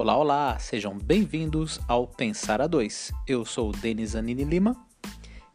Olá, 0.00 0.16
olá, 0.16 0.58
sejam 0.58 0.96
bem-vindos 0.96 1.78
ao 1.86 2.06
Pensar 2.06 2.62
a 2.62 2.66
Dois. 2.66 3.12
Eu 3.28 3.44
sou 3.44 3.68
o 3.68 3.72
Denis 3.72 4.16
Anini 4.16 4.44
Lima. 4.44 4.74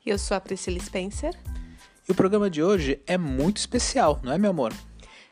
E 0.06 0.12
eu 0.12 0.20
sou 0.20 0.38
a 0.38 0.40
Priscila 0.40 0.80
Spencer. 0.80 1.36
E 2.08 2.12
o 2.12 2.14
programa 2.14 2.48
de 2.48 2.62
hoje 2.62 3.02
é 3.08 3.18
muito 3.18 3.58
especial, 3.58 4.20
não 4.22 4.32
é, 4.32 4.38
meu 4.38 4.52
amor? 4.52 4.72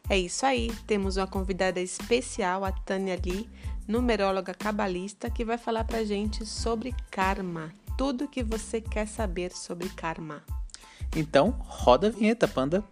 É 0.09 0.17
isso 0.17 0.43
aí, 0.47 0.71
temos 0.87 1.15
uma 1.15 1.27
convidada 1.27 1.79
especial, 1.79 2.65
a 2.65 2.71
Tânia 2.71 3.15
Lee, 3.23 3.47
numeróloga 3.87 4.51
cabalista, 4.51 5.29
que 5.29 5.45
vai 5.45 5.59
falar 5.59 5.83
pra 5.83 6.03
gente 6.03 6.43
sobre 6.43 6.95
karma. 7.11 7.71
Tudo 7.95 8.27
que 8.27 8.43
você 8.43 8.81
quer 8.81 9.07
saber 9.07 9.51
sobre 9.51 9.89
karma. 9.89 10.41
Então, 11.15 11.55
roda 11.59 12.07
a 12.07 12.09
vinheta, 12.09 12.47
panda. 12.47 12.83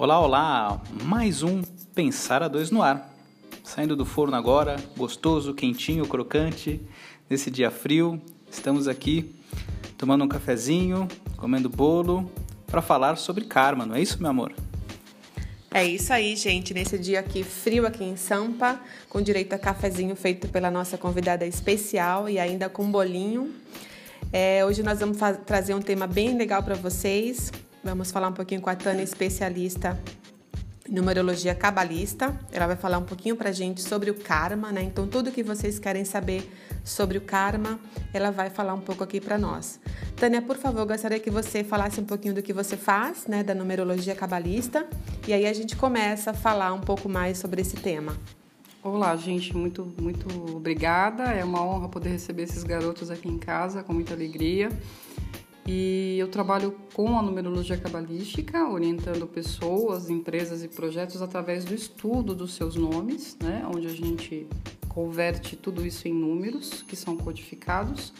Olá, 0.00 0.18
olá! 0.18 0.82
Mais 1.04 1.42
um 1.42 1.60
Pensar 1.94 2.42
a 2.42 2.48
Dois 2.48 2.70
no 2.70 2.80
ar. 2.80 3.14
Saindo 3.62 3.94
do 3.94 4.06
forno 4.06 4.34
agora, 4.34 4.76
gostoso, 4.96 5.52
quentinho, 5.52 6.08
crocante, 6.08 6.80
nesse 7.28 7.50
dia 7.50 7.70
frio. 7.70 8.18
Estamos 8.50 8.88
aqui 8.88 9.34
tomando 9.98 10.24
um 10.24 10.26
cafezinho, 10.26 11.06
comendo 11.36 11.68
bolo, 11.68 12.32
para 12.66 12.80
falar 12.80 13.16
sobre 13.16 13.44
karma, 13.44 13.84
não 13.84 13.94
é 13.94 14.00
isso, 14.00 14.18
meu 14.22 14.30
amor? 14.30 14.54
É 15.70 15.84
isso 15.84 16.14
aí, 16.14 16.34
gente. 16.34 16.72
Nesse 16.72 16.98
dia 16.98 17.20
aqui 17.20 17.44
frio 17.44 17.86
aqui 17.86 18.02
em 18.02 18.16
Sampa, 18.16 18.80
com 19.06 19.20
direito 19.20 19.52
a 19.52 19.58
cafezinho 19.58 20.16
feito 20.16 20.48
pela 20.48 20.70
nossa 20.70 20.96
convidada 20.96 21.46
especial 21.46 22.26
e 22.26 22.38
ainda 22.38 22.70
com 22.70 22.90
bolinho. 22.90 23.54
É, 24.32 24.64
hoje 24.64 24.82
nós 24.82 24.98
vamos 24.98 25.18
trazer 25.44 25.74
um 25.74 25.82
tema 25.82 26.06
bem 26.06 26.38
legal 26.38 26.62
para 26.62 26.74
vocês. 26.74 27.52
Vamos 27.82 28.10
falar 28.10 28.28
um 28.28 28.32
pouquinho 28.32 28.60
com 28.60 28.68
a 28.68 28.76
Tânia, 28.76 29.02
especialista 29.02 29.98
em 30.86 30.92
numerologia 30.92 31.54
cabalista. 31.54 32.38
Ela 32.52 32.66
vai 32.66 32.76
falar 32.76 32.98
um 32.98 33.04
pouquinho 33.04 33.36
pra 33.36 33.52
gente 33.52 33.80
sobre 33.80 34.10
o 34.10 34.14
karma, 34.14 34.70
né? 34.70 34.82
Então, 34.82 35.06
tudo 35.06 35.32
que 35.32 35.42
vocês 35.42 35.78
querem 35.78 36.04
saber 36.04 36.46
sobre 36.84 37.16
o 37.16 37.22
karma, 37.22 37.80
ela 38.12 38.30
vai 38.30 38.50
falar 38.50 38.74
um 38.74 38.80
pouco 38.80 39.02
aqui 39.02 39.18
para 39.18 39.38
nós. 39.38 39.80
Tânia, 40.14 40.42
por 40.42 40.58
favor, 40.58 40.86
gostaria 40.86 41.18
que 41.18 41.30
você 41.30 41.64
falasse 41.64 41.98
um 42.00 42.04
pouquinho 42.04 42.34
do 42.34 42.42
que 42.42 42.52
você 42.52 42.76
faz, 42.76 43.26
né, 43.26 43.42
da 43.42 43.54
numerologia 43.54 44.14
cabalista, 44.14 44.86
e 45.26 45.32
aí 45.32 45.46
a 45.46 45.52
gente 45.54 45.74
começa 45.74 46.32
a 46.32 46.34
falar 46.34 46.74
um 46.74 46.80
pouco 46.80 47.08
mais 47.08 47.38
sobre 47.38 47.62
esse 47.62 47.76
tema. 47.76 48.14
Olá, 48.82 49.14
gente, 49.14 49.54
muito 49.54 49.92
muito 50.00 50.26
obrigada. 50.56 51.24
É 51.24 51.44
uma 51.44 51.62
honra 51.62 51.86
poder 51.88 52.10
receber 52.10 52.44
esses 52.44 52.62
garotos 52.62 53.10
aqui 53.10 53.28
em 53.28 53.38
casa 53.38 53.82
com 53.82 53.92
muita 53.92 54.14
alegria. 54.14 54.70
E 55.72 56.18
eu 56.18 56.26
trabalho 56.26 56.74
com 56.92 57.16
a 57.16 57.22
numerologia 57.22 57.76
cabalística, 57.76 58.68
orientando 58.68 59.24
pessoas, 59.24 60.10
empresas 60.10 60.64
e 60.64 60.68
projetos 60.68 61.22
através 61.22 61.64
do 61.64 61.72
estudo 61.72 62.34
dos 62.34 62.54
seus 62.54 62.74
nomes, 62.74 63.36
né, 63.40 63.64
onde 63.72 63.86
a 63.86 63.92
gente 63.92 64.48
converte 64.88 65.54
tudo 65.54 65.86
isso 65.86 66.08
em 66.08 66.12
números 66.12 66.82
que 66.82 66.96
são 66.96 67.16
codificados. 67.16 68.12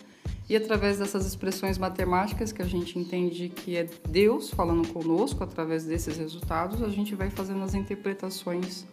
E 0.48 0.55
através 0.55 1.01
dessas 1.01 1.27
expressões 1.27 1.77
matemáticas 1.77 2.53
que 2.53 2.62
a 2.62 2.65
gente 2.65 2.97
entende 2.97 3.48
que 3.48 3.77
é 3.77 3.89
Deus 4.09 4.51
falando 4.51 4.87
conosco, 4.87 5.43
através 5.43 5.84
desses 5.84 6.19
resultados, 6.19 6.81
a 6.81 6.89
gente 6.89 7.17
vai 7.17 7.31
fazendo 7.31 7.65
as 7.65 7.75
interpretações 7.75 8.87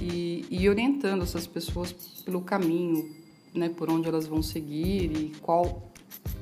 e, 0.00 0.44
e 0.50 0.68
orientando 0.68 1.22
essas 1.22 1.46
pessoas 1.46 1.92
pelo 2.24 2.40
caminho, 2.40 3.14
né, 3.54 3.68
por 3.68 3.88
onde 3.88 4.08
elas 4.08 4.26
vão 4.26 4.42
seguir 4.42 5.12
e 5.16 5.32
qual 5.40 5.89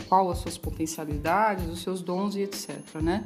qual 0.09 0.31
as 0.31 0.39
suas 0.39 0.57
potencialidades, 0.57 1.69
os 1.69 1.81
seus 1.81 2.01
dons 2.01 2.35
e 2.35 2.41
etc. 2.41 2.79
Né? 3.03 3.25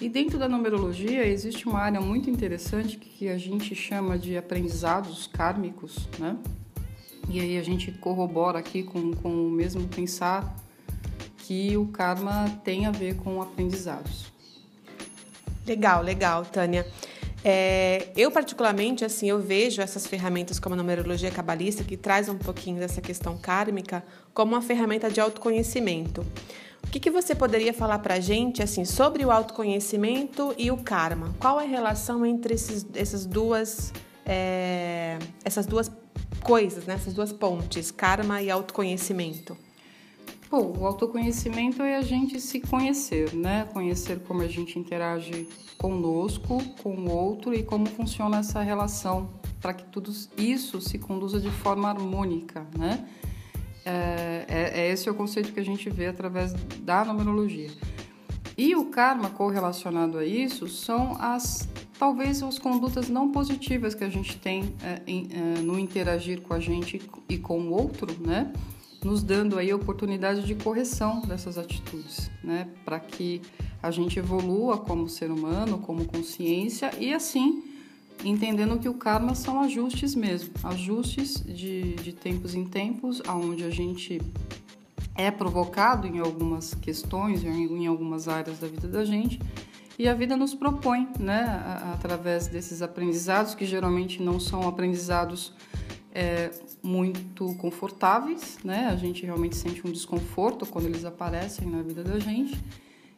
E 0.00 0.08
dentro 0.08 0.38
da 0.38 0.48
numerologia 0.48 1.26
existe 1.26 1.68
uma 1.68 1.78
área 1.78 2.00
muito 2.00 2.28
interessante 2.28 2.96
que 2.96 3.28
a 3.28 3.38
gente 3.38 3.74
chama 3.74 4.18
de 4.18 4.36
aprendizados 4.36 5.26
kármicos, 5.26 6.08
né? 6.18 6.36
E 7.28 7.38
aí 7.38 7.58
a 7.58 7.62
gente 7.62 7.92
corrobora 7.92 8.58
aqui 8.58 8.82
com, 8.82 9.12
com 9.12 9.46
o 9.46 9.50
mesmo 9.50 9.86
pensar 9.86 10.56
que 11.38 11.76
o 11.76 11.86
karma 11.86 12.48
tem 12.64 12.86
a 12.86 12.90
ver 12.90 13.16
com 13.16 13.40
aprendizados. 13.42 14.32
Legal, 15.66 16.02
legal, 16.02 16.44
Tânia. 16.44 16.86
É, 17.44 18.08
eu, 18.16 18.30
particularmente, 18.30 19.04
assim, 19.04 19.28
eu 19.30 19.38
vejo 19.40 19.80
essas 19.80 20.06
ferramentas 20.06 20.58
como 20.58 20.74
a 20.74 20.76
numerologia 20.76 21.30
cabalista, 21.30 21.82
que 21.82 21.96
traz 21.96 22.28
um 22.28 22.36
pouquinho 22.36 22.78
dessa 22.78 23.00
questão 23.00 23.38
kármica, 23.38 24.04
como 24.34 24.54
uma 24.54 24.62
ferramenta 24.62 25.10
de 25.10 25.20
autoconhecimento. 25.20 26.24
O 26.82 26.90
que, 26.90 26.98
que 26.98 27.10
você 27.10 27.34
poderia 27.34 27.72
falar 27.72 27.98
para 28.00 28.14
a 28.14 28.20
gente 28.20 28.62
assim, 28.62 28.84
sobre 28.84 29.24
o 29.24 29.30
autoconhecimento 29.30 30.54
e 30.58 30.70
o 30.70 30.76
karma? 30.78 31.34
Qual 31.38 31.60
é 31.60 31.64
a 31.64 31.68
relação 31.68 32.24
entre 32.24 32.54
esses, 32.54 32.86
essas, 32.94 33.26
duas, 33.26 33.92
é, 34.26 35.18
essas 35.44 35.66
duas 35.66 35.90
coisas, 36.42 36.84
né? 36.86 36.94
essas 36.94 37.14
duas 37.14 37.32
pontes, 37.32 37.90
karma 37.90 38.42
e 38.42 38.50
autoconhecimento? 38.50 39.56
Bom, 40.50 40.74
o 40.80 40.84
autoconhecimento 40.84 41.80
é 41.80 41.94
a 41.94 42.02
gente 42.02 42.40
se 42.40 42.60
conhecer, 42.60 43.32
né? 43.32 43.68
Conhecer 43.72 44.18
como 44.18 44.42
a 44.42 44.48
gente 44.48 44.80
interage 44.80 45.46
conosco, 45.78 46.58
com 46.82 46.92
o 46.92 47.08
outro 47.08 47.54
e 47.54 47.62
como 47.62 47.86
funciona 47.86 48.38
essa 48.38 48.60
relação 48.60 49.30
para 49.60 49.72
que 49.72 49.84
tudo 49.84 50.12
isso 50.36 50.80
se 50.80 50.98
conduza 50.98 51.38
de 51.38 51.50
forma 51.52 51.88
harmônica, 51.88 52.66
né? 52.76 53.06
É, 53.84 54.44
é, 54.48 54.80
é 54.80 54.90
esse 54.90 55.08
o 55.08 55.14
conceito 55.14 55.52
que 55.52 55.60
a 55.60 55.64
gente 55.64 55.88
vê 55.88 56.06
através 56.06 56.52
da 56.80 57.04
numerologia. 57.04 57.70
E 58.58 58.74
o 58.74 58.86
karma 58.86 59.30
correlacionado 59.30 60.18
a 60.18 60.26
isso 60.26 60.66
são 60.66 61.16
as 61.20 61.68
talvez 61.96 62.42
as 62.42 62.58
condutas 62.58 63.08
não 63.08 63.30
positivas 63.30 63.94
que 63.94 64.02
a 64.02 64.08
gente 64.08 64.36
tem 64.36 64.74
é, 64.82 65.00
em, 65.06 65.28
é, 65.30 65.60
no 65.60 65.78
interagir 65.78 66.40
com 66.40 66.54
a 66.54 66.58
gente 66.58 67.00
e 67.28 67.38
com 67.38 67.60
o 67.60 67.70
outro, 67.70 68.08
né? 68.20 68.52
Nos 69.04 69.22
dando 69.22 69.58
aí 69.58 69.72
oportunidade 69.72 70.42
de 70.42 70.54
correção 70.54 71.20
dessas 71.22 71.56
atitudes, 71.56 72.30
né, 72.44 72.68
para 72.84 73.00
que 73.00 73.40
a 73.82 73.90
gente 73.90 74.18
evolua 74.18 74.78
como 74.78 75.08
ser 75.08 75.30
humano, 75.30 75.78
como 75.78 76.04
consciência 76.04 76.90
e 76.98 77.12
assim 77.12 77.64
entendendo 78.24 78.78
que 78.78 78.88
o 78.88 78.94
karma 78.94 79.34
são 79.34 79.60
ajustes 79.60 80.14
mesmo, 80.14 80.50
ajustes 80.62 81.42
de, 81.42 81.94
de 81.94 82.12
tempos 82.12 82.54
em 82.54 82.64
tempos, 82.64 83.22
aonde 83.26 83.64
a 83.64 83.70
gente 83.70 84.20
é 85.14 85.30
provocado 85.30 86.06
em 86.06 86.18
algumas 86.18 86.74
questões, 86.74 87.42
em 87.44 87.86
algumas 87.86 88.28
áreas 88.28 88.58
da 88.58 88.68
vida 88.68 88.88
da 88.88 89.04
gente, 89.04 89.40
e 89.98 90.08
a 90.08 90.14
vida 90.14 90.36
nos 90.36 90.54
propõe, 90.54 91.08
né, 91.18 91.62
através 91.92 92.46
desses 92.46 92.80
aprendizados 92.80 93.54
que 93.54 93.66
geralmente 93.66 94.22
não 94.22 94.40
são 94.40 94.66
aprendizados 94.66 95.52
é, 96.12 96.50
muito 96.82 97.54
confortáveis, 97.56 98.58
né? 98.64 98.88
A 98.90 98.96
gente 98.96 99.24
realmente 99.24 99.56
sente 99.56 99.86
um 99.86 99.92
desconforto 99.92 100.66
quando 100.66 100.86
eles 100.86 101.04
aparecem 101.04 101.68
na 101.68 101.82
vida 101.82 102.02
da 102.02 102.18
gente. 102.18 102.58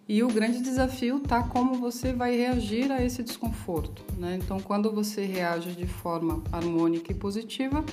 E 0.08 0.22
o 0.22 0.28
grande 0.28 0.60
desafio 0.60 1.20
tá 1.20 1.42
como 1.42 1.74
você 1.74 2.12
vai 2.12 2.36
reagir 2.36 2.90
a 2.90 3.02
esse 3.02 3.22
desconforto, 3.22 4.04
né? 4.18 4.38
Então, 4.42 4.60
quando 4.60 4.92
você 4.92 5.24
reage 5.24 5.72
de 5.72 5.86
forma 5.86 6.42
harmônica 6.52 7.12
e 7.12 7.14
positiva, 7.14 7.84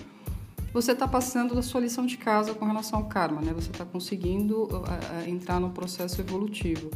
você 0.74 0.92
está 0.92 1.08
passando 1.08 1.56
da 1.56 1.62
sua 1.62 1.82
lição 1.82 2.06
de 2.06 2.18
casa 2.18 2.54
com 2.54 2.66
relação 2.66 3.00
ao 3.00 3.06
karma, 3.06 3.42
né? 3.42 3.54
Você 3.54 3.72
está 3.72 3.86
conseguindo 3.86 4.64
uh, 4.64 4.82
uh, 4.82 5.30
entrar 5.30 5.60
no 5.60 5.70
processo 5.70 6.20
evolutivo. 6.20 6.92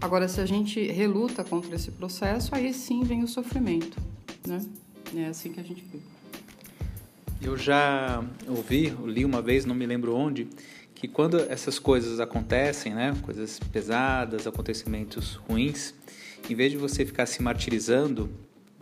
Agora, 0.00 0.26
se 0.26 0.40
a 0.40 0.46
gente 0.46 0.80
reluta 0.90 1.44
contra 1.44 1.74
esse 1.74 1.90
processo, 1.90 2.54
aí 2.54 2.74
sim 2.74 3.04
vem 3.04 3.22
o 3.22 3.28
sofrimento, 3.28 3.98
né? 4.46 4.64
É 5.14 5.26
assim 5.26 5.52
que 5.52 5.60
a 5.60 5.62
gente 5.62 5.84
vê. 5.84 6.15
Eu 7.40 7.56
já 7.56 8.24
ouvi, 8.48 8.94
li 9.04 9.24
uma 9.24 9.42
vez, 9.42 9.64
não 9.64 9.74
me 9.74 9.86
lembro 9.86 10.14
onde, 10.14 10.48
que 10.94 11.06
quando 11.06 11.38
essas 11.38 11.78
coisas 11.78 12.18
acontecem, 12.20 12.94
né, 12.94 13.14
coisas 13.22 13.60
pesadas, 13.72 14.46
acontecimentos 14.46 15.34
ruins, 15.34 15.94
em 16.48 16.54
vez 16.54 16.72
de 16.72 16.78
você 16.78 17.04
ficar 17.04 17.26
se 17.26 17.42
martirizando, 17.42 18.30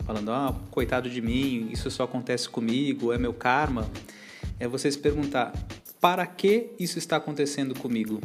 falando, 0.05 0.31
ah, 0.31 0.55
coitado 0.71 1.09
de 1.09 1.21
mim, 1.21 1.69
isso 1.71 1.91
só 1.91 2.03
acontece 2.03 2.47
comigo, 2.47 3.11
é 3.11 3.17
meu 3.17 3.33
karma, 3.33 3.89
é 4.59 4.67
você 4.67 4.89
se 4.89 4.97
perguntar, 4.97 5.51
para 5.99 6.25
que 6.25 6.69
isso 6.79 6.97
está 6.97 7.17
acontecendo 7.17 7.77
comigo? 7.77 8.21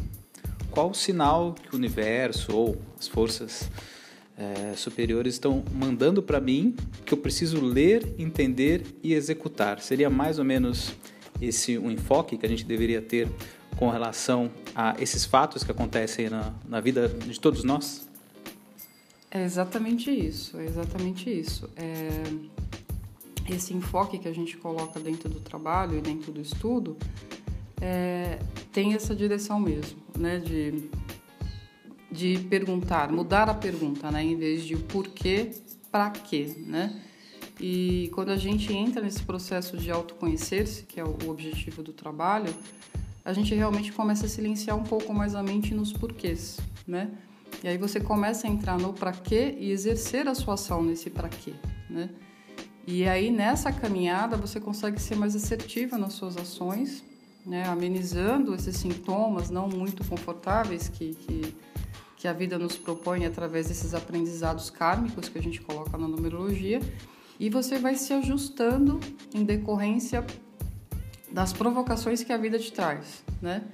Qual 0.71 0.91
o 0.91 0.94
sinal 0.94 1.55
que 1.55 1.75
o 1.75 1.77
universo 1.77 2.55
ou 2.55 2.81
as 2.99 3.09
forças 3.09 3.69
é, 4.40 4.75
superiores 4.75 5.34
estão 5.34 5.62
mandando 5.70 6.22
para 6.22 6.40
mim 6.40 6.75
que 7.04 7.12
eu 7.12 7.19
preciso 7.19 7.60
ler, 7.60 8.14
entender 8.19 8.87
e 9.02 9.12
executar. 9.12 9.81
Seria 9.81 10.08
mais 10.08 10.38
ou 10.38 10.44
menos 10.44 10.94
esse 11.42 11.76
o 11.76 11.84
um 11.84 11.90
enfoque 11.90 12.38
que 12.38 12.46
a 12.46 12.48
gente 12.48 12.64
deveria 12.64 13.02
ter 13.02 13.28
com 13.76 13.90
relação 13.90 14.50
a 14.75 14.96
esses 14.98 15.26
fatos 15.26 15.62
que 15.62 15.70
acontecem 15.70 16.31
na, 16.31 16.54
na 16.66 16.81
vida 16.81 17.08
de 17.08 17.38
todos 17.38 17.64
nós? 17.64 18.08
É 19.31 19.44
exatamente 19.44 20.10
isso, 20.10 20.58
é 20.58 20.64
exatamente 20.64 21.31
isso. 21.31 21.69
É... 21.76 22.08
Esse 23.48 23.75
enfoque 23.75 24.19
que 24.19 24.28
a 24.28 24.32
gente 24.32 24.56
coloca 24.56 24.98
dentro 25.00 25.28
do 25.28 25.40
trabalho 25.40 25.98
e 25.98 26.00
dentro 26.00 26.32
do 26.32 26.40
estudo 26.40 26.96
é, 27.81 28.38
tem 28.72 28.94
essa 28.94 29.14
direção 29.14 29.58
mesmo, 29.58 29.98
né? 30.16 30.38
De, 30.38 30.88
de 32.10 32.38
perguntar, 32.50 33.12
mudar 33.12 33.48
a 33.48 33.54
pergunta, 33.54 34.10
né? 34.10 34.22
Em 34.22 34.36
vez 34.36 34.64
de 34.64 34.76
porquê, 34.76 35.50
para 35.90 36.10
quê, 36.10 36.54
né? 36.58 37.00
E 37.60 38.10
quando 38.14 38.30
a 38.30 38.36
gente 38.36 38.72
entra 38.72 39.02
nesse 39.02 39.22
processo 39.22 39.76
de 39.76 39.90
autoconhecer-se, 39.90 40.84
que 40.84 40.98
é 40.98 41.04
o 41.04 41.28
objetivo 41.28 41.82
do 41.82 41.92
trabalho, 41.92 42.54
a 43.24 43.32
gente 43.32 43.54
realmente 43.54 43.92
começa 43.92 44.26
a 44.26 44.28
silenciar 44.28 44.76
um 44.76 44.82
pouco 44.82 45.12
mais 45.12 45.34
a 45.34 45.42
mente 45.42 45.74
nos 45.74 45.92
porquês, 45.92 46.58
né? 46.86 47.10
E 47.62 47.68
aí 47.68 47.76
você 47.76 48.00
começa 48.00 48.46
a 48.46 48.50
entrar 48.50 48.78
no 48.78 48.94
para 48.94 49.12
quê 49.12 49.54
e 49.58 49.70
exercer 49.70 50.26
a 50.26 50.34
sua 50.34 50.54
ação 50.54 50.82
nesse 50.82 51.10
para 51.10 51.28
quê, 51.28 51.52
né? 51.88 52.08
E 52.86 53.06
aí 53.06 53.30
nessa 53.30 53.70
caminhada 53.70 54.36
você 54.36 54.58
consegue 54.58 55.00
ser 55.00 55.16
mais 55.16 55.36
assertiva 55.36 55.98
nas 55.98 56.14
suas 56.14 56.38
ações, 56.38 57.04
né? 57.44 57.64
Amenizando 57.66 58.54
esses 58.54 58.76
sintomas 58.76 59.50
não 59.50 59.68
muito 59.68 60.02
confortáveis 60.08 60.88
que, 60.88 61.14
que 61.14 61.54
que 62.20 62.28
a 62.28 62.34
vida 62.34 62.58
nos 62.58 62.76
propõe 62.76 63.25
através 63.25 63.69
desses 63.69 63.94
aprendizados 63.94 64.69
kármicos 64.69 65.31
que 65.31 65.38
a 65.38 65.43
gente 65.43 65.58
coloca 65.62 65.96
na 65.96 66.06
numerologia, 66.06 66.78
e 67.38 67.49
você 67.49 67.78
vai 67.78 67.94
se 67.94 68.12
ajustando 68.12 69.00
em 69.34 69.43
decorrência 69.43 70.26
das 71.32 71.55
provocações 71.55 72.22
que 72.22 72.31
a 72.31 72.37
vida 72.37 72.58
te 72.58 72.70
traz, 72.70 73.25
né? 73.40 73.64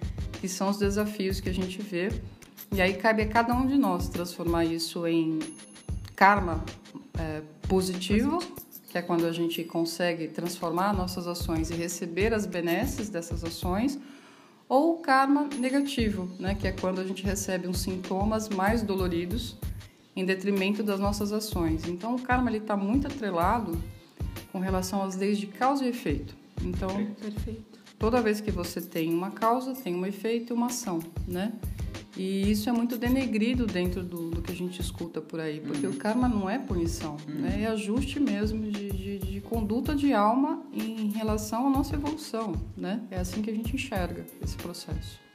Que 0.40 0.48
são 0.48 0.70
os 0.70 0.78
desafios 0.78 1.40
que 1.40 1.48
a 1.48 1.52
gente 1.52 1.82
vê. 1.82 2.08
E 2.72 2.80
aí 2.80 2.94
cabe 2.94 3.22
a 3.22 3.26
cada 3.26 3.52
um 3.52 3.66
de 3.66 3.76
nós 3.76 4.08
transformar 4.08 4.64
isso 4.64 5.04
em 5.08 5.40
karma 6.14 6.64
é, 7.18 7.42
positivo, 7.66 8.38
que 8.88 8.96
é 8.96 9.02
quando 9.02 9.26
a 9.26 9.32
gente 9.32 9.64
consegue 9.64 10.28
transformar 10.28 10.92
nossas 10.92 11.26
ações 11.26 11.68
e 11.70 11.74
receber 11.74 12.32
as 12.32 12.46
benesses 12.46 13.08
dessas 13.08 13.42
ações, 13.42 13.98
ou 14.68 14.98
karma 14.98 15.48
negativo, 15.58 16.30
né? 16.38 16.54
Que 16.54 16.68
é 16.68 16.72
quando 16.72 17.00
a 17.00 17.04
gente 17.04 17.22
recebe 17.22 17.68
uns 17.68 17.78
sintomas 17.78 18.48
mais 18.48 18.82
doloridos 18.82 19.56
em 20.14 20.24
detrimento 20.24 20.82
das 20.82 20.98
nossas 20.98 21.32
ações. 21.32 21.86
Então, 21.86 22.14
o 22.14 22.20
karma 22.20 22.54
está 22.56 22.76
muito 22.76 23.06
atrelado 23.06 23.78
com 24.50 24.58
relação 24.58 25.02
às 25.02 25.14
leis 25.16 25.38
de 25.38 25.46
causa 25.46 25.84
e 25.84 25.88
efeito. 25.88 26.34
Então, 26.62 26.88
Perfeito. 27.20 27.78
toda 27.98 28.22
vez 28.22 28.40
que 28.40 28.50
você 28.50 28.80
tem 28.80 29.12
uma 29.12 29.30
causa, 29.30 29.74
tem 29.74 29.94
um 29.94 30.06
efeito 30.06 30.52
e 30.52 30.54
uma 30.54 30.66
ação, 30.66 31.00
né? 31.28 31.52
E 32.16 32.50
isso 32.50 32.68
é 32.68 32.72
muito 32.72 32.96
denegrido 32.96 33.66
dentro 33.66 34.02
do, 34.02 34.30
do 34.30 34.42
que 34.42 34.50
a 34.50 34.54
gente 34.54 34.80
escuta 34.80 35.20
por 35.20 35.38
aí, 35.38 35.60
porque 35.60 35.86
uhum. 35.86 35.92
o 35.92 35.96
karma 35.96 36.28
não 36.28 36.48
é 36.48 36.58
punição, 36.58 37.16
uhum. 37.28 37.42
né? 37.42 37.62
é 37.62 37.66
ajuste 37.66 38.18
mesmo 38.18 38.70
de, 38.70 38.90
de, 38.90 39.18
de, 39.18 39.40
conduta 39.42 39.94
de 39.94 40.12
alma 40.12 40.64
em 40.72 41.10
relação 41.10 41.66
à 41.66 41.70
nossa 41.70 41.94
evolução. 41.94 42.54
Né? 42.76 43.02
É 43.10 43.18
assim 43.18 43.42
que 43.42 43.50
a 43.50 43.54
gente 43.54 43.74
enxerga 43.74 44.24
esse 44.42 44.56
processo. 44.56 45.25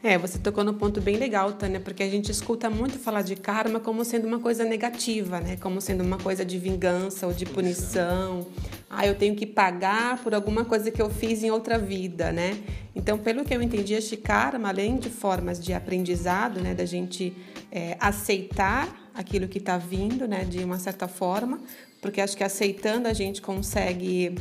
É, 0.00 0.16
você 0.16 0.38
tocou 0.38 0.62
no 0.62 0.74
ponto 0.74 1.00
bem 1.00 1.16
legal, 1.16 1.52
Tânia, 1.54 1.80
porque 1.80 2.04
a 2.04 2.08
gente 2.08 2.30
escuta 2.30 2.70
muito 2.70 3.00
falar 3.00 3.22
de 3.22 3.34
karma 3.34 3.80
como 3.80 4.04
sendo 4.04 4.28
uma 4.28 4.38
coisa 4.38 4.64
negativa, 4.64 5.40
né? 5.40 5.56
Como 5.56 5.80
sendo 5.80 6.04
uma 6.04 6.16
coisa 6.18 6.44
de 6.44 6.56
vingança 6.56 7.26
ou 7.26 7.32
de 7.32 7.44
punição. 7.44 8.46
Ah, 8.88 9.04
eu 9.04 9.16
tenho 9.16 9.34
que 9.34 9.44
pagar 9.44 10.22
por 10.22 10.34
alguma 10.34 10.64
coisa 10.64 10.88
que 10.92 11.02
eu 11.02 11.10
fiz 11.10 11.42
em 11.42 11.50
outra 11.50 11.76
vida, 11.78 12.30
né? 12.30 12.62
Então, 12.94 13.18
pelo 13.18 13.44
que 13.44 13.52
eu 13.52 13.60
entendi, 13.60 13.94
este 13.94 14.16
karma, 14.16 14.68
além 14.68 14.98
de 14.98 15.10
formas 15.10 15.58
de 15.58 15.72
aprendizado, 15.72 16.60
né, 16.60 16.74
da 16.74 16.84
gente 16.84 17.36
é, 17.70 17.96
aceitar 17.98 19.10
aquilo 19.12 19.48
que 19.48 19.58
está 19.58 19.76
vindo, 19.76 20.28
né, 20.28 20.44
de 20.44 20.62
uma 20.62 20.78
certa 20.78 21.08
forma, 21.08 21.60
porque 22.00 22.20
acho 22.20 22.36
que 22.36 22.44
aceitando 22.44 23.08
a 23.08 23.12
gente 23.12 23.42
consegue 23.42 24.36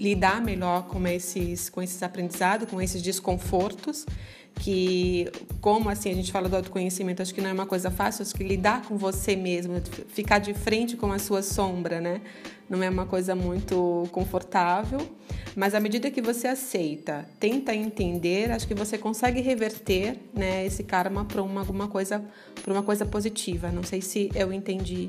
lidar 0.00 0.42
melhor 0.42 0.86
com 0.86 1.06
esses, 1.06 1.68
com 1.68 1.82
esses 1.82 2.02
aprendizados, 2.02 2.68
com 2.68 2.80
esses 2.80 3.00
desconfortos 3.00 4.06
que 4.56 5.30
como 5.60 5.88
assim 5.88 6.10
a 6.10 6.14
gente 6.14 6.30
fala 6.30 6.48
do 6.48 6.56
autoconhecimento, 6.56 7.20
acho 7.20 7.34
que 7.34 7.40
não 7.40 7.50
é 7.50 7.52
uma 7.52 7.66
coisa 7.66 7.90
fácil, 7.90 8.22
acho 8.22 8.34
que 8.34 8.44
lidar 8.44 8.82
com 8.82 8.96
você 8.96 9.36
mesmo, 9.36 9.74
ficar 10.08 10.38
de 10.38 10.54
frente 10.54 10.96
com 10.96 11.10
a 11.12 11.18
sua 11.18 11.42
sombra, 11.42 12.00
né? 12.00 12.20
Não 12.68 12.82
é 12.82 12.88
uma 12.88 13.04
coisa 13.04 13.34
muito 13.34 14.08
confortável, 14.10 14.98
mas 15.54 15.74
à 15.74 15.80
medida 15.80 16.10
que 16.10 16.22
você 16.22 16.48
aceita, 16.48 17.28
tenta 17.38 17.74
entender, 17.74 18.50
acho 18.50 18.66
que 18.66 18.74
você 18.74 18.96
consegue 18.96 19.40
reverter, 19.40 20.16
né, 20.32 20.64
esse 20.64 20.82
karma 20.82 21.24
para 21.24 21.42
uma 21.42 21.60
alguma 21.60 21.88
coisa, 21.88 22.24
para 22.62 22.72
uma 22.72 22.82
coisa 22.82 23.04
positiva. 23.04 23.70
Não 23.70 23.82
sei 23.82 24.00
se 24.00 24.30
eu 24.34 24.52
entendi 24.52 25.08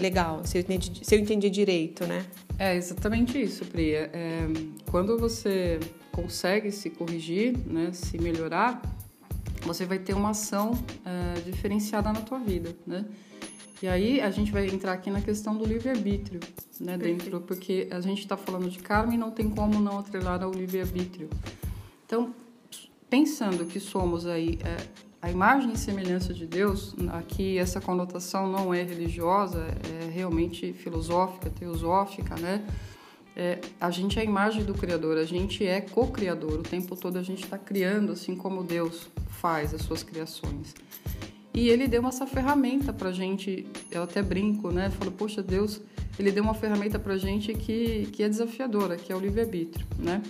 legal, 0.00 0.44
se 0.44 0.58
eu 0.58 0.62
entendi, 0.62 0.92
se 1.02 1.14
eu 1.14 1.18
entendi 1.18 1.50
direito, 1.50 2.06
né? 2.06 2.24
É 2.58 2.74
exatamente 2.74 3.40
isso, 3.40 3.64
Priya. 3.66 4.10
É, 4.12 4.46
quando 4.90 5.18
você 5.18 5.78
consegue 6.14 6.70
se 6.70 6.90
corrigir, 6.90 7.58
né, 7.66 7.90
se 7.92 8.16
melhorar, 8.18 8.80
você 9.62 9.84
vai 9.84 9.98
ter 9.98 10.14
uma 10.14 10.30
ação 10.30 10.72
é, 11.04 11.40
diferenciada 11.40 12.12
na 12.12 12.20
tua 12.20 12.38
vida, 12.38 12.74
né? 12.86 13.04
E 13.82 13.88
aí 13.88 14.20
a 14.20 14.30
gente 14.30 14.52
vai 14.52 14.66
entrar 14.66 14.92
aqui 14.92 15.10
na 15.10 15.20
questão 15.20 15.56
do 15.56 15.64
livre-arbítrio, 15.64 16.40
né, 16.80 16.96
dentro, 16.96 17.40
porque 17.40 17.88
a 17.90 18.00
gente 18.00 18.20
está 18.20 18.36
falando 18.36 18.70
de 18.70 18.78
karma 18.78 19.14
e 19.14 19.18
não 19.18 19.30
tem 19.30 19.50
como 19.50 19.80
não 19.80 19.98
atrelar 19.98 20.42
ao 20.42 20.52
livre-arbítrio. 20.52 21.28
Então, 22.06 22.32
pensando 23.10 23.66
que 23.66 23.80
somos 23.80 24.26
aí 24.26 24.58
é, 24.64 24.76
a 25.20 25.30
imagem 25.30 25.72
e 25.72 25.76
semelhança 25.76 26.32
de 26.32 26.46
Deus, 26.46 26.94
aqui 27.12 27.58
essa 27.58 27.80
conotação 27.80 28.50
não 28.50 28.72
é 28.72 28.82
religiosa, 28.82 29.66
é 30.00 30.10
realmente 30.10 30.72
filosófica, 30.72 31.50
teosófica, 31.50 32.36
né? 32.36 32.64
É, 33.36 33.58
a 33.80 33.90
gente 33.90 34.18
é 34.18 34.22
a 34.22 34.24
imagem 34.24 34.64
do 34.64 34.74
Criador, 34.74 35.18
a 35.18 35.24
gente 35.24 35.66
é 35.66 35.80
co-criador, 35.80 36.60
o 36.60 36.62
tempo 36.62 36.94
todo 36.94 37.18
a 37.18 37.22
gente 37.22 37.42
está 37.42 37.58
criando, 37.58 38.12
assim 38.12 38.36
como 38.36 38.62
Deus 38.62 39.08
faz 39.28 39.74
as 39.74 39.82
suas 39.82 40.02
criações. 40.02 40.74
E 41.52 41.68
ele 41.68 41.86
deu 41.86 42.06
essa 42.06 42.26
ferramenta 42.26 42.92
para 42.92 43.10
a 43.10 43.12
gente, 43.12 43.66
eu 43.90 44.02
até 44.02 44.22
brinco, 44.22 44.70
né? 44.70 44.90
Falo, 44.90 45.12
poxa, 45.12 45.42
Deus, 45.42 45.80
ele 46.18 46.30
deu 46.30 46.42
uma 46.42 46.54
ferramenta 46.54 46.98
para 46.98 47.14
a 47.14 47.18
gente 47.18 47.52
que, 47.54 48.06
que 48.12 48.22
é 48.22 48.28
desafiadora, 48.28 48.96
que 48.96 49.12
é 49.12 49.16
o 49.16 49.20
livre-arbítrio, 49.20 49.86
né? 49.98 50.22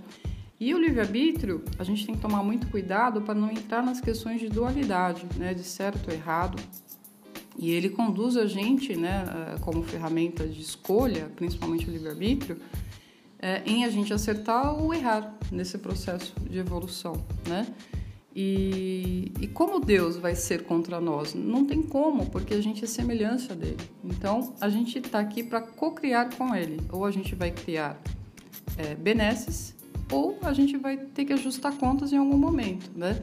E 0.59 0.75
o 0.75 0.79
livre-arbítrio, 0.79 1.63
a 1.79 1.85
gente 1.85 2.07
tem 2.07 2.15
que 2.15 2.21
tomar 2.21 2.43
muito 2.43 2.67
cuidado 2.69 3.21
para 3.21 3.35
não 3.35 3.51
entrar 3.51 3.83
nas 3.83 4.01
questões 4.01 4.41
de 4.41 4.49
dualidade, 4.49 5.27
né? 5.37 5.53
De 5.53 5.65
certo 5.65 6.09
ou 6.09 6.15
errado. 6.15 6.63
E 7.57 7.71
ele 7.71 7.89
conduz 7.89 8.37
a 8.37 8.47
gente, 8.47 8.97
né, 8.97 9.25
como 9.61 9.83
ferramenta 9.85 10.45
de 10.47 10.61
escolha, 10.61 11.31
principalmente 11.37 11.89
o 11.89 11.93
livre-arbítrio, 11.93 12.57
é, 13.45 13.63
em 13.67 13.85
a 13.85 13.91
gente 13.91 14.11
acertar 14.11 14.75
ou 14.75 14.95
errar 14.95 15.37
nesse 15.53 15.77
processo 15.77 16.33
de 16.49 16.59
evolução, 16.59 17.23
né? 17.47 17.67
E, 18.35 19.31
e, 19.39 19.47
como 19.47 19.79
Deus 19.79 20.17
vai 20.17 20.35
ser 20.35 20.65
contra 20.65 20.99
nós? 20.99 21.35
Não 21.35 21.67
tem 21.67 21.83
como, 21.83 22.25
porque 22.31 22.55
a 22.55 22.61
gente 22.63 22.83
é 22.83 22.87
semelhança 22.87 23.55
dele. 23.55 23.77
Então, 24.03 24.55
a 24.61 24.71
gente 24.71 24.99
está 24.99 25.21
aqui 25.21 25.45
para 25.45 25.61
co-criar 25.61 26.35
com 26.37 26.57
ele. 26.57 26.81
Ou 26.91 27.05
a 27.05 27.11
gente 27.13 27.35
vai 27.35 27.51
criar 27.51 28.01
é, 28.79 28.95
benesses, 28.95 29.77
ou 30.11 30.39
a 30.43 30.55
gente 30.55 30.79
vai 30.79 30.97
ter 30.97 31.27
que 31.27 31.33
ajustar 31.35 31.77
contas 31.77 32.13
em 32.13 32.17
algum 32.17 32.39
momento, 32.39 32.91
né? 32.97 33.23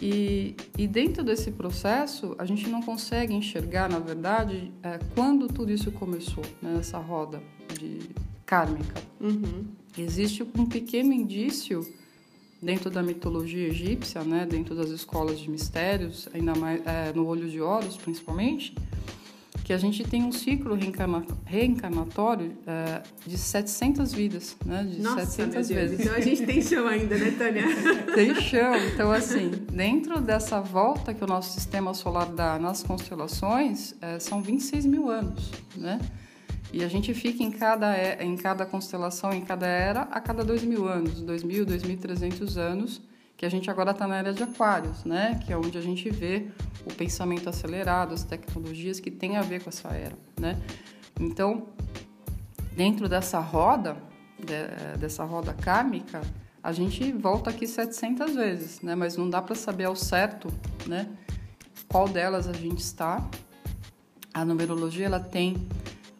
E, 0.00 0.54
e 0.78 0.86
dentro 0.86 1.24
desse 1.24 1.50
processo, 1.50 2.36
a 2.38 2.44
gente 2.46 2.68
não 2.68 2.80
consegue 2.80 3.34
enxergar, 3.34 3.90
na 3.90 3.98
verdade, 3.98 4.72
é, 4.82 5.00
quando 5.14 5.48
tudo 5.48 5.72
isso 5.72 5.90
começou, 5.90 6.44
né, 6.62 6.72
nessa 6.74 6.98
roda 6.98 7.42
de 7.78 7.98
kármica. 8.46 9.02
Uhum. 9.20 9.64
Existe 9.98 10.42
um 10.56 10.66
pequeno 10.66 11.12
indício 11.12 11.86
dentro 12.62 12.90
da 12.90 13.02
mitologia 13.02 13.68
egípcia, 13.68 14.22
né, 14.22 14.46
dentro 14.48 14.74
das 14.74 14.88
escolas 14.88 15.38
de 15.38 15.50
mistérios, 15.50 16.28
ainda 16.32 16.54
mais 16.54 16.80
é, 16.86 17.12
no 17.12 17.26
Olho 17.26 17.48
de 17.48 17.60
Horus, 17.60 17.96
principalmente, 17.96 18.74
que 19.66 19.72
a 19.72 19.78
gente 19.78 20.04
tem 20.04 20.22
um 20.22 20.30
ciclo 20.30 20.76
reencarna 20.76 21.26
reencarnatório 21.44 22.56
é, 22.66 23.02
de 23.26 23.36
700 23.36 24.12
vidas, 24.12 24.56
né? 24.64 24.84
De 24.84 25.00
Nossa, 25.00 25.26
700 25.26 25.68
vezes. 25.68 26.00
Então 26.00 26.14
a 26.14 26.20
gente 26.20 26.46
tem 26.46 26.62
chão 26.62 26.86
ainda, 26.86 27.18
né, 27.18 27.32
Tânia? 27.36 27.64
tem 28.14 28.32
chão. 28.36 28.76
Então, 28.94 29.10
assim, 29.10 29.50
dentro 29.72 30.20
dessa 30.20 30.60
volta 30.60 31.12
que 31.12 31.24
o 31.24 31.26
nosso 31.26 31.52
sistema 31.52 31.94
solar 31.94 32.26
dá 32.26 32.60
nas 32.60 32.84
constelações, 32.84 33.94
é, 34.00 34.20
são 34.20 34.40
26 34.40 34.86
mil 34.86 35.10
anos, 35.10 35.50
né? 35.76 35.98
E 36.72 36.82
a 36.82 36.88
gente 36.88 37.14
fica 37.14 37.42
em 37.42 37.50
cada, 37.50 38.22
em 38.22 38.36
cada 38.36 38.66
constelação, 38.66 39.32
em 39.32 39.40
cada 39.40 39.66
era, 39.66 40.02
a 40.02 40.20
cada 40.20 40.44
dois 40.44 40.62
mil 40.62 40.88
anos, 40.88 41.20
dois 41.22 41.42
mil, 41.42 41.64
dois 41.64 41.82
mil 41.82 41.96
trezentos 41.96 42.58
anos, 42.58 43.00
que 43.36 43.44
a 43.44 43.48
gente 43.48 43.70
agora 43.70 43.90
está 43.90 44.06
na 44.06 44.16
era 44.16 44.32
de 44.32 44.42
aquários, 44.42 45.04
né? 45.04 45.40
Que 45.44 45.52
é 45.52 45.56
onde 45.56 45.76
a 45.76 45.80
gente 45.80 46.08
vê 46.10 46.48
o 46.84 46.94
pensamento 46.94 47.48
acelerado, 47.48 48.14
as 48.14 48.24
tecnologias 48.24 48.98
que 48.98 49.10
têm 49.10 49.36
a 49.36 49.42
ver 49.42 49.62
com 49.62 49.68
essa 49.68 49.88
era, 49.88 50.16
né? 50.40 50.58
Então, 51.20 51.68
dentro 52.72 53.08
dessa 53.08 53.38
roda, 53.40 53.96
de, 54.38 54.98
dessa 54.98 55.24
roda 55.24 55.52
kármica, 55.52 56.22
a 56.62 56.72
gente 56.72 57.12
volta 57.12 57.50
aqui 57.50 57.66
700 57.66 58.34
vezes, 58.34 58.80
né? 58.80 58.94
Mas 58.94 59.16
não 59.16 59.30
dá 59.30 59.40
para 59.40 59.54
saber 59.54 59.84
ao 59.84 59.94
certo, 59.94 60.52
né? 60.86 61.08
Qual 61.88 62.08
delas 62.08 62.48
a 62.48 62.52
gente 62.52 62.80
está. 62.80 63.24
A 64.34 64.44
numerologia 64.44 65.06
ela 65.06 65.20
tem 65.20 65.66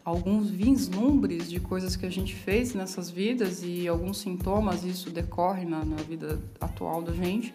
alguns 0.06 0.48
vislumbres 0.48 1.50
de 1.50 1.58
coisas 1.58 1.96
que 1.96 2.06
a 2.06 2.10
gente 2.10 2.32
fez 2.32 2.72
nessas 2.74 3.10
vidas 3.10 3.64
e 3.64 3.88
alguns 3.88 4.18
sintomas, 4.18 4.84
isso 4.84 5.10
decorre 5.10 5.64
na, 5.64 5.84
na 5.84 5.96
vida 5.96 6.40
atual 6.60 7.02
da 7.02 7.12
gente. 7.12 7.52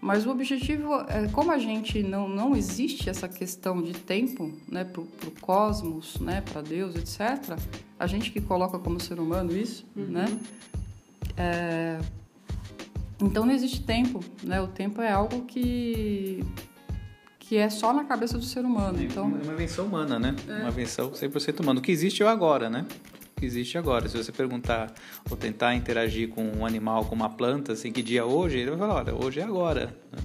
Mas 0.00 0.26
o 0.26 0.30
objetivo 0.30 0.92
é, 1.08 1.28
como 1.28 1.52
a 1.52 1.58
gente 1.58 2.02
não, 2.02 2.28
não 2.28 2.56
existe 2.56 3.08
essa 3.08 3.28
questão 3.28 3.80
de 3.80 3.92
tempo, 3.92 4.50
né, 4.66 4.82
para 4.82 5.00
o 5.00 5.06
cosmos, 5.40 6.18
né, 6.18 6.40
para 6.40 6.60
Deus, 6.60 6.96
etc., 6.96 7.56
a 7.96 8.06
gente 8.08 8.32
que 8.32 8.40
coloca 8.40 8.76
como 8.76 8.98
ser 8.98 9.20
humano 9.20 9.56
isso, 9.56 9.86
uhum. 9.94 10.06
né, 10.06 10.24
é, 11.36 12.00
então 13.22 13.46
não 13.46 13.52
existe 13.52 13.84
tempo, 13.84 14.18
né, 14.42 14.60
o 14.60 14.66
tempo 14.66 15.00
é 15.00 15.12
algo 15.12 15.42
que 15.42 16.42
que 17.50 17.56
é 17.56 17.68
só 17.68 17.92
na 17.92 18.04
cabeça 18.04 18.38
do 18.38 18.44
ser 18.44 18.64
humano. 18.64 19.02
Então... 19.02 19.24
É 19.24 19.42
uma 19.42 19.54
invenção 19.54 19.84
humana, 19.84 20.20
né? 20.20 20.36
É. 20.46 20.60
Uma 20.60 20.68
invenção 20.68 21.10
100% 21.10 21.58
humana. 21.58 21.80
O 21.80 21.82
que 21.82 21.90
existe 21.90 22.22
é 22.22 22.24
o 22.24 22.28
agora, 22.28 22.70
né? 22.70 22.86
O 23.36 23.40
que 23.40 23.44
existe 23.44 23.76
é 23.76 23.80
agora. 23.80 24.08
Se 24.08 24.16
você 24.16 24.30
perguntar 24.30 24.94
ou 25.28 25.36
tentar 25.36 25.74
interagir 25.74 26.28
com 26.28 26.44
um 26.44 26.64
animal, 26.64 27.06
com 27.06 27.14
uma 27.16 27.28
planta, 27.28 27.72
assim, 27.72 27.90
que 27.90 28.04
dia 28.04 28.20
é 28.20 28.22
hoje, 28.22 28.58
ele 28.58 28.70
vai 28.70 28.78
falar, 28.78 28.94
olha, 28.94 29.14
hoje 29.16 29.40
é 29.40 29.42
agora. 29.42 29.86
Né? 30.12 30.18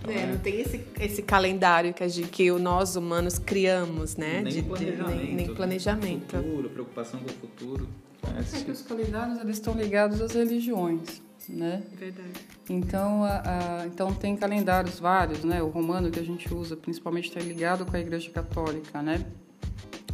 Então, 0.00 0.14
é, 0.14 0.26
não 0.28 0.38
tem 0.38 0.62
esse, 0.62 0.82
esse 0.98 1.20
calendário 1.20 1.92
que, 1.92 2.02
a 2.02 2.08
gente, 2.08 2.28
que 2.28 2.50
nós 2.52 2.96
humanos 2.96 3.38
criamos, 3.38 4.16
né? 4.16 4.40
Nem 4.40 4.54
de, 4.54 4.62
planejamento. 4.62 5.18
De, 5.18 5.24
nem, 5.26 5.34
nem 5.34 5.54
planejamento. 5.54 6.36
Futuro, 6.38 6.70
preocupação 6.70 7.20
com 7.20 7.26
o 7.26 7.34
futuro. 7.34 7.88
É, 8.34 8.60
é 8.60 8.64
que 8.64 8.70
os 8.70 8.80
calendários 8.80 9.38
eles 9.40 9.58
estão 9.58 9.74
ligados 9.74 10.22
às 10.22 10.32
religiões 10.32 11.20
né? 11.48 11.82
Verdade. 11.98 12.32
Então, 12.68 13.24
a, 13.24 13.42
a, 13.82 13.86
então 13.86 14.12
tem 14.14 14.36
calendários 14.36 14.98
vários, 14.98 15.44
né? 15.44 15.62
O 15.62 15.68
romano 15.68 16.10
que 16.10 16.20
a 16.20 16.24
gente 16.24 16.52
usa, 16.52 16.76
principalmente 16.76 17.28
está 17.28 17.40
ligado 17.40 17.84
com 17.84 17.96
a 17.96 18.00
Igreja 18.00 18.30
Católica, 18.30 19.02
né? 19.02 19.24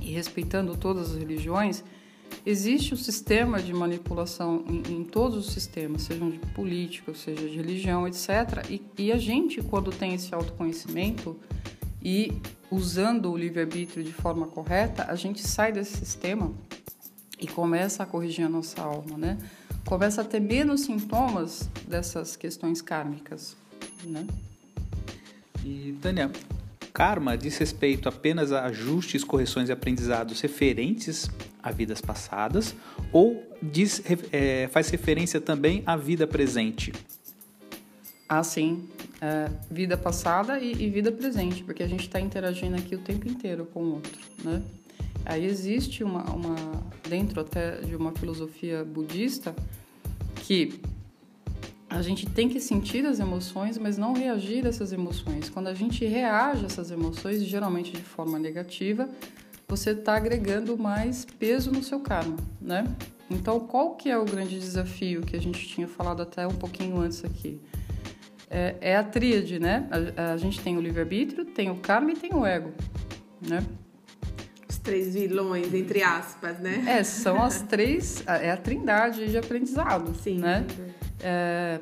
E 0.00 0.12
respeitando 0.12 0.76
todas 0.76 1.12
as 1.12 1.18
religiões, 1.18 1.84
existe 2.44 2.94
um 2.94 2.96
sistema 2.96 3.60
de 3.62 3.72
manipulação 3.74 4.64
em, 4.66 5.00
em 5.00 5.04
todos 5.04 5.46
os 5.46 5.52
sistemas, 5.52 6.02
sejam 6.02 6.30
de 6.30 6.38
política, 6.38 7.14
seja 7.14 7.48
de 7.48 7.56
religião, 7.56 8.06
etc. 8.06 8.28
E, 8.70 8.82
e 8.96 9.12
a 9.12 9.18
gente, 9.18 9.62
quando 9.62 9.90
tem 9.90 10.14
esse 10.14 10.34
autoconhecimento 10.34 11.38
e 12.02 12.40
usando 12.70 13.30
o 13.30 13.36
livre-arbítrio 13.36 14.04
de 14.04 14.12
forma 14.12 14.46
correta, 14.46 15.06
a 15.08 15.14
gente 15.14 15.46
sai 15.46 15.72
desse 15.72 15.96
sistema 15.96 16.52
e 17.40 17.46
começa 17.46 18.02
a 18.02 18.06
corrigir 18.06 18.44
a 18.44 18.48
nossa 18.48 18.80
alma, 18.82 19.16
né? 19.16 19.38
Começa 19.88 20.20
a 20.20 20.24
ter 20.24 20.38
menos 20.38 20.82
sintomas 20.82 21.70
dessas 21.88 22.36
questões 22.36 22.82
kármicas, 22.82 23.56
né? 24.04 24.26
E 25.64 25.96
Tânia, 26.02 26.30
karma 26.92 27.38
diz 27.38 27.56
respeito 27.56 28.06
apenas 28.06 28.52
a 28.52 28.66
ajustes, 28.66 29.24
correções 29.24 29.70
e 29.70 29.72
aprendizados 29.72 30.42
referentes 30.42 31.30
a 31.62 31.70
vidas 31.70 32.02
passadas 32.02 32.74
ou 33.10 33.42
diz, 33.62 34.02
é, 34.30 34.68
faz 34.68 34.90
referência 34.90 35.40
também 35.40 35.82
à 35.86 35.96
vida 35.96 36.26
presente? 36.26 36.92
Ah, 38.28 38.44
sim. 38.44 38.86
É, 39.22 39.50
vida 39.70 39.96
passada 39.96 40.60
e, 40.60 40.70
e, 40.70 40.90
vida 40.90 41.10
presente, 41.10 41.64
porque 41.64 41.82
a 41.82 41.88
gente 41.88 42.02
está 42.02 42.20
interagindo 42.20 42.76
aqui 42.76 42.94
o 42.94 42.98
tempo 42.98 43.26
inteiro 43.26 43.64
com 43.72 43.80
o 43.80 43.94
outro, 43.94 44.20
né? 44.44 44.62
Aí 45.24 45.46
existe 45.46 46.04
uma, 46.04 46.24
uma 46.24 46.56
dentro 47.08 47.40
até 47.40 47.80
de 47.80 47.96
uma 47.96 48.12
filosofia 48.12 48.84
budista 48.84 49.54
que 50.48 50.80
a 51.90 52.00
gente 52.00 52.24
tem 52.24 52.48
que 52.48 52.58
sentir 52.58 53.04
as 53.04 53.20
emoções, 53.20 53.76
mas 53.76 53.98
não 53.98 54.14
reagir 54.14 54.64
a 54.64 54.70
essas 54.70 54.94
emoções. 54.94 55.50
Quando 55.50 55.66
a 55.66 55.74
gente 55.74 56.06
reage 56.06 56.62
a 56.62 56.66
essas 56.66 56.90
emoções, 56.90 57.44
geralmente 57.44 57.92
de 57.92 58.00
forma 58.00 58.38
negativa, 58.38 59.10
você 59.68 59.90
está 59.90 60.16
agregando 60.16 60.78
mais 60.78 61.26
peso 61.26 61.70
no 61.70 61.82
seu 61.82 62.00
karma, 62.00 62.36
né? 62.62 62.84
Então, 63.28 63.60
qual 63.60 63.94
que 63.94 64.08
é 64.08 64.16
o 64.16 64.24
grande 64.24 64.58
desafio 64.58 65.20
que 65.20 65.36
a 65.36 65.40
gente 65.40 65.68
tinha 65.68 65.86
falado 65.86 66.22
até 66.22 66.46
um 66.46 66.54
pouquinho 66.54 66.98
antes 66.98 67.22
aqui? 67.26 67.60
É, 68.48 68.74
é 68.80 68.96
a 68.96 69.04
tríade, 69.04 69.58
né? 69.58 69.86
A, 70.16 70.32
a 70.32 70.36
gente 70.38 70.62
tem 70.62 70.78
o 70.78 70.80
livre-arbítrio, 70.80 71.44
tem 71.44 71.70
o 71.70 71.76
karma 71.76 72.12
e 72.12 72.16
tem 72.16 72.32
o 72.32 72.46
ego, 72.46 72.72
né? 73.46 73.62
Três 74.88 75.12
vilões, 75.12 75.74
entre 75.74 76.02
aspas, 76.02 76.58
né? 76.58 76.82
É, 76.86 77.04
são 77.04 77.42
as 77.42 77.60
três, 77.60 78.24
é 78.26 78.50
a 78.50 78.56
trindade 78.56 79.28
de 79.28 79.36
aprendizado, 79.36 80.14
Sim. 80.14 80.38
né? 80.38 80.66
É, 81.20 81.78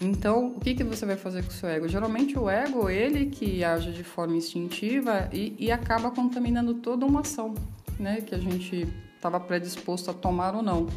então, 0.00 0.48
o 0.56 0.60
que, 0.60 0.74
que 0.74 0.82
você 0.82 1.06
vai 1.06 1.16
fazer 1.16 1.44
com 1.44 1.50
o 1.50 1.52
seu 1.52 1.68
ego? 1.68 1.86
Geralmente 1.86 2.36
o 2.36 2.50
ego, 2.50 2.90
ele 2.90 3.26
que 3.26 3.62
age 3.62 3.92
de 3.92 4.02
forma 4.02 4.34
instintiva 4.34 5.28
e, 5.32 5.54
e 5.56 5.70
acaba 5.70 6.10
contaminando 6.10 6.74
toda 6.74 7.06
uma 7.06 7.20
ação, 7.20 7.54
né? 7.98 8.22
Que 8.22 8.34
a 8.34 8.38
gente 8.38 8.88
estava 9.14 9.38
predisposto 9.38 10.10
a 10.10 10.14
tomar 10.14 10.56
ou 10.56 10.62
não. 10.62 10.88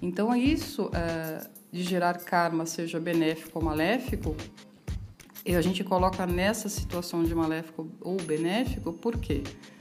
Então, 0.00 0.32
é 0.32 0.38
isso 0.38 0.90
é, 0.94 1.46
de 1.70 1.82
gerar 1.82 2.14
karma, 2.14 2.64
seja 2.64 2.98
benéfico 2.98 3.58
ou 3.58 3.64
maléfico, 3.64 4.34
e 5.44 5.54
a 5.54 5.60
gente 5.60 5.84
coloca 5.84 6.26
nessa 6.26 6.68
situação 6.70 7.22
de 7.22 7.34
maléfico 7.34 7.90
ou 8.00 8.16
benéfico, 8.16 8.92
por 8.92 9.18
quê? 9.18 9.42
Porque 9.44 9.77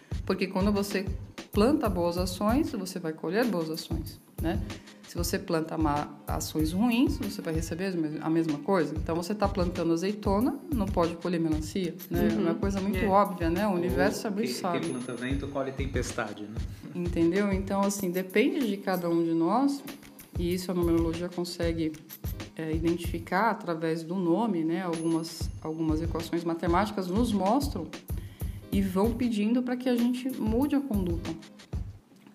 quando 0.47 0.71
você 0.71 1.05
planta 1.53 1.87
boas 1.89 2.17
ações, 2.17 2.71
você 2.71 2.99
vai 2.99 3.13
colher 3.13 3.45
boas 3.45 3.69
ações, 3.69 4.19
né? 4.41 4.59
Se 5.07 5.15
você 5.15 5.39
planta 5.39 5.77
ações 6.27 6.73
ruins, 6.73 7.17
você 7.17 7.41
vai 7.41 7.53
receber 7.53 7.93
a 8.21 8.29
mesma 8.29 8.57
coisa. 8.59 8.93
Então, 8.93 9.15
você 9.15 9.31
está 9.31 9.47
plantando 9.47 9.93
azeitona, 9.93 10.59
não 10.71 10.85
pode 10.85 11.15
colher 11.15 11.39
melancia, 11.39 11.95
né? 12.11 12.23
Uhum. 12.23 12.39
É 12.39 12.41
uma 12.49 12.55
coisa 12.55 12.81
muito 12.81 12.99
é. 12.99 13.07
óbvia, 13.07 13.49
né? 13.49 13.65
O 13.65 13.71
universo 13.71 14.27
é 14.27 14.29
muito 14.29 14.51
sábio. 14.51 14.81
Quem 14.81 14.89
planta 14.91 15.13
vento, 15.13 15.47
colhe 15.47 15.71
tempestade, 15.71 16.43
né? 16.43 16.55
Entendeu? 16.93 17.53
Então, 17.53 17.81
assim, 17.81 18.11
depende 18.11 18.67
de 18.67 18.77
cada 18.77 19.09
um 19.09 19.23
de 19.23 19.33
nós, 19.33 19.81
e 20.37 20.53
isso 20.53 20.69
a 20.71 20.73
numerologia 20.73 21.29
consegue 21.29 21.93
é, 22.57 22.71
identificar 22.73 23.51
através 23.51 24.03
do 24.03 24.15
nome, 24.15 24.63
né? 24.65 24.81
Algumas, 24.81 25.49
algumas 25.61 26.01
equações 26.01 26.43
matemáticas 26.43 27.07
nos 27.07 27.31
mostram 27.31 27.87
e 28.77 28.81
vão 28.81 29.11
pedindo 29.11 29.63
para 29.63 29.75
que 29.75 29.89
a 29.89 29.95
gente 29.95 30.29
mude 30.39 30.75
a 30.75 30.79
conduta. 30.79 31.31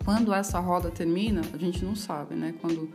Quando 0.05 0.35
essa 0.35 0.59
roda 0.59 0.91
termina, 0.91 1.41
a 1.55 1.57
gente 1.57 1.85
não 1.85 1.95
sabe, 1.95 2.35
né? 2.35 2.53
Quando 2.61 2.91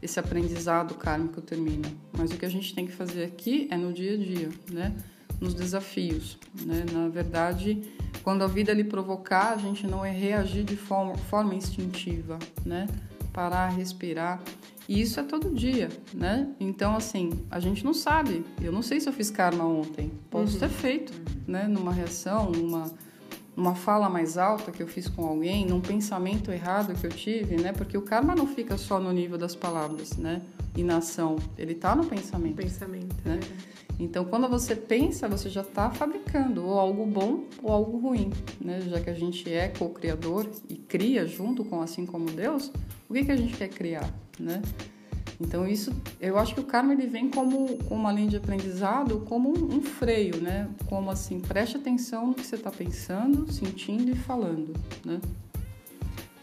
esse 0.00 0.20
aprendizado 0.20 0.94
kármico 0.94 1.40
termina. 1.40 1.88
Mas 2.16 2.30
o 2.30 2.36
que 2.36 2.46
a 2.46 2.48
gente 2.48 2.72
tem 2.72 2.86
que 2.86 2.92
fazer 2.92 3.24
aqui 3.24 3.66
é 3.72 3.76
no 3.76 3.92
dia 3.92 4.14
a 4.14 4.16
dia, 4.16 4.50
né? 4.70 4.94
Nos 5.40 5.52
desafios, 5.52 6.38
né? 6.64 6.84
Na 6.92 7.08
verdade, 7.08 7.82
quando 8.22 8.44
a 8.44 8.46
vida 8.46 8.72
lhe 8.72 8.84
provocar, 8.84 9.50
a 9.50 9.56
gente 9.56 9.84
não 9.84 10.04
é 10.04 10.12
reagir 10.12 10.62
de 10.62 10.76
forma, 10.76 11.16
forma 11.16 11.56
instintiva, 11.56 12.38
né? 12.64 12.86
Parar, 13.32 13.70
respirar. 13.70 14.40
E 14.88 15.00
isso 15.00 15.20
é 15.20 15.22
todo 15.22 15.50
dia, 15.50 15.88
né? 16.12 16.48
Então, 16.58 16.96
assim, 16.96 17.30
a 17.50 17.60
gente 17.60 17.84
não 17.84 17.94
sabe. 17.94 18.44
Eu 18.60 18.72
não 18.72 18.82
sei 18.82 19.00
se 19.00 19.08
eu 19.08 19.12
fiz 19.12 19.30
karma 19.30 19.64
ontem. 19.64 20.10
Posso 20.30 20.54
uhum. 20.54 20.60
ter 20.60 20.68
feito, 20.68 21.12
né? 21.46 21.66
Numa 21.68 21.92
reação, 21.92 22.50
numa, 22.50 22.90
numa 23.56 23.74
fala 23.74 24.08
mais 24.08 24.36
alta 24.36 24.72
que 24.72 24.82
eu 24.82 24.88
fiz 24.88 25.08
com 25.08 25.24
alguém, 25.24 25.64
num 25.64 25.80
pensamento 25.80 26.50
errado 26.50 26.98
que 26.98 27.06
eu 27.06 27.10
tive, 27.10 27.56
né? 27.56 27.72
Porque 27.72 27.96
o 27.96 28.02
karma 28.02 28.34
não 28.34 28.46
fica 28.46 28.76
só 28.76 28.98
no 28.98 29.12
nível 29.12 29.38
das 29.38 29.54
palavras, 29.54 30.16
né? 30.16 30.42
E 30.76 30.82
na 30.82 30.96
ação. 30.98 31.36
Ele 31.56 31.74
tá 31.74 31.94
no 31.94 32.04
pensamento. 32.04 32.56
Pensamento, 32.56 33.16
né? 33.24 33.38
É 33.68 33.72
então, 34.02 34.24
quando 34.24 34.48
você 34.48 34.74
pensa, 34.74 35.28
você 35.28 35.48
já 35.48 35.60
está 35.60 35.90
fabricando 35.90 36.66
ou 36.66 36.78
algo 36.78 37.06
bom 37.06 37.44
ou 37.62 37.72
algo 37.72 37.98
ruim, 37.98 38.30
né? 38.60 38.80
Já 38.80 39.00
que 39.00 39.10
a 39.10 39.14
gente 39.14 39.52
é 39.52 39.68
co-criador 39.68 40.50
e 40.68 40.74
cria 40.74 41.26
junto 41.26 41.64
com 41.64 41.80
assim 41.80 42.04
como 42.04 42.26
Deus, 42.26 42.72
o 43.08 43.14
que, 43.14 43.24
que 43.24 43.30
a 43.30 43.36
gente 43.36 43.56
quer 43.56 43.68
criar, 43.68 44.12
né? 44.42 44.60
Então 45.40 45.66
isso, 45.66 45.92
eu 46.20 46.38
acho 46.38 46.54
que 46.54 46.60
o 46.60 46.64
karma 46.64 46.92
ele 46.92 47.06
vem 47.06 47.28
como, 47.28 47.76
como 47.84 48.00
uma 48.00 48.12
linha 48.12 48.28
de 48.28 48.36
aprendizado, 48.36 49.20
como 49.28 49.50
um, 49.50 49.76
um 49.76 49.82
freio, 49.82 50.40
né? 50.40 50.68
Como 50.86 51.10
assim, 51.10 51.40
preste 51.40 51.76
atenção 51.76 52.28
no 52.28 52.34
que 52.34 52.46
você 52.46 52.54
está 52.54 52.70
pensando, 52.70 53.50
sentindo 53.52 54.10
e 54.10 54.14
falando, 54.14 54.72
né? 55.04 55.20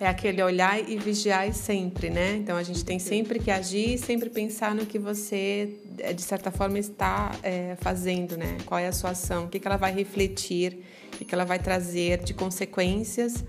É 0.01 0.08
aquele 0.08 0.41
olhar 0.41 0.79
e 0.89 0.98
vigiar 0.98 1.51
sempre, 1.53 2.10
né? 2.10 2.38
Então 2.38 2.56
a 2.56 2.63
gente 2.63 2.86
tem 2.86 3.00
sempre 3.00 3.39
que 3.39 3.51
agir, 3.51 3.98
sempre 3.98 4.29
pensar 4.29 4.74
no 4.74 4.86
que 4.86 4.98
você, 4.98 5.77
eh, 5.98 6.13
de 6.13 6.22
certa 6.22 6.51
forma, 6.51 6.79
está 6.79 7.32
é, 7.44 7.75
fazendo, 7.82 8.38
né? 8.38 8.58
Qual 8.65 8.79
é 8.79 8.88
a 8.88 8.94
sua 8.94 9.10
ação, 9.10 9.46
o 9.46 9.50
que, 9.50 9.60
que 9.60 9.68
ela 9.68 9.75
vai 9.75 9.94
refletir, 9.94 10.84
o 11.13 11.18
que, 11.18 11.25
que 11.25 11.36
ela 11.36 11.44
vai 11.44 11.60
trazer 11.60 12.24
de 12.24 12.34
consequências 12.34 13.44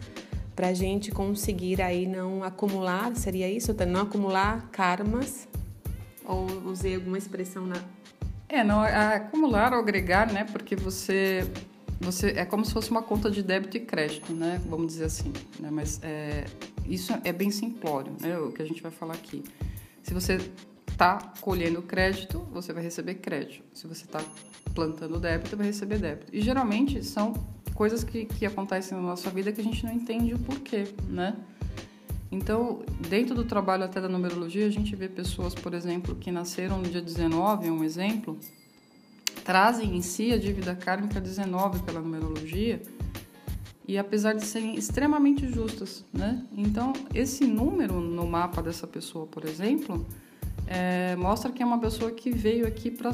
para 0.60 0.68
a 0.68 0.74
gente 0.74 1.10
conseguir 1.10 1.80
aí 1.80 2.06
não 2.06 2.44
acumular, 2.44 3.16
seria 3.16 3.48
isso? 3.50 3.74
Não 3.88 4.02
acumular 4.02 4.68
karmas? 4.70 5.48
Ou 6.22 6.46
usei 6.66 6.96
alguma 6.96 7.16
expressão 7.16 7.64
na... 7.64 7.76
É, 8.46 8.62
não, 8.62 8.82
acumular 8.82 9.72
ou 9.72 9.78
agregar, 9.78 10.30
né? 10.30 10.44
Porque 10.44 10.76
você 10.76 11.50
você 11.98 12.32
é 12.32 12.44
como 12.44 12.62
se 12.66 12.74
fosse 12.74 12.90
uma 12.90 13.00
conta 13.00 13.30
de 13.30 13.42
débito 13.42 13.78
e 13.78 13.80
crédito, 13.80 14.34
né? 14.34 14.60
Vamos 14.66 14.88
dizer 14.88 15.04
assim. 15.04 15.32
Né? 15.58 15.70
Mas 15.70 15.98
é, 16.02 16.44
isso 16.84 17.14
é 17.24 17.32
bem 17.32 17.50
simplório, 17.50 18.12
né? 18.20 18.38
O 18.38 18.52
que 18.52 18.60
a 18.60 18.66
gente 18.66 18.82
vai 18.82 18.92
falar 18.92 19.14
aqui. 19.14 19.42
Se 20.02 20.12
você 20.12 20.38
está 20.86 21.32
colhendo 21.40 21.80
crédito, 21.80 22.46
você 22.52 22.70
vai 22.74 22.82
receber 22.82 23.14
crédito. 23.14 23.64
Se 23.72 23.86
você 23.86 24.04
está 24.04 24.22
plantando 24.74 25.18
débito, 25.18 25.56
vai 25.56 25.68
receber 25.68 25.96
débito. 25.96 26.26
E 26.36 26.42
geralmente 26.42 27.02
são 27.02 27.32
coisas 27.80 28.04
que, 28.04 28.26
que 28.26 28.44
acontecem 28.44 28.94
na 28.94 29.02
nossa 29.02 29.30
vida 29.30 29.50
que 29.50 29.58
a 29.62 29.64
gente 29.64 29.86
não 29.86 29.92
entende 29.94 30.34
o 30.34 30.38
porquê, 30.38 30.88
né? 31.08 31.34
Então, 32.30 32.82
dentro 33.08 33.34
do 33.34 33.42
trabalho 33.42 33.84
até 33.84 33.98
da 34.02 34.06
numerologia, 34.06 34.66
a 34.66 34.70
gente 34.70 34.94
vê 34.94 35.08
pessoas, 35.08 35.54
por 35.54 35.72
exemplo, 35.72 36.14
que 36.14 36.30
nasceram 36.30 36.76
no 36.76 36.82
dia 36.86 37.00
19, 37.00 37.68
é 37.68 37.72
um 37.72 37.82
exemplo, 37.82 38.38
trazem 39.46 39.96
em 39.96 40.02
si 40.02 40.30
a 40.30 40.36
dívida 40.36 40.74
kármica 40.74 41.18
19 41.18 41.78
pela 41.84 42.02
numerologia, 42.02 42.82
e 43.88 43.96
apesar 43.96 44.34
de 44.34 44.44
serem 44.44 44.74
extremamente 44.74 45.48
justas, 45.48 46.04
né? 46.12 46.44
Então, 46.54 46.92
esse 47.14 47.46
número 47.46 47.98
no 47.98 48.26
mapa 48.26 48.60
dessa 48.62 48.86
pessoa, 48.86 49.26
por 49.26 49.46
exemplo, 49.46 50.06
é, 50.66 51.16
mostra 51.16 51.50
que 51.50 51.62
é 51.62 51.66
uma 51.66 51.78
pessoa 51.78 52.10
que 52.10 52.30
veio 52.30 52.66
aqui 52.66 52.90
para 52.90 53.10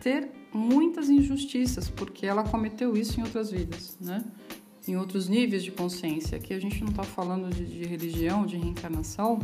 ter 0.00 0.37
muitas 0.58 1.08
injustiças, 1.08 1.88
porque 1.88 2.26
ela 2.26 2.42
cometeu 2.42 2.96
isso 2.96 3.18
em 3.20 3.22
outras 3.22 3.50
vidas, 3.50 3.96
né? 4.00 4.24
Em 4.86 4.96
outros 4.96 5.28
níveis 5.28 5.62
de 5.62 5.70
consciência. 5.70 6.38
Aqui 6.38 6.52
a 6.52 6.58
gente 6.58 6.80
não 6.82 6.90
está 6.90 7.02
falando 7.02 7.54
de, 7.54 7.64
de 7.64 7.84
religião, 7.84 8.44
de 8.44 8.56
reencarnação, 8.56 9.38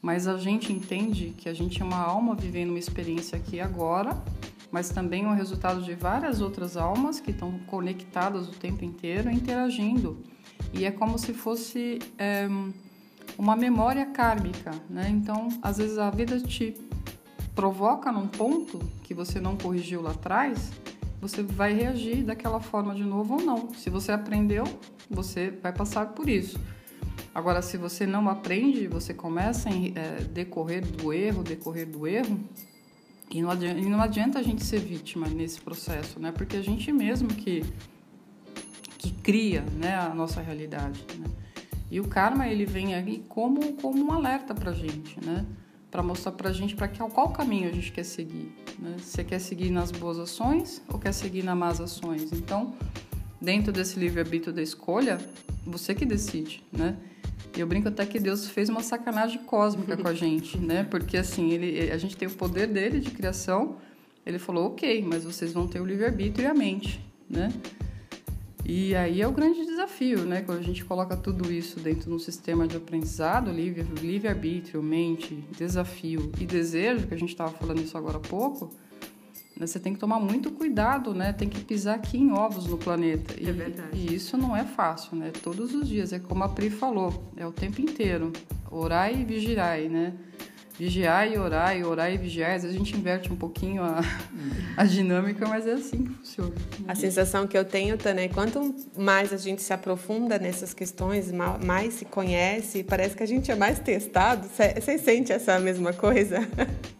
mas 0.00 0.26
a 0.26 0.38
gente 0.38 0.72
entende 0.72 1.34
que 1.36 1.48
a 1.48 1.54
gente 1.54 1.82
é 1.82 1.84
uma 1.84 2.00
alma 2.00 2.34
vivendo 2.34 2.70
uma 2.70 2.78
experiência 2.78 3.36
aqui 3.36 3.60
agora 3.60 4.22
mas 4.70 4.90
também 4.90 5.26
o 5.26 5.32
resultado 5.32 5.82
de 5.82 5.94
várias 5.94 6.40
outras 6.40 6.76
almas 6.76 7.18
que 7.18 7.32
estão 7.32 7.58
conectadas 7.66 8.48
o 8.48 8.52
tempo 8.52 8.84
inteiro, 8.84 9.30
interagindo. 9.30 10.22
E 10.72 10.84
é 10.84 10.90
como 10.90 11.18
se 11.18 11.32
fosse 11.32 11.98
é, 12.16 12.48
uma 13.36 13.56
memória 13.56 14.06
kármica, 14.06 14.70
né? 14.88 15.08
Então, 15.10 15.48
às 15.62 15.78
vezes 15.78 15.98
a 15.98 16.10
vida 16.10 16.38
te 16.40 16.74
provoca 17.60 18.10
num 18.10 18.26
ponto 18.26 18.78
que 19.02 19.12
você 19.12 19.38
não 19.38 19.54
corrigiu 19.54 20.00
lá 20.00 20.12
atrás, 20.12 20.72
você 21.20 21.42
vai 21.42 21.74
reagir 21.74 22.24
daquela 22.24 22.58
forma 22.58 22.94
de 22.94 23.04
novo 23.04 23.34
ou 23.34 23.42
não. 23.42 23.74
Se 23.74 23.90
você 23.90 24.12
aprendeu, 24.12 24.64
você 25.10 25.50
vai 25.50 25.70
passar 25.70 26.06
por 26.06 26.26
isso. 26.26 26.58
Agora, 27.34 27.60
se 27.60 27.76
você 27.76 28.06
não 28.06 28.30
aprende, 28.30 28.86
você 28.88 29.12
começa 29.12 29.68
a 29.68 29.72
é, 29.74 30.22
decorrer 30.22 30.86
do 30.86 31.12
erro, 31.12 31.42
decorrer 31.42 31.86
do 31.86 32.06
erro, 32.06 32.40
e 33.30 33.42
não, 33.42 33.50
adianta, 33.50 33.78
e 33.78 33.84
não 33.90 34.00
adianta 34.00 34.38
a 34.38 34.42
gente 34.42 34.64
ser 34.64 34.80
vítima 34.80 35.28
nesse 35.28 35.60
processo, 35.60 36.18
né? 36.18 36.32
Porque 36.32 36.56
a 36.56 36.62
gente 36.62 36.90
mesmo 36.90 37.28
que, 37.28 37.62
que 38.96 39.12
cria 39.12 39.60
né, 39.76 39.96
a 39.96 40.14
nossa 40.14 40.40
realidade, 40.40 41.04
né? 41.18 41.26
E 41.90 42.00
o 42.00 42.08
karma, 42.08 42.48
ele 42.48 42.64
vem 42.64 42.94
aí 42.94 43.22
como, 43.28 43.74
como 43.74 44.02
um 44.02 44.12
alerta 44.12 44.54
pra 44.54 44.72
gente, 44.72 45.22
né? 45.22 45.44
Para 45.90 46.02
mostrar 46.02 46.32
pra 46.32 46.52
gente 46.52 46.76
para 46.76 46.88
qual 46.88 47.30
caminho 47.30 47.68
a 47.68 47.72
gente 47.72 47.90
quer 47.90 48.04
seguir, 48.04 48.52
né? 48.78 48.94
Você 48.98 49.24
quer 49.24 49.40
seguir 49.40 49.70
nas 49.70 49.90
boas 49.90 50.18
ações 50.18 50.80
ou 50.88 50.98
quer 50.98 51.12
seguir 51.12 51.42
nas 51.42 51.58
más 51.58 51.80
ações? 51.80 52.32
Então, 52.32 52.74
dentro 53.40 53.72
desse 53.72 53.98
livre-arbítrio 53.98 54.52
da 54.52 54.62
escolha, 54.62 55.18
você 55.66 55.94
que 55.94 56.06
decide, 56.06 56.62
né? 56.72 56.96
Eu 57.56 57.66
brinco 57.66 57.88
até 57.88 58.06
que 58.06 58.20
Deus 58.20 58.48
fez 58.48 58.68
uma 58.68 58.82
sacanagem 58.82 59.42
cósmica 59.42 59.96
com 59.96 60.06
a 60.06 60.14
gente, 60.14 60.56
né? 60.58 60.84
Porque 60.84 61.16
assim, 61.16 61.50
ele, 61.50 61.90
a 61.90 61.98
gente 61.98 62.16
tem 62.16 62.28
o 62.28 62.32
poder 62.32 62.68
dele 62.68 63.00
de 63.00 63.10
criação. 63.10 63.76
Ele 64.24 64.38
falou, 64.38 64.68
ok, 64.68 65.02
mas 65.02 65.24
vocês 65.24 65.52
vão 65.52 65.66
ter 65.66 65.80
o 65.80 65.84
livre-arbítrio 65.84 66.44
e 66.44 66.46
a 66.46 66.54
mente, 66.54 67.00
né? 67.28 67.52
E 68.72 68.94
aí 68.94 69.20
é 69.20 69.26
o 69.26 69.32
grande 69.32 69.66
desafio, 69.66 70.24
né? 70.24 70.42
Quando 70.42 70.60
a 70.60 70.62
gente 70.62 70.84
coloca 70.84 71.16
tudo 71.16 71.52
isso 71.52 71.80
dentro 71.80 72.08
de 72.08 72.14
um 72.14 72.20
sistema 72.20 72.68
de 72.68 72.76
aprendizado, 72.76 73.50
livre-arbítrio, 73.50 74.80
mente, 74.80 75.44
desafio 75.58 76.30
e 76.40 76.46
desejo, 76.46 77.08
que 77.08 77.14
a 77.14 77.16
gente 77.16 77.30
estava 77.30 77.50
falando 77.50 77.80
isso 77.80 77.98
agora 77.98 78.18
há 78.18 78.20
pouco, 78.20 78.70
né? 79.56 79.66
Você 79.66 79.80
tem 79.80 79.92
que 79.92 79.98
tomar 79.98 80.20
muito 80.20 80.52
cuidado, 80.52 81.12
né? 81.12 81.32
Tem 81.32 81.48
que 81.48 81.64
pisar 81.64 81.96
aqui 81.96 82.16
em 82.16 82.30
ovos 82.30 82.68
no 82.68 82.78
planeta. 82.78 83.34
É 83.42 83.50
verdade. 83.50 83.88
E 83.92 84.14
isso 84.14 84.36
não 84.36 84.56
é 84.56 84.62
fácil, 84.62 85.16
né? 85.16 85.32
Todos 85.42 85.74
os 85.74 85.88
dias. 85.88 86.12
É 86.12 86.20
como 86.20 86.44
a 86.44 86.48
Pri 86.48 86.70
falou, 86.70 87.24
é 87.36 87.44
o 87.44 87.50
tempo 87.50 87.80
inteiro. 87.80 88.32
Orai 88.70 89.20
e 89.20 89.24
vigiai, 89.24 89.88
né? 89.88 90.14
Vigiar 90.80 91.30
e 91.30 91.36
orar, 91.36 91.76
e 91.76 91.84
orar 91.84 92.10
e 92.10 92.16
vigiar. 92.16 92.54
Às 92.54 92.62
vezes 92.62 92.74
a 92.74 92.78
gente 92.78 92.96
inverte 92.96 93.30
um 93.30 93.36
pouquinho 93.36 93.82
a, 93.82 94.00
a 94.78 94.84
dinâmica, 94.86 95.46
mas 95.46 95.66
é 95.66 95.72
assim 95.72 96.04
que 96.04 96.14
funciona. 96.14 96.54
A 96.88 96.94
sensação 96.94 97.46
que 97.46 97.58
eu 97.58 97.66
tenho, 97.66 97.98
Tânia, 97.98 98.24
é 98.24 98.28
quanto 98.28 98.74
mais 98.96 99.30
a 99.30 99.36
gente 99.36 99.60
se 99.60 99.74
aprofunda 99.74 100.38
nessas 100.38 100.72
questões, 100.72 101.30
mais 101.30 101.92
se 101.92 102.06
conhece, 102.06 102.82
parece 102.82 103.14
que 103.14 103.22
a 103.22 103.26
gente 103.26 103.50
é 103.50 103.54
mais 103.54 103.78
testado. 103.78 104.48
Você 104.48 104.96
sente 104.96 105.30
essa 105.30 105.60
mesma 105.60 105.92
coisa? 105.92 106.48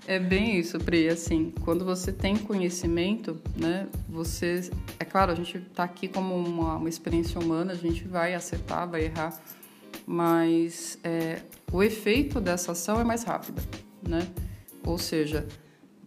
É 0.07 0.19
bem 0.19 0.59
isso, 0.59 0.79
Pri. 0.79 1.09
Assim, 1.09 1.51
quando 1.65 1.83
você 1.83 2.13
tem 2.13 2.37
conhecimento, 2.37 3.41
né, 3.57 3.87
você... 4.07 4.69
É 4.99 5.07
claro, 5.07 5.33
a 5.33 5.35
gente 5.35 5.57
está 5.57 5.85
aqui 5.85 6.07
como 6.07 6.35
uma, 6.35 6.77
uma 6.77 6.89
experiência 6.89 7.41
humana, 7.41 7.73
a 7.73 7.77
gente 7.77 8.07
vai 8.07 8.35
acertar, 8.35 8.87
vai 8.87 9.05
errar, 9.05 9.41
mas 10.11 10.99
é, 11.05 11.41
o 11.73 11.85
efeito 11.85 12.41
dessa 12.41 12.73
ação 12.73 13.01
é 13.01 13.05
mais 13.05 13.23
rápido, 13.23 13.63
né? 14.03 14.27
Ou 14.85 14.99
seja, 14.99 15.47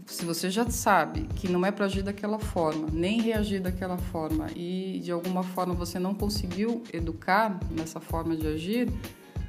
se 0.06 0.26
você 0.26 0.50
já 0.50 0.70
sabe 0.70 1.22
que 1.38 1.50
não 1.50 1.66
é 1.66 1.72
para 1.72 1.86
agir 1.86 2.04
daquela 2.04 2.38
forma, 2.38 2.90
nem 2.92 3.22
reagir 3.22 3.62
daquela 3.62 3.98
forma, 3.98 4.48
e 4.58 5.00
de 5.02 5.10
alguma 5.10 5.42
forma 5.42 5.74
você 5.74 6.00
não 6.00 6.14
conseguiu 6.14 6.84
educar 6.92 7.58
nessa 7.72 8.02
forma 8.02 8.36
de 8.36 8.46
agir, 8.46 8.90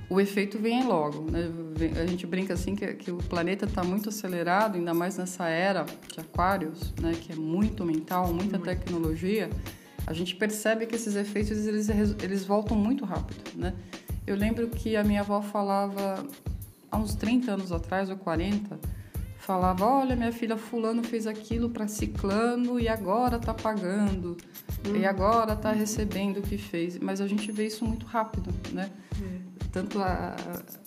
o 0.09 0.21
efeito 0.21 0.57
vem 0.57 0.87
logo. 0.87 1.29
Né? 1.29 1.51
A 2.01 2.07
gente 2.07 2.25
brinca 2.25 2.55
assim 2.55 2.77
que, 2.77 2.87
que 2.95 3.11
o 3.11 3.17
planeta 3.17 3.65
está 3.65 3.83
muito 3.83 4.09
acelerado, 4.09 4.77
ainda 4.77 4.95
mais 4.95 5.19
nessa 5.19 5.49
era 5.49 5.85
de 6.13 6.21
aquários, 6.21 6.95
né? 7.01 7.13
que 7.21 7.33
é 7.33 7.37
muito 7.37 7.85
mental, 7.85 8.33
muita 8.33 8.57
tecnologia. 8.57 9.51
A 10.07 10.13
gente 10.13 10.37
percebe 10.37 10.87
que 10.87 10.95
esses 10.95 11.17
efeitos 11.17 11.67
eles, 11.67 11.89
eles 12.23 12.45
voltam 12.45 12.77
muito 12.77 13.05
rápido. 13.05 13.43
Né? 13.57 13.75
Eu 14.27 14.37
lembro 14.37 14.69
que 14.69 14.97
a 14.97 15.05
minha 15.05 15.21
avó 15.21 15.43
falava, 15.43 16.27
há 16.91 16.97
uns 16.97 17.15
30 17.15 17.53
anos 17.53 17.73
atrás, 17.73 18.09
ou 18.09 18.17
40, 18.17 18.79
falava: 19.39 19.85
Olha, 19.85 20.17
minha 20.17 20.33
filha 20.33 20.57
Fulano 20.57 21.03
fez 21.03 21.27
aquilo 21.27 21.69
para 21.69 21.87
Ciclano 21.87 22.81
e 22.81 22.89
agora 22.89 23.37
está 23.37 23.53
pagando, 23.53 24.37
e 24.85 24.89
uhum. 24.89 25.09
agora 25.09 25.53
está 25.53 25.73
recebendo 25.73 26.39
o 26.39 26.43
que 26.43 26.57
fez. 26.57 26.99
Mas 26.99 27.21
a 27.21 27.27
gente 27.27 27.53
vê 27.53 27.67
isso 27.67 27.85
muito 27.85 28.07
rápido, 28.07 28.51
né? 28.73 28.91
É. 29.21 29.44
Tanto 29.75 29.99
a 29.99 30.37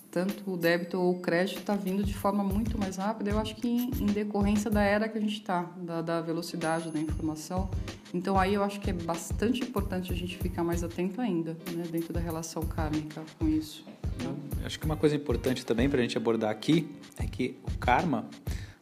tanto 0.09 0.51
o 0.51 0.57
débito 0.57 0.97
ou 0.97 1.17
o 1.17 1.19
crédito 1.19 1.59
está 1.59 1.75
vindo 1.75 2.03
de 2.03 2.13
forma 2.13 2.43
muito 2.43 2.77
mais 2.79 2.95
rápida, 2.95 3.29
eu 3.29 3.37
acho 3.37 3.55
que 3.55 3.67
em, 3.67 3.91
em 3.99 4.05
decorrência 4.05 4.71
da 4.71 4.81
era 4.81 5.07
que 5.07 5.17
a 5.17 5.21
gente 5.21 5.35
está, 5.35 5.61
da, 5.77 6.01
da, 6.01 6.21
velocidade 6.21 6.89
da 6.89 6.99
informação. 6.99 7.69
Então 8.13 8.39
aí 8.39 8.53
eu 8.53 8.63
acho 8.63 8.79
que 8.79 8.89
é 8.89 8.93
bastante 8.93 9.61
importante 9.61 10.11
a 10.11 10.15
gente 10.15 10.37
ficar 10.37 10.63
mais 10.63 10.83
atento 10.83 11.21
ainda, 11.21 11.57
né, 11.71 11.83
dentro 11.91 12.13
da 12.13 12.19
relação 12.19 12.63
kármica 12.63 13.21
com 13.37 13.47
isso. 13.47 13.85
Eu 14.23 14.65
acho 14.65 14.79
que 14.79 14.85
uma 14.85 14.95
coisa 14.95 15.15
importante 15.15 15.65
também 15.65 15.89
para 15.89 15.99
a 15.99 16.01
gente 16.01 16.17
abordar 16.17 16.49
aqui 16.49 16.89
é 17.19 17.25
que 17.25 17.59
o 17.63 17.77
karma 17.77 18.25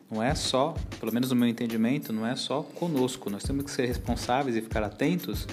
não 0.09 0.23
é 0.23 0.35
só, 0.35 0.75
pelo 0.99 1.11
menos 1.11 1.31
no 1.31 1.35
meu 1.35 1.49
entendimento, 1.49 2.13
não 2.13 2.25
é 2.25 2.35
só 2.35 2.61
conosco. 2.61 3.29
Nós 3.29 3.43
temos 3.43 3.65
que 3.65 3.71
ser 3.71 3.85
responsáveis 3.87 4.55
e 4.55 4.61
ficar 4.61 4.83
atentos 4.83 5.47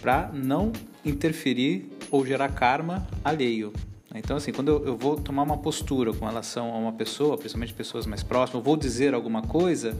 para 0.00 0.30
não 0.32 0.70
interferir 1.04 1.90
ou 2.10 2.24
gerar 2.24 2.50
karma 2.50 3.06
alheio. 3.24 3.72
Então, 4.14 4.36
assim, 4.36 4.52
quando 4.52 4.68
eu, 4.68 4.86
eu, 4.86 4.96
vou 4.96 5.16
tomar 5.16 5.42
uma 5.42 5.58
postura 5.58 6.12
com 6.12 6.24
relação 6.24 6.72
a 6.72 6.78
uma 6.78 6.92
pessoa, 6.92 7.36
principalmente 7.36 7.74
pessoas 7.74 8.06
mais 8.06 8.22
próximas, 8.22 8.60
eu 8.60 8.64
vou 8.64 8.76
dizer 8.76 9.12
alguma 9.12 9.42
coisa, 9.42 9.96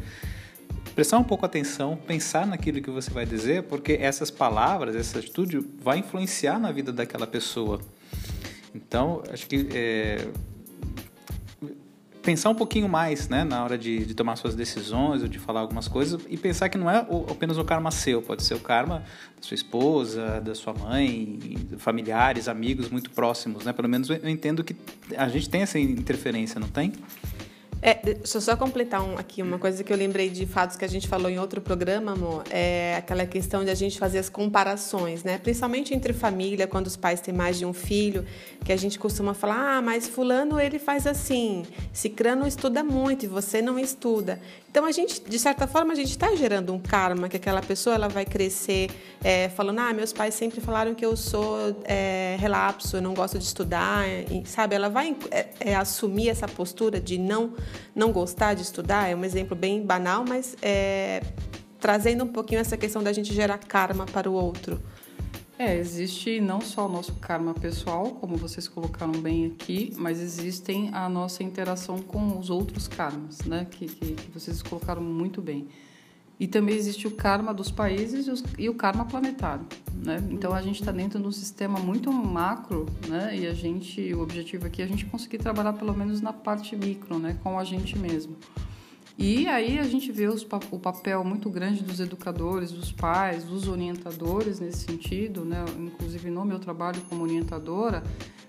prestar 0.95 1.19
um 1.19 1.25
pouco 1.25 1.45
atenção, 1.45 1.97
pensar 1.97 2.47
naquilo 2.47 2.81
que 2.81 2.91
você 2.91 3.11
vai 3.11 3.27
dizer, 3.27 3.65
porque 3.65 3.95
essas 3.95 4.31
palavras, 4.31 4.95
essa 4.95 5.19
atitude 5.19 5.59
vai 5.83 5.99
influenciar 5.99 6.61
na 6.61 6.71
vida 6.71 6.93
daquela 6.93 7.27
pessoa. 7.27 7.81
Então, 8.73 9.23
acho 9.33 9.49
que 9.49 9.69
é, 9.73 10.29
pensar 12.25 12.49
um 12.49 12.55
pouquinho 12.55 12.89
mais 12.89 13.29
né, 13.29 13.45
na 13.45 13.63
hora 13.63 13.77
de, 13.77 14.05
de, 14.07 14.15
tomar 14.15 14.37
suas 14.37 14.55
decisões 14.55 15.23
ou 15.23 15.29
de 15.29 15.39
falar 15.39 15.61
algumas 15.61 15.87
coisas 15.87 16.21
e 16.29 16.37
pensar 16.37 16.69
que 16.69 16.79
não 16.79 16.91
é 16.91 17.07
o, 17.09 17.27
apenas 17.31 17.59
o 17.59 17.65
karma 17.65 17.91
seu, 17.91 18.23
pode 18.23 18.43
ser 18.43 18.55
o 18.55 18.61
karma 18.61 19.05
da 19.37 19.43
sua 19.43 19.55
esposa, 19.55 20.41
da 20.41 20.55
sua 20.55 20.73
mãe, 20.73 21.39
familiares, 21.77 22.49
amigos 22.49 22.89
muito 22.89 23.11
próximos. 23.11 23.65
Né? 23.65 23.73
Pelo 23.73 23.89
menos 23.89 24.09
eu 24.09 24.29
entendo 24.29 24.65
que 24.65 24.75
a 25.17 25.29
gente 25.29 25.49
tem 25.49 25.63
essa 25.63 25.79
interferência, 25.79 26.59
não 26.59 26.69
tem? 26.69 26.93
É, 27.87 28.01
deixa 28.03 28.39
eu 28.39 28.41
só 28.41 28.57
completar 28.57 29.03
um, 29.03 29.19
aqui 29.19 29.43
uma 29.43 29.59
coisa 29.59 29.85
que 29.85 29.93
eu 29.93 29.97
lembrei 29.99 30.31
de 30.31 30.47
fatos 30.47 30.75
que 30.75 30.87
a 30.87 30.89
gente 30.89 31.07
falou 31.07 31.29
em 31.29 31.39
outro 31.39 31.61
programa, 31.61 32.13
amor. 32.13 32.43
É 32.49 32.95
aquela 32.97 33.27
questão 33.27 33.63
de 33.63 33.71
a 33.71 33.75
gente 33.75 33.99
fazer 33.99 34.19
as 34.19 34.31
comparações, 34.31 35.23
né? 35.23 35.37
Principalmente 35.37 35.93
entre 35.93 36.15
família, 36.15 36.67
quando 36.67 36.87
os 36.87 36.97
pais 36.97 37.21
têm 37.21 37.35
mais 37.35 37.59
de 37.59 37.67
um 37.67 37.75
filho, 37.75 38.25
que 38.65 38.73
a 38.73 38.77
gente 38.77 38.99
costuma 38.99 39.35
falar: 39.35 39.77
ah, 39.77 39.83
mas 39.83 40.09
Fulano 40.09 40.59
ele 40.59 40.79
faz 40.79 41.07
assim, 41.07 41.67
Cicrano 41.93 42.47
estuda 42.47 42.83
muito 42.83 43.27
e 43.27 43.29
você 43.29 43.61
não 43.61 43.79
estuda. 43.79 44.41
Então 44.75 44.85
a 44.85 44.91
gente, 44.91 45.21
de 45.21 45.39
certa 45.39 45.69
forma, 45.69 45.93
a 45.93 45.95
gente 45.95 46.11
está 46.11 46.35
gerando 46.35 46.75
um 46.75 46.81
karma 46.81 47.29
que 47.29 47.37
aquela 47.37 47.63
pessoa 47.63 47.95
ela 47.95 48.09
vai 48.09 48.25
crescer 48.25 48.91
é, 49.23 49.49
falando: 49.51 49.79
ah, 49.79 49.93
meus 49.93 50.13
pais 50.13 50.35
sempre 50.35 50.61
falaram 50.61 50.97
que 50.97 51.07
eu 51.07 51.17
sou 51.17 51.81
é, 51.85 52.37
relapso, 52.41 52.97
eu 52.97 53.01
não 53.01 53.15
gosto 53.15 53.39
de 53.39 53.45
estudar, 53.45 54.05
e, 54.09 54.45
sabe? 54.45 54.75
Ela 54.75 54.91
vai 54.91 55.17
é, 55.31 55.47
é 55.61 55.77
assumir 55.77 56.29
essa 56.29 56.49
postura 56.49 57.01
de 57.01 57.17
não 57.17 57.53
não 57.95 58.11
gostar 58.11 58.55
de 58.55 58.63
estudar, 58.63 59.09
é 59.09 59.15
um 59.15 59.25
exemplo 59.25 59.55
bem 59.55 59.81
banal, 59.81 60.25
mas 60.29 60.57
é, 60.61 61.23
trazendo 61.79 62.25
um 62.25 62.33
pouquinho 62.33 62.61
essa 62.61 62.77
questão 62.77 63.01
da 63.01 63.13
gente 63.13 63.33
gerar 63.33 63.59
karma 63.59 64.07
para 64.07 64.29
o 64.29 64.33
outro. 64.33 64.83
É, 65.57 65.77
existe 65.77 66.41
não 66.41 66.61
só 66.61 66.87
o 66.87 66.89
nosso 66.89 67.15
karma 67.15 67.55
pessoal, 67.55 68.07
como 68.21 68.37
vocês 68.37 68.67
colocaram 68.67 69.13
bem 69.13 69.47
aqui, 69.47 69.93
mas 69.97 70.21
existem 70.21 70.91
a 70.93 71.09
nossa 71.09 71.45
interação 71.45 71.99
com 72.01 72.39
os 72.39 72.51
outros 72.51 72.89
karmas, 72.89 73.39
né? 73.43 73.65
Que, 73.71 73.87
que, 73.87 74.15
que 74.15 74.31
vocês 74.33 74.61
colocaram 74.63 75.01
muito 75.01 75.41
bem. 75.41 75.69
E 76.41 76.49
também 76.49 76.75
existe 76.75 77.07
o 77.07 77.13
karma 77.13 77.55
dos 77.55 77.71
países 77.71 78.27
e, 78.27 78.31
os, 78.31 78.43
e 78.59 78.69
o 78.69 78.75
karma 78.75 79.05
planetário, 79.05 79.65
né? 80.05 80.21
Então 80.29 80.53
a 80.53 80.61
gente 80.61 80.81
está 80.81 80.91
dentro 80.91 81.21
de 81.21 81.27
um 81.29 81.33
sistema 81.33 81.79
muito 81.79 82.13
macro, 82.13 82.87
né? 83.09 83.37
E 83.37 83.47
a 83.47 83.55
gente, 83.55 84.13
o 84.13 84.21
objetivo 84.23 84.67
aqui 84.67 84.83
é 84.83 84.85
a 84.85 84.89
gente 84.89 85.07
conseguir 85.07 85.39
trabalhar 85.39 85.75
pelo 85.75 85.97
menos 85.97 86.21
na 86.21 86.33
parte 86.33 86.75
micro, 86.75 87.21
né? 87.21 87.39
Com 87.45 87.57
a 87.57 87.63
gente 87.63 87.97
mesmo. 87.97 88.37
E 89.17 89.47
aí 89.47 89.79
a 89.79 89.85
gente 89.85 90.11
vê 90.11 90.27
os, 90.27 90.47
o 90.71 90.79
papel 90.79 91.23
muito 91.23 91.49
grande 91.49 91.85
dos 91.85 92.01
educadores, 92.01 92.73
dos 92.73 92.91
pais, 92.91 93.45
dos 93.45 93.69
orientadores 93.69 94.59
nesse 94.59 94.85
sentido, 94.85 95.45
né? 95.45 95.65
inclusive 95.79 96.31
no 96.31 96.45
meu 96.45 96.59
trabalho 96.59 97.01
como 97.09 97.23
orientadora, 97.23 98.03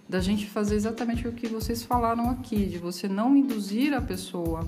da 0.10 0.20
gente 0.20 0.48
fazer 0.48 0.76
exatamente 0.76 1.28
o 1.28 1.32
que 1.32 1.48
vocês 1.48 1.84
falaram 1.84 2.30
aqui, 2.30 2.66
de 2.66 2.80
você 2.80 3.08
não 3.08 3.36
induzir 3.36 3.94
a 3.94 4.02
pessoa 4.02 4.68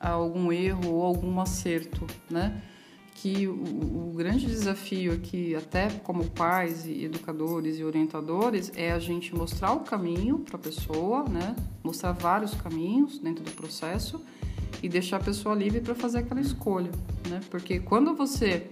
a 0.00 0.10
algum 0.10 0.50
erro 0.50 0.92
ou 0.92 1.02
algum 1.02 1.40
acerto, 1.40 2.06
né? 2.30 2.62
Que 3.14 3.46
o, 3.46 3.52
o 3.52 4.12
grande 4.14 4.46
desafio 4.46 5.12
aqui, 5.12 5.54
até 5.54 5.88
como 6.02 6.24
pais 6.30 6.84
e 6.84 7.04
educadores 7.04 7.78
e 7.78 7.84
orientadores, 7.84 8.72
é 8.76 8.92
a 8.92 8.98
gente 8.98 9.34
mostrar 9.34 9.72
o 9.72 9.80
caminho 9.80 10.40
para 10.40 10.56
a 10.56 10.58
pessoa, 10.58 11.24
né? 11.24 11.56
Mostrar 11.82 12.12
vários 12.12 12.54
caminhos 12.54 13.18
dentro 13.18 13.42
do 13.42 13.52
processo 13.52 14.20
e 14.82 14.88
deixar 14.88 15.16
a 15.16 15.20
pessoa 15.20 15.54
livre 15.54 15.80
para 15.80 15.94
fazer 15.94 16.18
aquela 16.18 16.40
escolha, 16.40 16.90
né? 17.28 17.40
Porque 17.50 17.80
quando 17.80 18.14
você 18.14 18.68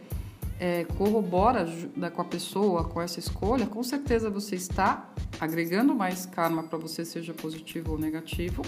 é, 0.62 0.84
corrobora 0.84 1.66
com 2.14 2.22
a 2.22 2.24
pessoa 2.24 2.84
com 2.84 3.00
essa 3.00 3.18
escolha, 3.18 3.66
com 3.66 3.82
certeza 3.82 4.30
você 4.30 4.54
está 4.54 5.12
agregando 5.40 5.92
mais 5.92 6.24
karma 6.24 6.62
para 6.62 6.78
você, 6.78 7.04
seja 7.04 7.34
positivo 7.34 7.92
ou 7.92 7.98
negativo, 7.98 8.62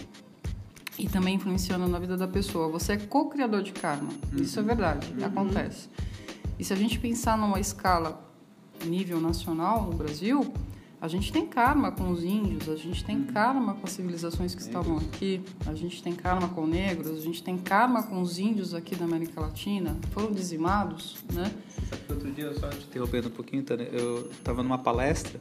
e 0.98 1.08
também 1.08 1.34
influenciando 1.34 1.86
na 1.88 1.98
vida 1.98 2.16
da 2.16 2.28
pessoa. 2.28 2.68
Você 2.68 2.92
é 2.92 2.96
co-criador 2.96 3.62
de 3.62 3.72
karma. 3.72 4.10
Uhum. 4.32 4.42
Isso 4.42 4.58
é 4.58 4.62
verdade, 4.62 5.12
uhum. 5.18 5.24
acontece. 5.24 5.88
E 6.58 6.64
se 6.64 6.72
a 6.72 6.76
gente 6.76 6.98
pensar 6.98 7.36
numa 7.36 7.58
escala 7.58 8.22
nível 8.84 9.20
nacional 9.20 9.84
no 9.84 9.96
Brasil, 9.96 10.52
a 11.04 11.08
gente 11.08 11.30
tem 11.30 11.44
karma 11.46 11.92
com 11.92 12.10
os 12.10 12.24
índios, 12.24 12.66
a 12.66 12.76
gente 12.76 13.04
tem 13.04 13.24
karma 13.24 13.74
com 13.74 13.84
as 13.84 13.92
civilizações 13.92 14.54
que 14.54 14.62
estavam 14.62 14.96
aqui, 14.96 15.42
a 15.66 15.74
gente 15.74 16.02
tem 16.02 16.14
karma 16.14 16.48
com 16.48 16.66
negros, 16.66 17.10
a 17.10 17.20
gente 17.20 17.42
tem 17.42 17.58
karma 17.58 18.04
com 18.04 18.22
os 18.22 18.38
índios 18.38 18.72
aqui 18.72 18.96
da 18.96 19.04
América 19.04 19.38
Latina, 19.38 19.98
foram 20.12 20.32
dizimados, 20.32 21.18
né? 21.30 21.52
Outro 22.08 22.30
dia, 22.32 22.54
só 22.54 22.70
te 22.70 22.86
interrompendo 22.86 23.28
um 23.28 23.32
pouquinho, 23.32 23.62
Tânia, 23.62 23.86
eu 23.92 24.30
estava 24.30 24.62
numa 24.62 24.78
palestra 24.78 25.38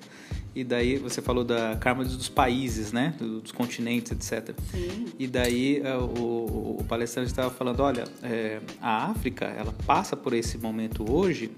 e 0.54 0.65
daí 0.65 0.97
você 0.97 1.21
falou 1.21 1.45
da 1.45 1.78
karma 1.78 2.04
dos 2.04 2.28
países, 2.28 2.91
né? 2.91 3.15
Dos 3.17 3.54
continentes, 3.54 4.12
etc. 4.12 4.54
Sim. 4.69 5.06
E 5.17 5.28
daí 5.28 5.78
eh, 5.82 5.95
o, 5.95 6.80
o 6.82 6.86
palestrante 6.89 7.30
estava 7.30 7.49
falando, 7.49 7.80
olha, 7.80 8.04
é, 8.21 8.60
a 8.82 9.06
África, 9.06 9.45
ela 9.45 9.73
passa 9.86 10.17
por 10.17 10.34
esse 10.34 10.58
momento 10.58 11.10
hoje 11.10 11.52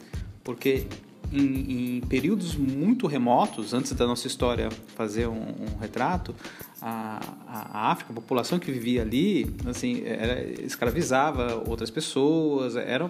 porque 0.43 0.85
em, 1.31 1.97
em, 1.97 2.01
períodos 2.01 2.55
muito 2.55 3.07
remotos, 3.07 3.73
antes 3.73 3.91
da 3.93 4.05
nossa 4.05 4.27
história 4.27 4.69
fazer 4.95 5.27
um, 5.27 5.33
um 5.33 5.77
retrato, 5.79 6.35
a, 6.81 7.19
a, 7.47 7.91
África, 7.91 8.11
a 8.11 8.15
população 8.15 8.59
que 8.59 8.71
vivia 8.71 9.01
ali, 9.01 9.53
assim, 9.65 10.03
era, 10.05 10.43
escravizava 10.61 11.63
outras 11.67 11.89
pessoas, 11.89 12.75
era, 12.75 13.09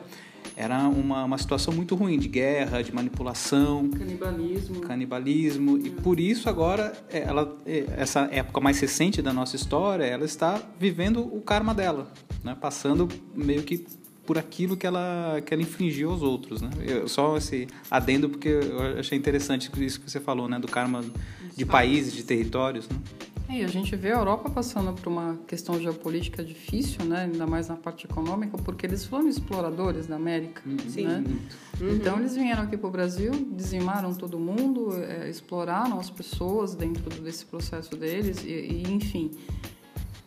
era 0.56 0.88
uma, 0.88 1.26
uma 1.26 1.38
situação 1.38 1.74
muito 1.74 1.96
ruim 1.96 2.18
de 2.18 2.28
guerra, 2.28 2.82
de 2.82 2.94
manipulação, 2.94 3.90
canibalismo, 3.90 4.82
canibalismo 4.82 5.78
e 5.78 5.90
por 5.90 6.20
isso 6.20 6.50
agora 6.50 6.94
é, 7.10 7.20
ela, 7.20 7.58
é, 7.66 7.86
essa 7.98 8.30
época 8.32 8.62
mais 8.62 8.80
recente 8.80 9.22
da 9.22 9.34
nossa 9.34 9.56
história, 9.56 10.06
ela 10.06 10.26
está 10.26 10.62
vivendo 10.80 11.22
o 11.22 11.42
karma 11.42 11.74
dela, 11.74 12.12
né? 12.44 12.56
passando 12.60 13.08
meio 13.34 13.64
que 13.64 13.86
por 14.26 14.38
aquilo 14.38 14.76
que 14.76 14.88
ela, 14.88 15.42
que 15.46 15.54
ela 15.54 15.62
infligiu 15.62 16.12
aos 16.12 16.22
outros, 16.22 16.62
né? 16.62 16.70
Eu, 16.82 17.08
só 17.08 17.38
esse 17.38 17.68
adendo 17.90 18.30
porque 18.30 18.50
eu 18.50 19.00
achei 19.00 19.18
interessante 19.18 19.70
isso 19.84 20.00
que 20.00 20.10
você 20.10 20.20
falou, 20.20 20.48
né? 20.48 20.60
Do 20.60 20.68
karma 20.68 21.04
de 21.56 21.66
países, 21.66 22.14
de 22.14 22.24
territórios, 22.24 22.90
né? 22.90 22.98
É, 23.48 23.60
e 23.60 23.64
a 23.64 23.68
gente 23.68 23.96
vê 23.96 24.12
a 24.12 24.16
Europa 24.16 24.50
passando 24.50 24.94
por 24.94 25.08
uma 25.08 25.38
questão 25.46 25.80
geopolítica 25.80 26.44
difícil, 26.44 27.06
né? 27.06 27.26
ainda 27.32 27.46
mais 27.46 27.68
na 27.68 27.76
parte 27.76 28.06
econômica, 28.06 28.58
porque 28.58 28.86
eles 28.86 29.06
foram 29.06 29.28
exploradores 29.28 30.08
da 30.08 30.16
América. 30.16 30.62
Uhum. 30.66 30.78
Sim. 30.90 31.06
Né? 31.06 31.24
Uhum. 31.80 31.96
Então 31.96 32.18
eles 32.18 32.36
vieram 32.36 32.64
aqui 32.64 32.76
para 32.76 32.88
o 32.88 32.92
Brasil, 32.92 33.32
dizimaram 33.52 34.14
todo 34.16 34.40
mundo, 34.40 34.96
é, 35.04 35.30
exploraram 35.30 36.00
as 36.00 36.10
pessoas 36.10 36.74
dentro 36.74 37.10
desse 37.22 37.46
processo 37.46 37.96
deles, 37.96 38.44
e, 38.44 38.50
e 38.50 38.84
enfim. 38.92 39.32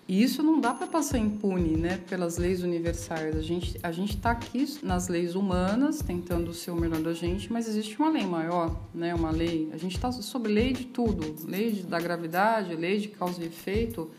E 0.09 0.23
isso 0.23 0.43
não 0.43 0.59
dá 0.59 0.73
para 0.73 0.87
passar 0.87 1.19
impune, 1.19 1.77
né, 1.77 1.99
pelas 2.09 2.39
leis 2.39 2.63
universais. 2.63 3.37
A 3.37 3.43
gente 3.43 3.79
a 3.83 3.93
gente 3.93 4.17
está 4.17 4.31
aqui 4.31 4.65
nas 4.83 5.07
leis 5.07 5.35
humanas 5.35 6.01
tentando 6.01 6.55
ser 6.55 6.71
o 6.71 6.77
melhor 6.77 7.03
da 7.03 7.13
gente, 7.13 7.53
mas 7.53 7.69
existe 7.69 7.99
uma 7.99 8.09
lei 8.09 8.25
maior, 8.25 8.75
né, 8.95 9.15
uma 9.15 9.31
lei. 9.31 9.69
A 9.71 9.77
gente 9.77 9.97
está 9.97 10.11
sob 10.11 10.49
lei 10.49 10.73
de 10.73 10.87
tudo, 10.87 11.37
lei 11.47 11.73
de, 11.73 11.83
da 11.83 12.01
gravidade, 12.01 12.75
lei 12.75 12.99
de 12.99 13.09
causa 13.09 13.43
e 13.43 13.47
efeito. 13.47 14.11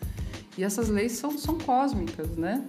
E 0.56 0.64
essas 0.64 0.90
leis 0.90 1.14
são 1.14 1.36
são 1.40 1.58
cósmicas, 1.58 2.38
né? 2.38 2.68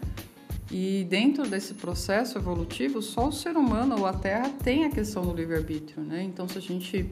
E 0.71 1.05
dentro 1.11 1.47
desse 1.47 1.75
processo 1.75 2.39
evolutivo, 2.39 3.03
só 3.03 3.29
o 3.29 3.33
ser 3.33 3.55
humano 3.55 3.99
ou 3.99 4.07
a 4.07 4.15
Terra 4.15 4.49
tem 4.49 4.85
a 4.85 4.91
questão 4.91 5.23
do 5.27 5.35
livre-arbítrio, 5.35 6.03
né? 6.03 6.23
Então, 6.23 6.49
se 6.49 6.57
a 6.57 6.61
gente 6.61 7.11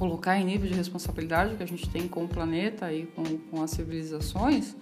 colocar 0.00 0.40
em 0.40 0.46
nível 0.46 0.66
de 0.66 0.74
responsabilidade 0.74 1.56
que 1.56 1.62
a 1.62 1.66
gente 1.66 1.86
tem 1.90 2.08
com 2.08 2.24
o 2.24 2.28
planeta 2.28 2.90
e 2.90 3.04
com, 3.04 3.22
com 3.36 3.62
as 3.62 3.72
civilizações, 3.72 4.74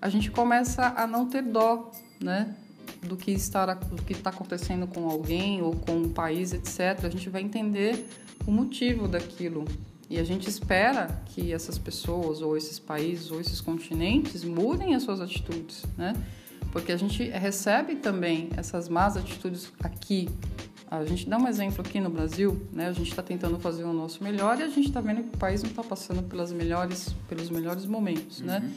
a 0.00 0.08
gente 0.08 0.30
começa 0.30 0.94
a 0.96 1.06
não 1.06 1.28
ter 1.28 1.42
dó, 1.42 1.92
né? 2.18 2.56
Do 3.02 3.18
que 3.18 3.32
está, 3.32 3.74
do 3.74 4.02
que 4.02 4.14
está 4.14 4.30
acontecendo 4.30 4.86
com 4.86 5.10
alguém 5.10 5.60
ou 5.60 5.76
com 5.76 5.92
um 5.92 6.08
país, 6.08 6.54
etc. 6.54 7.04
A 7.04 7.10
gente 7.10 7.28
vai 7.28 7.42
entender 7.42 8.08
o 8.46 8.50
motivo 8.50 9.06
daquilo. 9.06 9.66
E 10.08 10.18
a 10.18 10.24
gente 10.24 10.48
espera 10.48 11.22
que 11.26 11.52
essas 11.52 11.76
pessoas, 11.76 12.40
ou 12.40 12.56
esses 12.56 12.78
países, 12.78 13.30
ou 13.30 13.38
esses 13.38 13.60
continentes 13.60 14.42
mudem 14.42 14.94
as 14.94 15.02
suas 15.02 15.20
atitudes, 15.20 15.84
né? 15.98 16.14
Porque 16.72 16.92
a 16.92 16.96
gente 16.96 17.28
recebe 17.28 17.96
também 17.96 18.48
essas 18.56 18.88
más 18.88 19.18
atitudes 19.18 19.70
aqui 19.82 20.30
a 20.90 21.04
gente 21.04 21.28
dá 21.28 21.36
um 21.36 21.48
exemplo 21.48 21.80
aqui 21.80 22.00
no 22.00 22.10
Brasil, 22.10 22.60
né? 22.72 22.86
A 22.86 22.92
gente 22.92 23.10
está 23.10 23.22
tentando 23.22 23.58
fazer 23.58 23.84
o 23.84 23.92
nosso 23.92 24.22
melhor 24.22 24.58
e 24.60 24.62
a 24.62 24.68
gente 24.68 24.88
está 24.88 25.00
vendo 25.00 25.22
que 25.24 25.34
o 25.34 25.38
país 25.38 25.62
não 25.62 25.70
está 25.70 25.82
passando 25.82 26.22
pelas 26.22 26.52
melhores, 26.52 27.14
pelos 27.28 27.50
melhores 27.50 27.84
momentos, 27.86 28.40
né? 28.40 28.58
uhum. 28.58 28.64
né? 28.64 28.72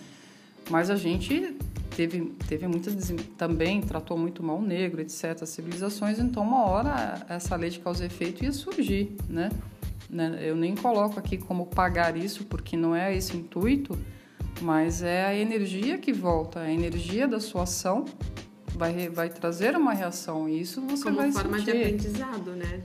Mas 0.70 0.90
a 0.90 0.96
gente 0.96 1.56
teve, 1.96 2.34
teve 2.48 2.68
muita 2.68 2.92
também 3.38 3.82
tratou 3.82 4.18
muito 4.18 4.44
mal 4.44 4.58
o 4.58 4.62
negro, 4.62 5.02
etc. 5.02 5.38
As 5.42 5.50
civilizações, 5.50 6.20
então 6.20 6.44
uma 6.44 6.64
hora 6.66 7.26
essa 7.28 7.56
lei 7.56 7.70
de 7.70 7.80
causa 7.80 8.04
e 8.04 8.08
efeito 8.08 8.44
ia 8.44 8.52
surgir, 8.52 9.16
né? 9.28 9.50
né? 10.10 10.40
Eu 10.42 10.56
nem 10.56 10.76
coloco 10.76 11.20
aqui 11.20 11.38
como 11.38 11.68
pagar 11.68 12.18
isso 12.18 12.44
porque 12.46 12.76
não 12.76 12.96
é 12.96 13.16
esse 13.16 13.36
intuito, 13.36 13.98
mas 14.62 15.02
é 15.02 15.26
a 15.26 15.36
energia 15.36 15.98
que 15.98 16.12
volta, 16.12 16.62
a 16.62 16.72
energia 16.72 17.28
da 17.28 17.40
sua 17.40 17.64
ação 17.64 18.06
vai, 18.80 19.10
vai 19.10 19.30
trazer 19.30 19.76
uma 19.76 19.94
reação. 19.94 20.48
E 20.48 20.62
isso 20.62 20.82
você 20.82 21.04
Como 21.04 21.18
vai 21.18 21.32
forma 21.34 21.60
sentir. 21.60 21.74
de 21.74 21.78
aprendizado, 21.78 22.52
né? 22.52 22.82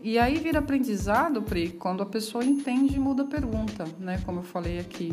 E 0.00 0.18
aí 0.18 0.38
vira 0.38 0.60
aprendizado, 0.60 1.42
Pri, 1.42 1.70
quando 1.70 2.00
a 2.02 2.06
pessoa 2.06 2.44
entende 2.44 2.94
e 2.94 2.98
muda 2.98 3.24
a 3.24 3.26
pergunta, 3.26 3.84
né? 3.98 4.22
Como 4.24 4.38
eu 4.38 4.44
falei 4.44 4.78
aqui. 4.78 5.12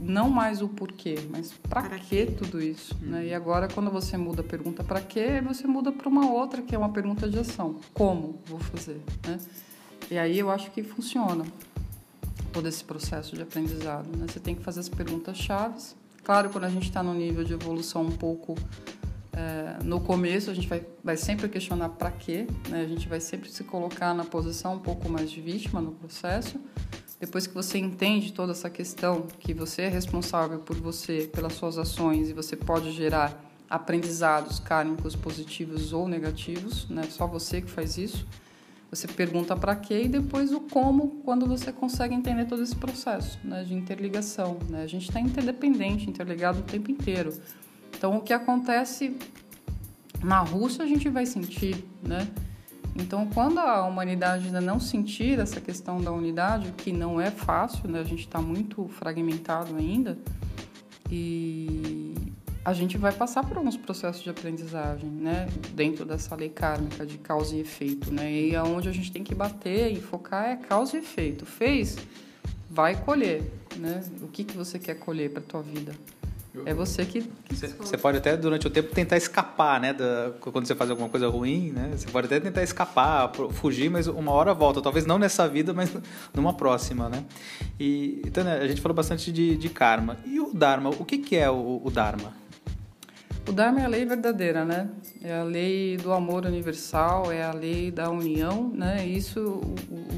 Não 0.00 0.30
mais 0.30 0.62
o 0.62 0.68
porquê, 0.68 1.16
mas 1.30 1.52
para 1.68 1.98
que 1.98 2.26
tudo 2.26 2.62
isso? 2.62 2.94
Hum. 3.02 3.08
Né? 3.08 3.26
E 3.26 3.34
agora, 3.34 3.66
quando 3.66 3.90
você 3.90 4.16
muda 4.16 4.40
a 4.40 4.44
pergunta 4.44 4.84
para 4.84 5.00
quê, 5.00 5.40
você 5.40 5.66
muda 5.66 5.90
para 5.90 6.08
uma 6.08 6.30
outra, 6.30 6.62
que 6.62 6.74
é 6.74 6.78
uma 6.78 6.90
pergunta 6.90 7.28
de 7.28 7.38
ação. 7.38 7.80
Como 7.92 8.40
vou 8.46 8.60
fazer? 8.60 9.00
Né? 9.26 9.38
E 10.10 10.16
aí 10.16 10.38
eu 10.38 10.50
acho 10.50 10.70
que 10.70 10.82
funciona 10.82 11.44
todo 12.52 12.68
esse 12.68 12.84
processo 12.84 13.34
de 13.34 13.42
aprendizado. 13.42 14.06
Né? 14.16 14.26
Você 14.28 14.38
tem 14.38 14.54
que 14.54 14.62
fazer 14.62 14.80
as 14.80 14.88
perguntas 14.88 15.36
chaves 15.36 15.96
Claro, 16.26 16.50
quando 16.50 16.64
a 16.64 16.68
gente 16.68 16.88
está 16.88 17.04
no 17.04 17.14
nível 17.14 17.44
de 17.44 17.52
evolução 17.52 18.02
um 18.02 18.10
pouco 18.10 18.56
é, 19.32 19.80
no 19.84 20.00
começo, 20.00 20.50
a 20.50 20.54
gente 20.54 20.66
vai, 20.66 20.84
vai 21.04 21.16
sempre 21.16 21.48
questionar 21.48 21.90
para 21.90 22.10
quê, 22.10 22.48
né? 22.68 22.80
a 22.80 22.88
gente 22.88 23.08
vai 23.08 23.20
sempre 23.20 23.48
se 23.48 23.62
colocar 23.62 24.12
na 24.12 24.24
posição 24.24 24.74
um 24.74 24.80
pouco 24.80 25.08
mais 25.08 25.30
de 25.30 25.40
vítima 25.40 25.80
no 25.80 25.92
processo. 25.92 26.60
Depois 27.20 27.46
que 27.46 27.54
você 27.54 27.78
entende 27.78 28.32
toda 28.32 28.50
essa 28.50 28.68
questão, 28.68 29.28
que 29.38 29.54
você 29.54 29.82
é 29.82 29.88
responsável 29.88 30.58
por 30.58 30.74
você, 30.74 31.30
pelas 31.32 31.52
suas 31.52 31.78
ações 31.78 32.28
e 32.28 32.32
você 32.32 32.56
pode 32.56 32.90
gerar 32.90 33.40
aprendizados 33.70 34.58
kármicos 34.58 35.14
positivos 35.14 35.92
ou 35.92 36.08
negativos, 36.08 36.88
né? 36.88 37.04
Só 37.04 37.28
você 37.28 37.60
que 37.60 37.70
faz 37.70 37.96
isso. 37.98 38.26
Você 38.96 39.06
pergunta 39.06 39.54
para 39.54 39.76
quê 39.76 40.04
e 40.04 40.08
depois 40.08 40.52
o 40.52 40.60
como 40.60 41.20
quando 41.22 41.46
você 41.46 41.70
consegue 41.70 42.14
entender 42.14 42.46
todo 42.46 42.62
esse 42.62 42.74
processo 42.74 43.38
né, 43.44 43.62
de 43.62 43.74
interligação. 43.74 44.58
Né? 44.70 44.82
A 44.82 44.86
gente 44.86 45.08
está 45.08 45.20
interdependente, 45.20 46.08
interligado 46.08 46.60
o 46.60 46.62
tempo 46.62 46.90
inteiro. 46.90 47.32
Então, 47.94 48.16
o 48.16 48.22
que 48.22 48.32
acontece 48.32 49.14
na 50.24 50.40
Rússia 50.40 50.82
a 50.82 50.88
gente 50.88 51.10
vai 51.10 51.26
sentir, 51.26 51.84
né? 52.02 52.26
Então, 52.94 53.26
quando 53.26 53.58
a 53.58 53.84
humanidade 53.86 54.46
ainda 54.46 54.60
não 54.62 54.80
sentir 54.80 55.38
essa 55.38 55.60
questão 55.60 56.00
da 56.00 56.10
unidade, 56.10 56.72
que 56.78 56.90
não 56.90 57.20
é 57.20 57.30
fácil, 57.30 57.90
né? 57.90 58.00
a 58.00 58.04
gente 58.04 58.20
está 58.20 58.40
muito 58.40 58.88
fragmentado 58.88 59.76
ainda, 59.76 60.16
e 61.10 61.95
a 62.66 62.72
gente 62.72 62.98
vai 62.98 63.12
passar 63.12 63.46
por 63.46 63.56
alguns 63.56 63.76
processos 63.76 64.24
de 64.24 64.28
aprendizagem, 64.28 65.08
né? 65.08 65.46
dentro 65.72 66.04
dessa 66.04 66.34
lei 66.34 66.48
kármica 66.48 67.06
de 67.06 67.16
causa 67.16 67.54
e 67.54 67.60
efeito. 67.60 68.12
Né? 68.12 68.32
E 68.32 68.56
aonde 68.56 68.88
a 68.88 68.92
gente 68.92 69.12
tem 69.12 69.22
que 69.22 69.36
bater 69.36 69.92
e 69.92 70.00
focar 70.00 70.46
é 70.46 70.56
causa 70.56 70.96
e 70.96 70.98
efeito. 70.98 71.46
Fez, 71.46 71.96
vai 72.68 72.96
colher. 72.96 73.44
Né? 73.76 74.02
O 74.20 74.26
que, 74.26 74.42
que 74.42 74.56
você 74.56 74.80
quer 74.80 74.96
colher 74.96 75.30
para 75.30 75.38
a 75.38 75.44
tua 75.44 75.62
vida? 75.62 75.94
É 76.64 76.74
você 76.74 77.04
que. 77.04 77.30
Você 77.50 77.98
pode 77.98 78.16
até, 78.16 78.34
durante 78.34 78.66
o 78.66 78.70
tempo, 78.70 78.92
tentar 78.92 79.18
escapar, 79.18 79.78
né? 79.78 79.92
Da, 79.92 80.32
quando 80.40 80.66
você 80.66 80.74
faz 80.74 80.88
alguma 80.88 81.08
coisa 81.10 81.28
ruim, 81.28 81.70
né? 81.70 81.90
Você 81.94 82.08
pode 82.08 82.26
até 82.28 82.40
tentar 82.40 82.62
escapar, 82.62 83.30
fugir, 83.50 83.90
mas 83.90 84.06
uma 84.06 84.32
hora 84.32 84.54
volta. 84.54 84.80
Talvez 84.80 85.04
não 85.04 85.18
nessa 85.18 85.46
vida, 85.46 85.74
mas 85.74 85.94
numa 86.32 86.54
próxima, 86.54 87.10
né? 87.10 87.22
E, 87.78 88.22
então, 88.24 88.42
né, 88.42 88.56
a 88.56 88.66
gente 88.66 88.80
falou 88.80 88.96
bastante 88.96 89.30
de, 89.30 89.54
de 89.54 89.68
karma. 89.68 90.16
E 90.24 90.40
o 90.40 90.50
Dharma? 90.54 90.88
O 90.88 91.04
que, 91.04 91.18
que 91.18 91.36
é 91.36 91.50
o, 91.50 91.82
o 91.84 91.90
Dharma? 91.90 92.32
O 93.48 93.52
Dharma 93.52 93.80
é 93.80 93.84
a 93.84 93.88
lei 93.88 94.04
verdadeira, 94.04 94.64
né? 94.64 94.88
É 95.22 95.38
a 95.38 95.44
lei 95.44 95.96
do 95.96 96.12
amor 96.12 96.44
universal, 96.44 97.30
é 97.30 97.44
a 97.44 97.52
lei 97.52 97.90
da 97.90 98.10
união, 98.10 98.68
né? 98.68 99.06
Isso 99.06 99.60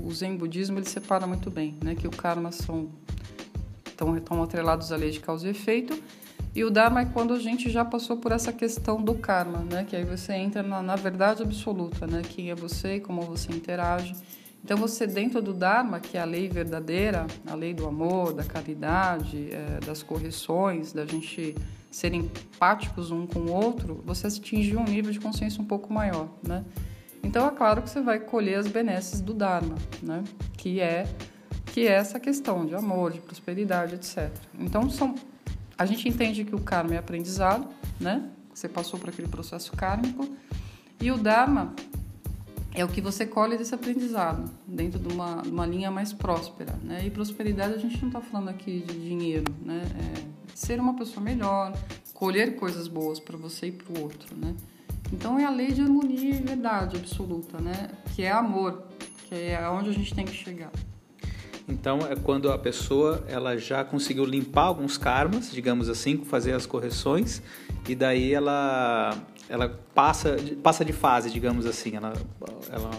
o, 0.02 0.10
Zen 0.12 0.36
budismo 0.36 0.78
ele 0.78 0.86
separa 0.86 1.26
muito 1.26 1.50
bem, 1.50 1.76
né? 1.84 1.94
Que 1.94 2.06
o 2.06 2.10
karma 2.10 2.50
são 2.50 2.88
estão, 3.86 4.16
estão 4.16 4.42
atrelados 4.42 4.92
à 4.92 4.96
lei 4.96 5.10
de 5.10 5.20
causa 5.20 5.46
e 5.46 5.50
efeito 5.50 6.00
e 6.54 6.64
o 6.64 6.70
Dharma 6.70 7.02
é 7.02 7.04
quando 7.04 7.34
a 7.34 7.38
gente 7.38 7.70
já 7.70 7.84
passou 7.84 8.16
por 8.16 8.32
essa 8.32 8.52
questão 8.52 9.00
do 9.00 9.14
karma, 9.14 9.58
né? 9.58 9.84
Que 9.88 9.94
aí 9.94 10.04
você 10.04 10.32
entra 10.32 10.62
na, 10.62 10.82
na 10.82 10.96
verdade 10.96 11.42
absoluta, 11.42 12.06
né? 12.06 12.22
Quem 12.28 12.50
é 12.50 12.54
você 12.54 12.98
como 12.98 13.22
você 13.22 13.52
interage. 13.52 14.12
Então 14.62 14.76
você 14.76 15.06
dentro 15.06 15.40
do 15.40 15.52
Dharma, 15.52 16.00
que 16.00 16.16
é 16.16 16.20
a 16.20 16.24
lei 16.24 16.48
verdadeira, 16.48 17.26
a 17.46 17.54
lei 17.54 17.72
do 17.72 17.86
amor, 17.86 18.32
da 18.32 18.44
caridade, 18.44 19.48
é, 19.50 19.80
das 19.84 20.02
correções, 20.02 20.92
da 20.92 21.06
gente 21.06 21.54
ser 21.90 22.12
empáticos 22.12 23.10
um 23.10 23.26
com 23.26 23.40
o 23.40 23.52
outro, 23.52 24.02
você 24.04 24.26
atingiu 24.26 24.80
um 24.80 24.84
nível 24.84 25.10
de 25.10 25.18
consciência 25.18 25.62
um 25.62 25.64
pouco 25.64 25.92
maior, 25.92 26.28
né? 26.46 26.64
Então 27.22 27.46
é 27.46 27.50
claro 27.50 27.82
que 27.82 27.90
você 27.90 28.00
vai 28.00 28.20
colher 28.20 28.58
as 28.58 28.66
benesses 28.66 29.20
do 29.20 29.32
Dharma, 29.32 29.76
né? 30.02 30.22
Que 30.56 30.80
é 30.80 31.06
que 31.66 31.86
é 31.86 31.92
essa 31.92 32.18
questão 32.18 32.66
de 32.66 32.74
amor, 32.74 33.12
de 33.12 33.20
prosperidade, 33.20 33.94
etc. 33.94 34.30
Então 34.58 34.88
são 34.90 35.14
a 35.78 35.86
gente 35.86 36.08
entende 36.08 36.44
que 36.44 36.54
o 36.54 36.60
karma 36.60 36.94
é 36.94 36.98
aprendizado, 36.98 37.68
né? 38.00 38.28
Você 38.52 38.68
passou 38.68 38.98
por 38.98 39.10
aquele 39.10 39.28
processo 39.28 39.70
kármico. 39.72 40.28
E 41.00 41.12
o 41.12 41.16
dharma 41.16 41.72
é 42.80 42.84
o 42.84 42.88
que 42.88 43.00
você 43.00 43.26
colhe 43.26 43.56
desse 43.56 43.74
aprendizado, 43.74 44.50
dentro 44.66 44.98
de 44.98 45.12
uma, 45.12 45.42
uma 45.42 45.66
linha 45.66 45.90
mais 45.90 46.12
próspera, 46.12 46.78
né? 46.82 47.02
E 47.04 47.10
prosperidade 47.10 47.74
a 47.74 47.78
gente 47.78 48.00
não 48.00 48.08
está 48.08 48.20
falando 48.20 48.48
aqui 48.48 48.80
de 48.80 48.94
dinheiro, 49.00 49.52
né? 49.64 49.82
É 50.24 50.38
ser 50.54 50.80
uma 50.80 50.94
pessoa 50.94 51.22
melhor, 51.22 51.72
colher 52.14 52.56
coisas 52.56 52.88
boas 52.88 53.18
para 53.18 53.36
você 53.36 53.66
e 53.66 53.72
para 53.72 53.98
o 53.98 54.02
outro, 54.02 54.36
né? 54.36 54.54
Então 55.12 55.38
é 55.38 55.44
a 55.44 55.50
lei 55.50 55.72
de 55.72 55.80
harmonia 55.80 56.34
e 56.34 56.42
verdade 56.42 56.96
absoluta, 56.96 57.58
né? 57.58 57.90
Que 58.14 58.22
é 58.22 58.30
amor, 58.30 58.84
que 59.28 59.34
é 59.34 59.56
aonde 59.56 59.90
a 59.90 59.92
gente 59.92 60.14
tem 60.14 60.24
que 60.24 60.34
chegar. 60.34 60.70
Então 61.68 61.98
é 62.00 62.16
quando 62.16 62.50
a 62.50 62.58
pessoa 62.58 63.24
ela 63.28 63.56
já 63.58 63.84
conseguiu 63.84 64.24
limpar 64.24 64.64
alguns 64.64 64.96
karmas, 64.96 65.50
digamos 65.50 65.88
assim, 65.88 66.24
fazer 66.24 66.52
as 66.52 66.64
correções 66.64 67.42
e 67.88 67.94
daí 67.94 68.32
ela 68.32 69.16
ela 69.48 69.78
passa 69.94 70.36
passa 70.62 70.84
de 70.84 70.92
fase, 70.92 71.30
digamos 71.30 71.66
assim, 71.66 71.96
ela 71.96 72.12
ela 72.70 72.90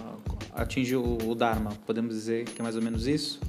atinge 0.54 0.96
o, 0.96 1.36
dharma, 1.36 1.72
podemos 1.86 2.14
dizer 2.14 2.46
que 2.46 2.60
é 2.60 2.64
mais 2.64 2.76
ou 2.76 2.82
menos 2.82 3.08
isso. 3.08 3.40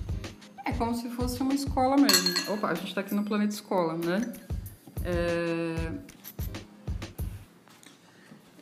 É 0.64 0.72
como 0.72 0.94
se 0.94 1.08
fosse 1.10 1.40
uma 1.40 1.54
escola 1.54 1.96
mesmo. 1.96 2.52
Opa, 2.52 2.68
a 2.68 2.74
gente 2.74 2.88
está 2.88 3.00
aqui 3.00 3.14
no 3.14 3.24
planeta 3.24 3.52
escola, 3.52 3.96
né? 3.96 4.32
É... 5.04 5.92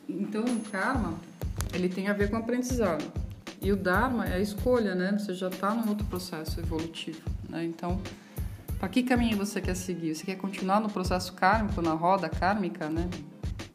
Então 0.07 0.43
o 0.43 0.59
karma 0.71 1.15
ele 1.73 1.89
tem 1.89 2.07
a 2.07 2.13
ver 2.13 2.29
com 2.29 2.37
aprendizado. 2.37 3.05
E 3.61 3.71
o 3.71 3.75
Dharma 3.75 4.25
é 4.25 4.35
a 4.35 4.39
escolha, 4.39 4.95
né? 4.95 5.17
Você 5.17 5.33
já 5.33 5.49
está 5.49 5.73
num 5.73 5.89
outro 5.89 6.05
processo 6.07 6.59
evolutivo, 6.61 7.21
né? 7.49 7.65
Então, 7.65 8.01
para 8.79 8.87
que 8.87 9.03
caminho 9.03 9.37
você 9.37 9.59
quer 9.59 9.75
seguir? 9.75 10.15
Você 10.15 10.23
quer 10.23 10.35
continuar 10.35 10.79
no 10.79 10.89
processo 10.89 11.33
kármico, 11.33 11.81
na 11.81 11.91
roda 11.91 12.29
kármica, 12.29 12.89
né? 12.89 13.09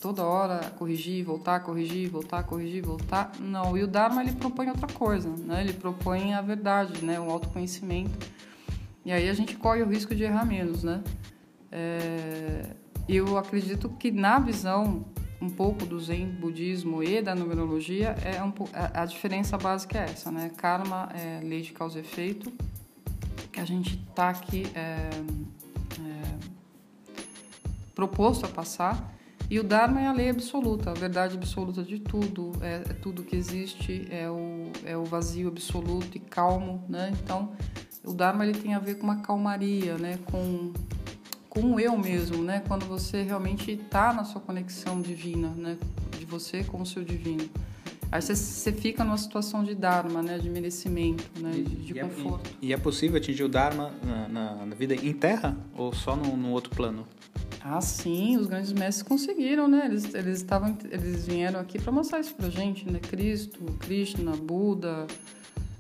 Toda 0.04 0.22
hora 0.22 0.70
corrigir, 0.76 1.24
voltar, 1.24 1.60
corrigir, 1.60 2.10
voltar, 2.10 2.42
corrigir, 2.42 2.84
voltar? 2.84 3.32
Não. 3.40 3.74
E 3.74 3.82
o 3.82 3.86
Dharma 3.86 4.22
ele 4.22 4.32
propõe 4.32 4.68
outra 4.68 4.86
coisa, 4.86 5.30
né? 5.30 5.62
Ele 5.62 5.72
propõe 5.72 6.34
a 6.34 6.42
verdade, 6.42 7.02
né? 7.02 7.18
O 7.18 7.30
autoconhecimento. 7.30 8.30
E 9.02 9.10
aí 9.10 9.26
a 9.30 9.32
gente 9.32 9.56
corre 9.56 9.82
o 9.82 9.88
risco 9.88 10.14
de 10.14 10.22
errar 10.22 10.44
menos, 10.44 10.84
né? 10.84 11.02
É... 11.72 12.76
Eu 13.08 13.38
acredito 13.38 13.88
que 13.88 14.10
na 14.10 14.38
visão 14.38 15.06
um 15.40 15.48
pouco 15.48 15.86
do 15.86 15.98
Zen 15.98 16.26
budismo 16.26 17.02
e 17.02 17.22
da 17.22 17.34
numerologia, 17.34 18.14
é 18.22 18.42
um, 18.42 18.52
a, 18.92 19.06
diferença 19.06 19.56
básica 19.56 20.00
é 20.00 20.04
essa, 20.04 20.30
né? 20.30 20.50
Karma 20.54 21.08
é 21.14 21.40
lei 21.42 21.62
de 21.62 21.72
causa 21.72 21.96
e 21.96 22.02
efeito, 22.02 22.52
que 23.50 23.58
a 23.58 23.64
gente 23.64 24.04
está 24.06 24.28
aqui 24.28 24.66
é, 24.74 25.08
é, 25.98 26.38
proposto 27.94 28.44
a 28.44 28.50
passar, 28.50 29.13
e 29.50 29.60
o 29.60 29.64
Dharma 29.64 30.00
é 30.00 30.06
a 30.06 30.12
lei 30.12 30.30
absoluta, 30.30 30.90
a 30.90 30.94
verdade 30.94 31.36
absoluta 31.36 31.82
de 31.82 31.98
tudo, 31.98 32.52
é, 32.60 32.76
é, 32.76 32.92
tudo 32.94 33.22
que 33.22 33.36
existe, 33.36 34.06
é 34.10 34.28
o, 34.30 34.70
é 34.84 34.96
o 34.96 35.04
vazio 35.04 35.48
absoluto 35.48 36.16
e 36.16 36.20
calmo, 36.20 36.82
né? 36.88 37.12
Então, 37.22 37.52
o 38.02 38.12
Dharma 38.12 38.46
ele 38.46 38.58
tem 38.58 38.74
a 38.74 38.78
ver 38.78 38.96
com 38.96 39.04
uma 39.04 39.20
calmaria, 39.20 39.96
né? 39.98 40.18
Com 40.24 40.72
com 41.54 41.74
o 41.74 41.78
eu 41.78 41.96
mesmo, 41.96 42.42
né? 42.42 42.64
Quando 42.66 42.84
você 42.84 43.22
realmente 43.22 43.70
está 43.70 44.12
na 44.12 44.24
sua 44.24 44.40
conexão 44.40 45.00
divina, 45.00 45.50
né? 45.50 45.78
De 46.18 46.24
você 46.24 46.64
com 46.64 46.82
o 46.82 46.86
seu 46.86 47.04
divino. 47.04 47.48
Aí 48.10 48.22
você, 48.22 48.34
você 48.34 48.72
fica 48.72 49.02
numa 49.04 49.16
situação 49.16 49.64
de 49.64 49.74
Dharma, 49.74 50.22
né? 50.22 50.38
De 50.38 50.48
merecimento, 50.48 51.24
né? 51.40 51.50
De, 51.50 51.62
de 51.62 51.94
e 51.94 51.98
é 51.98 52.02
conforto. 52.02 52.50
É, 52.50 52.66
e 52.66 52.72
é 52.72 52.76
possível 52.76 53.16
atingir 53.16 53.44
o 53.44 53.48
Dharma 53.48 53.92
na, 54.02 54.28
na, 54.28 54.66
na 54.66 54.74
vida 54.74 54.94
em 54.94 55.12
terra 55.12 55.56
ou 55.76 55.92
só 55.92 56.14
no, 56.16 56.36
no, 56.36 56.50
outro 56.50 56.74
plano? 56.74 57.06
Ah, 57.60 57.80
sim, 57.80 58.36
os 58.36 58.46
grandes 58.46 58.72
mestres 58.72 59.02
conseguiram, 59.02 59.66
né? 59.66 59.86
Eles, 59.86 60.14
eles, 60.14 60.38
estavam, 60.38 60.76
eles 60.90 61.26
vieram 61.26 61.60
aqui 61.60 61.80
para 61.80 61.90
mostrar 61.90 62.20
isso 62.20 62.34
pra 62.34 62.48
gente, 62.50 62.90
né? 62.90 62.98
Cristo, 63.00 63.64
Krishna, 63.80 64.32
Buda, 64.32 65.06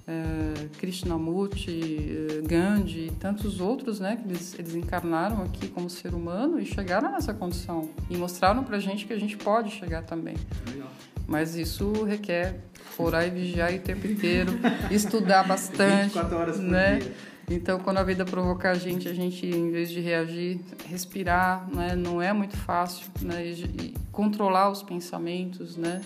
é, 0.06 0.68
Krishnamurti, 0.78 2.38
é, 2.40 2.46
Gandhi 2.46 3.06
e 3.06 3.10
tantos 3.12 3.60
outros, 3.60 4.00
né, 4.00 4.16
que 4.16 4.28
eles, 4.28 4.58
eles 4.58 4.74
encarnaram 4.74 5.42
aqui 5.42 5.68
como 5.68 5.88
ser 5.88 6.14
humano 6.14 6.60
e 6.60 6.66
chegaram 6.66 7.10
nessa 7.10 7.32
condição 7.32 7.88
e 8.10 8.16
mostraram 8.16 8.64
pra 8.64 8.78
gente 8.78 9.06
que 9.06 9.12
a 9.12 9.18
gente 9.18 9.36
pode 9.36 9.70
chegar 9.70 10.02
também. 10.02 10.36
Legal. 10.70 10.90
Mas 11.26 11.56
isso 11.56 12.04
requer 12.04 12.56
orar 12.98 13.26
e 13.26 13.30
vigiar 13.30 13.72
o 13.72 13.78
tempo 13.78 14.06
inteiro, 14.06 14.52
estudar 14.90 15.44
bastante, 15.44 16.04
24 16.04 16.36
horas 16.36 16.56
por 16.56 16.64
né? 16.64 16.98
Dia. 16.98 17.12
Então, 17.50 17.78
quando 17.78 17.98
a 17.98 18.02
vida 18.02 18.24
provocar 18.24 18.70
a 18.70 18.74
gente, 18.74 19.06
a 19.06 19.12
gente, 19.12 19.46
em 19.46 19.70
vez 19.70 19.90
de 19.90 20.00
reagir, 20.00 20.60
respirar, 20.86 21.68
né? 21.74 21.94
Não 21.94 22.22
é 22.22 22.32
muito 22.32 22.56
fácil, 22.56 23.06
né? 23.20 23.46
E, 23.46 23.64
e 23.64 23.94
controlar 24.10 24.70
os 24.70 24.82
pensamentos, 24.82 25.76
né? 25.76 26.00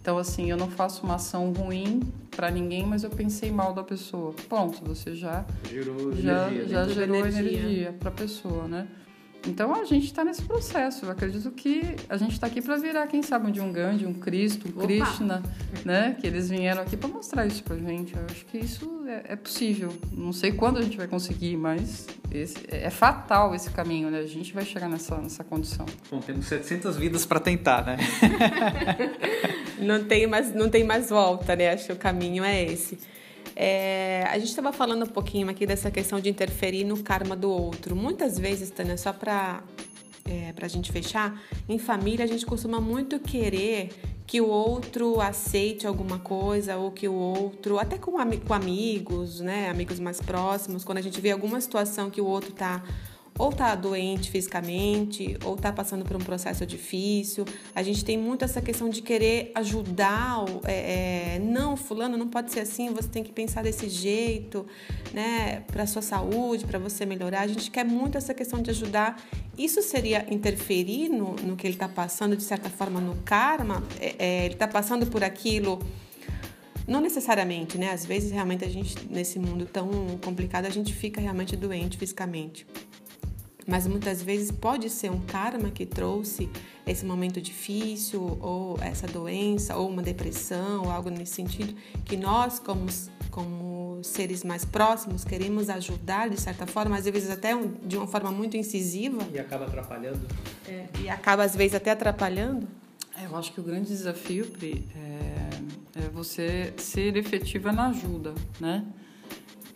Então, 0.00 0.18
assim, 0.18 0.50
eu 0.50 0.56
não 0.56 0.68
faço 0.68 1.04
uma 1.04 1.14
ação 1.14 1.52
ruim 1.52 2.00
para 2.30 2.50
ninguém, 2.50 2.84
mas 2.84 3.04
eu 3.04 3.10
pensei 3.10 3.50
mal 3.50 3.72
da 3.72 3.82
pessoa. 3.82 4.34
Pronto, 4.48 4.84
você 4.84 5.14
já 5.14 5.46
gerou 5.70 6.12
já, 6.14 6.48
energia, 6.48 6.68
já 6.68 6.88
gerou 6.88 7.16
energia, 7.16 7.40
energia 7.40 7.96
para 7.98 8.08
a 8.08 8.12
pessoa, 8.12 8.66
né? 8.66 8.88
Então 9.46 9.74
a 9.74 9.84
gente 9.84 10.06
está 10.06 10.24
nesse 10.24 10.42
processo. 10.42 11.06
Eu 11.06 11.10
acredito 11.10 11.50
que 11.50 11.96
a 12.08 12.16
gente 12.16 12.32
está 12.32 12.46
aqui 12.46 12.62
para 12.62 12.76
virar, 12.76 13.06
quem 13.06 13.22
sabe, 13.22 13.50
de 13.50 13.60
um 13.60 13.72
Gandhi, 13.72 14.06
um 14.06 14.14
Cristo, 14.14 14.68
um 14.68 14.70
Opa. 14.70 14.86
Krishna, 14.86 15.42
né? 15.84 16.16
Que 16.20 16.26
eles 16.26 16.48
vieram 16.48 16.82
aqui 16.82 16.96
para 16.96 17.08
mostrar 17.08 17.46
isso 17.46 17.62
para 17.62 17.76
gente. 17.76 18.14
Eu 18.14 18.24
acho 18.30 18.44
que 18.46 18.58
isso 18.58 19.04
é, 19.06 19.32
é, 19.32 19.36
possível. 19.36 19.92
Não 20.12 20.32
sei 20.32 20.52
quando 20.52 20.78
a 20.78 20.82
gente 20.82 20.96
vai 20.96 21.08
conseguir, 21.08 21.56
mas 21.56 22.06
esse, 22.30 22.56
é 22.68 22.90
fatal 22.90 23.54
esse 23.54 23.70
caminho, 23.70 24.10
né? 24.10 24.20
A 24.20 24.26
gente 24.26 24.52
vai 24.52 24.64
chegar 24.64 24.88
nessa, 24.88 25.16
nessa 25.18 25.42
condição. 25.42 25.86
Bom, 26.10 26.20
temos 26.20 26.46
700 26.46 26.96
vidas 26.96 27.26
para 27.26 27.40
tentar, 27.40 27.84
né? 27.84 27.96
não 29.80 30.04
tem 30.04 30.26
mais, 30.26 30.54
não 30.54 30.68
tem 30.68 30.84
mais 30.84 31.10
volta, 31.10 31.56
né? 31.56 31.72
Acho 31.72 31.86
que 31.86 31.92
o 31.92 31.96
caminho 31.96 32.44
é 32.44 32.62
esse. 32.62 32.98
É, 33.54 34.24
a 34.28 34.38
gente 34.38 34.48
estava 34.48 34.72
falando 34.72 35.04
um 35.04 35.08
pouquinho 35.08 35.48
aqui 35.48 35.66
dessa 35.66 35.90
questão 35.90 36.20
de 36.20 36.28
interferir 36.28 36.84
no 36.84 37.02
karma 37.02 37.36
do 37.36 37.50
outro. 37.50 37.94
Muitas 37.94 38.38
vezes, 38.38 38.70
Tânia, 38.70 38.96
só 38.96 39.12
para 39.12 39.62
é, 40.24 40.54
a 40.60 40.68
gente 40.68 40.90
fechar, 40.90 41.40
em 41.68 41.78
família 41.78 42.24
a 42.24 42.28
gente 42.28 42.46
costuma 42.46 42.80
muito 42.80 43.18
querer 43.18 43.90
que 44.26 44.40
o 44.40 44.48
outro 44.48 45.20
aceite 45.20 45.86
alguma 45.86 46.18
coisa 46.18 46.76
ou 46.76 46.90
que 46.90 47.06
o 47.08 47.12
outro, 47.12 47.78
até 47.78 47.98
com, 47.98 48.12
com 48.12 48.54
amigos, 48.54 49.40
né, 49.40 49.68
amigos 49.68 50.00
mais 50.00 50.20
próximos, 50.20 50.84
quando 50.84 50.98
a 50.98 51.02
gente 51.02 51.20
vê 51.20 51.32
alguma 51.32 51.60
situação 51.60 52.08
que 52.08 52.20
o 52.20 52.26
outro 52.26 52.50
está 52.50 52.82
ou 53.42 53.50
está 53.50 53.74
doente 53.74 54.30
fisicamente, 54.30 55.36
ou 55.44 55.56
está 55.56 55.72
passando 55.72 56.04
por 56.04 56.14
um 56.14 56.20
processo 56.20 56.64
difícil. 56.64 57.44
A 57.74 57.82
gente 57.82 58.04
tem 58.04 58.16
muito 58.16 58.44
essa 58.44 58.62
questão 58.62 58.88
de 58.88 59.02
querer 59.02 59.50
ajudar. 59.56 60.44
É, 60.64 61.34
é, 61.34 61.38
não, 61.40 61.76
fulano, 61.76 62.16
não 62.16 62.28
pode 62.28 62.52
ser 62.52 62.60
assim. 62.60 62.94
Você 62.94 63.08
tem 63.08 63.24
que 63.24 63.32
pensar 63.32 63.64
desse 63.64 63.88
jeito, 63.88 64.64
né? 65.12 65.64
Para 65.66 65.88
sua 65.88 66.02
saúde, 66.02 66.64
para 66.64 66.78
você 66.78 67.04
melhorar. 67.04 67.40
A 67.40 67.48
gente 67.48 67.68
quer 67.68 67.84
muito 67.84 68.16
essa 68.16 68.32
questão 68.32 68.62
de 68.62 68.70
ajudar. 68.70 69.20
Isso 69.58 69.82
seria 69.82 70.24
interferir 70.32 71.08
no, 71.08 71.34
no 71.34 71.56
que 71.56 71.66
ele 71.66 71.74
está 71.74 71.88
passando, 71.88 72.36
de 72.36 72.44
certa 72.44 72.70
forma, 72.70 73.00
no 73.00 73.16
karma. 73.24 73.82
É, 74.00 74.14
é 74.20 74.44
ele 74.44 74.54
está 74.54 74.68
passando 74.68 75.04
por 75.04 75.24
aquilo 75.24 75.80
não 76.86 77.00
necessariamente, 77.00 77.76
né? 77.76 77.90
Às 77.90 78.06
vezes 78.06 78.30
realmente 78.30 78.64
a 78.64 78.68
gente 78.68 78.94
nesse 79.10 79.38
mundo 79.38 79.66
tão 79.66 79.88
complicado 80.24 80.66
a 80.66 80.70
gente 80.70 80.92
fica 80.92 81.20
realmente 81.20 81.56
doente 81.56 81.98
fisicamente. 81.98 82.64
Mas 83.66 83.86
muitas 83.86 84.22
vezes 84.22 84.50
pode 84.50 84.90
ser 84.90 85.10
um 85.10 85.20
karma 85.20 85.70
que 85.70 85.86
trouxe 85.86 86.48
esse 86.86 87.04
momento 87.04 87.40
difícil, 87.40 88.38
ou 88.40 88.76
essa 88.80 89.06
doença, 89.06 89.76
ou 89.76 89.88
uma 89.88 90.02
depressão, 90.02 90.82
ou 90.84 90.90
algo 90.90 91.10
nesse 91.10 91.34
sentido, 91.34 91.74
que 92.04 92.16
nós, 92.16 92.58
como, 92.58 92.86
como 93.30 94.00
seres 94.02 94.42
mais 94.42 94.64
próximos, 94.64 95.24
queremos 95.24 95.70
ajudar 95.70 96.28
de 96.28 96.40
certa 96.40 96.66
forma, 96.66 96.96
às 96.96 97.04
vezes 97.04 97.30
até 97.30 97.52
de 97.84 97.96
uma 97.96 98.06
forma 98.06 98.32
muito 98.32 98.56
incisiva. 98.56 99.22
E 99.32 99.38
acaba 99.38 99.66
atrapalhando. 99.66 100.26
É, 100.66 100.86
e 101.00 101.08
acaba, 101.08 101.44
às 101.44 101.54
vezes, 101.54 101.74
até 101.74 101.92
atrapalhando. 101.92 102.66
É, 103.16 103.26
eu 103.26 103.36
acho 103.36 103.52
que 103.52 103.60
o 103.60 103.62
grande 103.62 103.88
desafio, 103.88 104.46
Pri, 104.46 104.84
é, 104.96 106.02
é 106.04 106.08
você 106.08 106.72
ser 106.78 107.16
efetiva 107.16 107.70
na 107.70 107.88
ajuda, 107.88 108.34
né? 108.58 108.84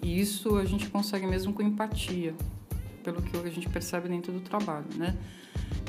E 0.03 0.21
isso 0.21 0.57
a 0.57 0.65
gente 0.65 0.89
consegue 0.89 1.27
mesmo 1.27 1.53
com 1.53 1.63
empatia, 1.63 2.35
pelo 3.07 3.23
que 3.23 3.37
a 3.37 3.51
gente 3.51 3.69
percebe 3.69 4.09
dentro 4.09 4.33
do 4.33 4.41
trabalho, 4.41 4.87
né? 4.97 5.17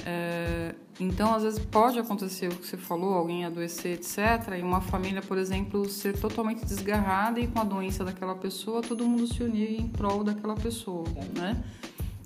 É, 0.06 0.76
então, 1.00 1.34
às 1.34 1.42
vezes 1.42 1.58
pode 1.60 1.98
acontecer 1.98 2.48
o 2.48 2.56
que 2.56 2.68
você 2.68 2.78
falou, 2.78 3.16
alguém 3.16 3.44
adoecer, 3.44 3.94
etc., 3.94 4.56
e 4.60 4.62
uma 4.62 4.82
família, 4.82 5.22
por 5.22 5.38
exemplo, 5.40 5.90
ser 5.90 6.20
totalmente 6.20 6.64
desgarrada 6.64 7.40
e 7.40 7.48
com 7.48 7.60
a 7.60 7.64
doença 7.64 8.06
daquela 8.06 8.36
pessoa, 8.36 8.82
todo 8.82 9.04
mundo 9.04 9.26
se 9.26 9.42
unir 9.42 9.82
em 9.82 9.88
prol 9.88 10.24
daquela 10.24 10.54
pessoa, 10.54 11.06
né? 11.36 11.64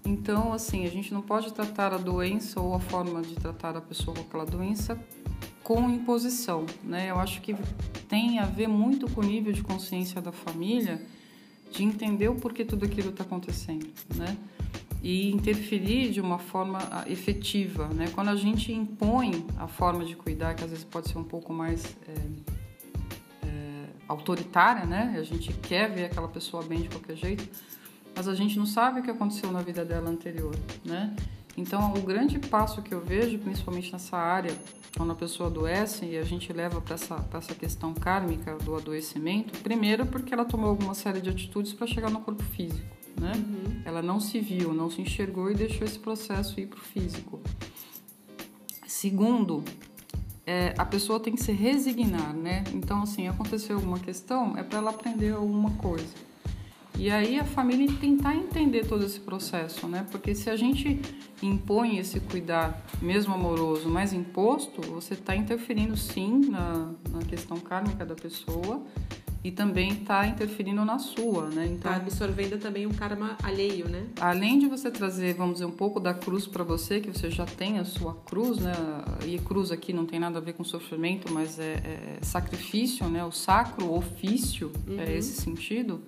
Então, 0.05 0.51
assim, 0.51 0.85
a 0.85 0.89
gente 0.89 1.13
não 1.13 1.21
pode 1.21 1.53
tratar 1.53 1.93
a 1.93 1.97
doença 1.97 2.59
ou 2.59 2.73
a 2.73 2.79
forma 2.79 3.21
de 3.21 3.35
tratar 3.35 3.77
a 3.77 3.81
pessoa 3.81 4.15
com 4.15 4.23
aquela 4.23 4.45
doença 4.45 4.99
com 5.63 5.89
imposição, 5.89 6.65
né? 6.83 7.11
Eu 7.11 7.19
acho 7.19 7.39
que 7.39 7.55
tem 8.09 8.39
a 8.39 8.45
ver 8.45 8.67
muito 8.67 9.09
com 9.11 9.21
o 9.21 9.23
nível 9.23 9.53
de 9.53 9.63
consciência 9.63 10.19
da 10.19 10.31
família 10.31 11.01
de 11.71 11.83
entender 11.83 12.29
o 12.29 12.35
porquê 12.35 12.65
tudo 12.65 12.85
aquilo 12.85 13.09
está 13.09 13.23
acontecendo, 13.23 13.87
né? 14.15 14.37
E 15.03 15.31
interferir 15.31 16.11
de 16.11 16.21
uma 16.21 16.37
forma 16.37 16.77
ah, 16.91 17.05
efetiva, 17.07 17.87
né? 17.87 18.09
Quando 18.13 18.29
a 18.29 18.35
gente 18.35 18.71
impõe 18.71 19.45
a 19.57 19.67
forma 19.67 20.05
de 20.05 20.15
cuidar, 20.15 20.53
que 20.53 20.63
às 20.63 20.69
vezes 20.69 20.85
pode 20.85 21.09
ser 21.09 21.17
um 21.17 21.23
pouco 21.23 21.51
mais 21.51 21.85
é, 22.07 23.47
é, 23.47 23.85
autoritária, 24.07 24.85
né? 24.85 25.15
A 25.17 25.23
gente 25.23 25.51
quer 25.53 25.89
ver 25.89 26.05
aquela 26.05 26.27
pessoa 26.27 26.61
bem 26.63 26.81
de 26.81 26.89
qualquer 26.89 27.15
jeito 27.15 27.49
mas 28.15 28.27
a 28.27 28.35
gente 28.35 28.57
não 28.57 28.65
sabe 28.65 28.99
o 28.99 29.03
que 29.03 29.09
aconteceu 29.09 29.51
na 29.51 29.61
vida 29.61 29.85
dela 29.85 30.09
anterior, 30.09 30.55
né? 30.83 31.15
Então, 31.57 31.93
o 31.93 32.01
grande 32.01 32.39
passo 32.39 32.81
que 32.81 32.93
eu 32.93 33.01
vejo, 33.01 33.37
principalmente 33.39 33.91
nessa 33.91 34.17
área, 34.17 34.55
quando 34.95 35.11
a 35.11 35.15
pessoa 35.15 35.49
adoece 35.49 36.05
e 36.05 36.17
a 36.17 36.23
gente 36.23 36.51
leva 36.51 36.81
para 36.81 36.95
essa, 36.95 37.25
essa 37.33 37.55
questão 37.55 37.93
kármica 37.93 38.55
do 38.57 38.75
adoecimento, 38.75 39.57
primeiro 39.59 40.05
porque 40.05 40.33
ela 40.33 40.45
tomou 40.45 40.69
alguma 40.69 40.93
série 40.93 41.21
de 41.21 41.29
atitudes 41.29 41.73
para 41.73 41.87
chegar 41.87 42.09
no 42.09 42.21
corpo 42.21 42.43
físico, 42.43 42.85
né? 43.19 43.33
Uhum. 43.35 43.81
Ela 43.85 44.01
não 44.01 44.19
se 44.19 44.39
viu, 44.39 44.73
não 44.73 44.89
se 44.89 45.01
enxergou 45.01 45.51
e 45.51 45.55
deixou 45.55 45.85
esse 45.85 45.99
processo 45.99 46.59
ir 46.59 46.67
para 46.67 46.79
o 46.79 46.81
físico. 46.81 47.39
Segundo, 48.87 49.63
é, 50.45 50.73
a 50.77 50.85
pessoa 50.85 51.19
tem 51.19 51.33
que 51.33 51.43
se 51.43 51.51
resignar, 51.51 52.33
né? 52.33 52.63
Então, 52.73 53.01
assim, 53.01 53.27
aconteceu 53.27 53.77
alguma 53.77 53.99
questão, 53.99 54.57
é 54.57 54.63
para 54.63 54.79
ela 54.79 54.91
aprender 54.91 55.31
alguma 55.31 55.71
coisa. 55.71 56.30
E 56.97 57.09
aí 57.09 57.39
a 57.39 57.43
família 57.43 57.87
tentar 57.99 58.35
entender 58.35 58.85
todo 58.85 59.03
esse 59.03 59.19
processo, 59.19 59.87
né? 59.87 60.05
Porque 60.11 60.35
se 60.35 60.49
a 60.49 60.55
gente 60.55 61.01
impõe 61.41 61.97
esse 61.97 62.19
cuidar, 62.19 62.79
mesmo 63.01 63.33
amoroso, 63.33 63.89
mas 63.89 64.13
imposto, 64.13 64.81
você 64.81 65.13
está 65.13 65.35
interferindo 65.35 65.97
sim 65.97 66.41
na, 66.49 66.91
na 67.09 67.19
questão 67.27 67.57
kármica 67.57 68.05
da 68.05 68.13
pessoa 68.13 68.83
e 69.43 69.51
também 69.51 69.93
está 69.93 70.27
interferindo 70.27 70.85
na 70.85 70.99
sua, 70.99 71.49
né? 71.49 71.65
Então, 71.65 71.91
tá 71.91 71.95
absorvendo 71.95 72.59
também 72.59 72.85
um 72.85 72.91
karma 72.91 73.35
alheio, 73.41 73.89
né? 73.89 74.05
Além 74.19 74.59
de 74.59 74.67
você 74.67 74.91
trazer, 74.91 75.33
vamos 75.33 75.53
dizer, 75.53 75.65
um 75.65 75.71
pouco 75.71 75.99
da 75.99 76.13
cruz 76.13 76.45
para 76.45 76.63
você, 76.63 76.99
que 76.99 77.09
você 77.09 77.31
já 77.31 77.45
tem 77.45 77.79
a 77.79 77.85
sua 77.85 78.13
cruz, 78.13 78.59
né? 78.59 78.73
E 79.25 79.39
cruz 79.39 79.71
aqui 79.71 79.93
não 79.93 80.05
tem 80.05 80.19
nada 80.19 80.37
a 80.37 80.41
ver 80.41 80.53
com 80.53 80.63
sofrimento, 80.63 81.33
mas 81.33 81.57
é, 81.57 81.73
é 81.73 82.19
sacrifício, 82.21 83.09
né? 83.09 83.25
O 83.25 83.31
sacro 83.31 83.91
ofício 83.91 84.71
é 84.87 84.91
uhum. 84.91 84.99
é 84.99 85.17
esse 85.17 85.41
sentido 85.41 86.01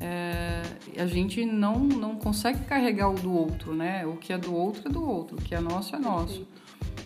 é, 0.00 0.62
a 0.98 1.06
gente 1.06 1.44
não, 1.44 1.78
não 1.78 2.16
consegue 2.16 2.64
carregar 2.64 3.10
o 3.10 3.14
do 3.14 3.32
outro, 3.32 3.74
né? 3.74 4.06
O 4.06 4.16
que 4.16 4.32
é 4.32 4.38
do 4.38 4.54
outro 4.54 4.88
é 4.88 4.90
do 4.90 5.04
outro, 5.04 5.36
o 5.36 5.40
que 5.40 5.54
é 5.54 5.60
nosso 5.60 5.96
é 5.96 5.98
nosso. 5.98 6.46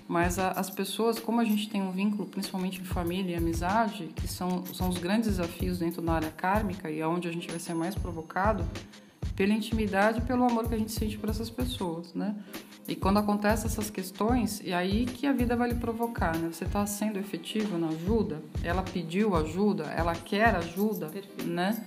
Mas 0.09 0.39
a, 0.41 0.51
as 0.51 0.69
pessoas, 0.69 1.21
como 1.21 1.41
a 1.41 1.45
gente 1.45 1.69
tem 1.69 1.81
um 1.81 1.93
vínculo, 1.93 2.27
principalmente 2.27 2.81
em 2.81 2.85
família 2.85 3.35
e 3.35 3.37
amizade, 3.37 4.11
que 4.17 4.27
são, 4.27 4.65
são 4.67 4.89
os 4.89 4.99
grandes 4.99 5.29
desafios 5.29 5.79
dentro 5.79 6.03
da 6.03 6.15
área 6.15 6.31
kármica 6.31 6.91
e 6.91 7.01
aonde 7.01 7.29
é 7.29 7.31
a 7.31 7.33
gente 7.33 7.49
vai 7.49 7.61
ser 7.61 7.75
mais 7.75 7.95
provocado, 7.95 8.65
pela 9.37 9.53
intimidade 9.53 10.19
e 10.19 10.23
pelo 10.23 10.45
amor 10.45 10.69
que 10.69 10.75
a 10.75 10.79
gente 10.79 10.93
sente 10.93 11.17
por 11.17 11.31
essas 11.31 11.49
pessoas, 11.49 12.13
né? 12.13 12.35
E 12.89 12.97
quando 12.97 13.19
acontecem 13.21 13.67
essas 13.67 13.89
questões, 13.89 14.61
é 14.67 14.75
aí 14.75 15.07
que 15.07 15.27
a 15.27 15.33
vida 15.33 15.55
vai 15.55 15.69
lhe 15.69 15.77
provocar, 15.77 16.37
né? 16.37 16.51
Você 16.53 16.65
está 16.65 16.85
sendo 16.87 17.19
efetivo 17.19 17.79
na 17.79 17.89
ajuda? 17.89 18.43
Ela 18.65 18.83
pediu 18.83 19.37
ajuda? 19.37 19.85
Ela 19.85 20.15
quer 20.15 20.57
ajuda? 20.57 21.07
Perfeito. 21.07 21.47
Né? 21.47 21.87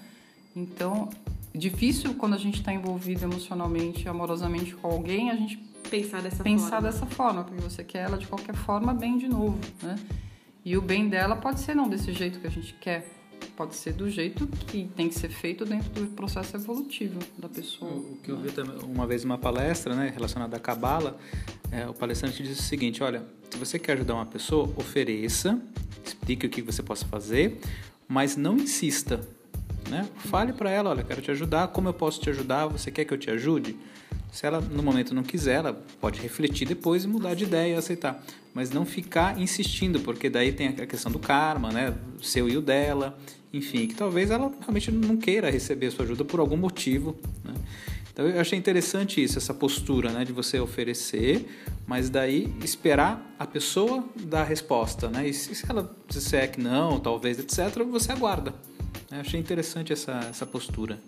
Então, 0.55 1.09
difícil 1.53 2.13
quando 2.15 2.33
a 2.33 2.37
gente 2.37 2.59
está 2.59 2.73
envolvido 2.73 3.23
emocionalmente, 3.23 4.07
amorosamente 4.07 4.75
com 4.75 4.87
alguém, 4.87 5.31
a 5.31 5.35
gente 5.35 5.57
pensar 5.89 6.21
dessa 6.21 6.43
pensar 6.43 6.69
forma. 6.69 6.81
dessa 6.81 7.05
forma, 7.05 7.43
porque 7.43 7.61
você 7.61 7.83
quer 7.83 8.05
ela 8.05 8.17
de 8.17 8.27
qualquer 8.27 8.55
forma 8.55 8.93
bem 8.93 9.17
de 9.17 9.27
novo, 9.27 9.59
né? 9.81 9.95
E 10.65 10.77
o 10.77 10.81
bem 10.81 11.09
dela 11.09 11.35
pode 11.35 11.59
ser 11.59 11.75
não 11.75 11.89
desse 11.89 12.13
jeito 12.13 12.39
que 12.39 12.47
a 12.47 12.49
gente 12.49 12.73
quer, 12.75 13.05
pode 13.55 13.75
ser 13.75 13.93
do 13.93 14.09
jeito 14.09 14.47
que 14.47 14.89
tem 14.95 15.09
que 15.09 15.15
ser 15.15 15.29
feito 15.29 15.65
dentro 15.65 15.89
do 15.89 16.07
processo 16.15 16.55
evolutivo 16.55 17.19
da 17.37 17.49
pessoa. 17.49 17.91
O 17.91 18.17
que 18.23 18.31
eu 18.31 18.37
vi 18.37 18.49
uma 18.85 19.05
vez 19.05 19.25
uma 19.25 19.37
palestra, 19.37 19.93
né, 19.95 20.11
relacionada 20.13 20.55
à 20.55 20.59
cabala, 20.59 21.17
é, 21.71 21.87
o 21.87 21.93
palestrante 21.93 22.41
disse 22.41 22.61
o 22.61 22.63
seguinte: 22.63 23.03
olha, 23.03 23.25
se 23.49 23.57
você 23.57 23.77
quer 23.77 23.93
ajudar 23.93 24.15
uma 24.15 24.25
pessoa, 24.25 24.71
ofereça, 24.77 25.61
explique 26.03 26.47
o 26.47 26.49
que 26.49 26.61
você 26.61 26.81
possa 26.81 27.05
fazer, 27.05 27.59
mas 28.07 28.37
não 28.37 28.55
insista 28.55 29.19
né? 29.93 30.09
Fale 30.15 30.51
para 30.53 30.71
ela, 30.71 30.89
olha, 30.89 31.03
quero 31.03 31.21
te 31.21 31.29
ajudar, 31.29 31.67
como 31.67 31.87
eu 31.87 31.93
posso 31.93 32.19
te 32.19 32.27
ajudar? 32.31 32.65
Você 32.65 32.89
quer 32.89 33.05
que 33.05 33.13
eu 33.13 33.17
te 33.17 33.29
ajude? 33.29 33.77
Se 34.31 34.47
ela 34.47 34.59
no 34.59 34.81
momento 34.81 35.13
não 35.13 35.21
quiser, 35.21 35.57
ela 35.57 35.73
pode 36.01 36.19
refletir 36.19 36.67
depois 36.67 37.03
e 37.03 37.07
mudar 37.07 37.35
de 37.35 37.43
ideia 37.43 37.75
e 37.75 37.77
aceitar, 37.77 38.23
mas 38.55 38.71
não 38.71 38.83
ficar 38.83 39.39
insistindo, 39.39 39.99
porque 39.99 40.31
daí 40.31 40.51
tem 40.51 40.69
a 40.69 40.87
questão 40.87 41.11
do 41.11 41.19
karma, 41.19 41.71
né? 41.71 41.93
O 42.19 42.23
seu 42.23 42.49
e 42.49 42.57
o 42.57 42.61
dela, 42.61 43.15
enfim, 43.53 43.85
que 43.85 43.93
talvez 43.93 44.31
ela 44.31 44.51
realmente 44.61 44.89
não 44.89 45.15
queira 45.15 45.51
receber 45.51 45.85
a 45.85 45.91
sua 45.91 46.05
ajuda 46.05 46.25
por 46.25 46.39
algum 46.39 46.57
motivo, 46.57 47.15
né? 47.43 47.53
Então 48.11 48.27
eu 48.27 48.41
achei 48.41 48.57
interessante 48.57 49.23
isso, 49.23 49.37
essa 49.39 49.53
postura, 49.53 50.11
né, 50.11 50.23
de 50.23 50.31
você 50.31 50.59
oferecer, 50.59 51.47
mas 51.85 52.09
daí 52.11 52.53
esperar 52.63 53.35
a 53.39 53.45
pessoa 53.45 54.03
dar 54.25 54.41
a 54.41 54.43
resposta, 54.43 55.09
né? 55.09 55.27
E 55.27 55.33
se 55.33 55.63
ela 55.67 55.95
disser 56.07 56.51
que 56.51 56.61
não, 56.61 56.99
talvez, 56.99 57.39
etc, 57.39 57.83
você 57.89 58.11
aguarda. 58.11 58.53
Eu 59.13 59.21
achei 59.21 59.39
interessante 59.39 59.93
essa, 59.93 60.13
essa 60.29 60.45
postura. 60.45 60.99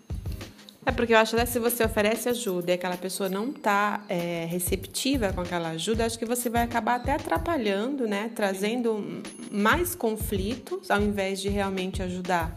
É 0.84 0.92
porque 0.92 1.12
eu 1.12 1.18
acho 1.18 1.34
que 1.34 1.46
se 1.46 1.58
você 1.58 1.84
oferece 1.84 2.28
ajuda 2.28 2.70
e 2.70 2.74
aquela 2.74 2.96
pessoa 2.96 3.28
não 3.28 3.50
está 3.50 4.04
é, 4.08 4.46
receptiva 4.48 5.32
com 5.32 5.40
aquela 5.40 5.70
ajuda, 5.70 6.06
acho 6.06 6.16
que 6.16 6.24
você 6.24 6.48
vai 6.48 6.62
acabar 6.62 6.94
até 6.94 7.12
atrapalhando, 7.12 8.06
né? 8.06 8.30
Trazendo 8.32 9.20
mais 9.50 9.96
conflitos 9.96 10.88
ao 10.88 11.02
invés 11.02 11.40
de 11.40 11.48
realmente 11.48 12.00
ajudar. 12.04 12.56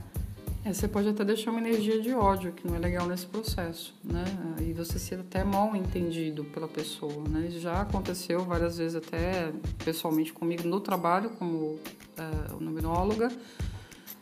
É, 0.63 0.71
você 0.71 0.87
pode 0.87 1.07
até 1.07 1.25
deixar 1.25 1.49
uma 1.49 1.59
energia 1.59 1.99
de 1.99 2.13
ódio, 2.13 2.51
que 2.51 2.67
não 2.67 2.75
é 2.75 2.79
legal 2.79 3.07
nesse 3.07 3.25
processo, 3.25 3.95
né? 4.03 4.25
E 4.61 4.71
você 4.73 4.99
ser 4.99 5.19
até 5.19 5.43
mal 5.43 5.75
entendido 5.75 6.43
pela 6.43 6.67
pessoa, 6.67 7.27
né? 7.27 7.47
Já 7.49 7.81
aconteceu 7.81 8.45
várias 8.45 8.77
vezes 8.77 8.95
até 8.95 9.51
pessoalmente 9.83 10.31
comigo 10.31 10.67
no 10.67 10.79
trabalho 10.79 11.31
como 11.31 11.79
é, 12.15 12.53
numeróloga 12.59 13.31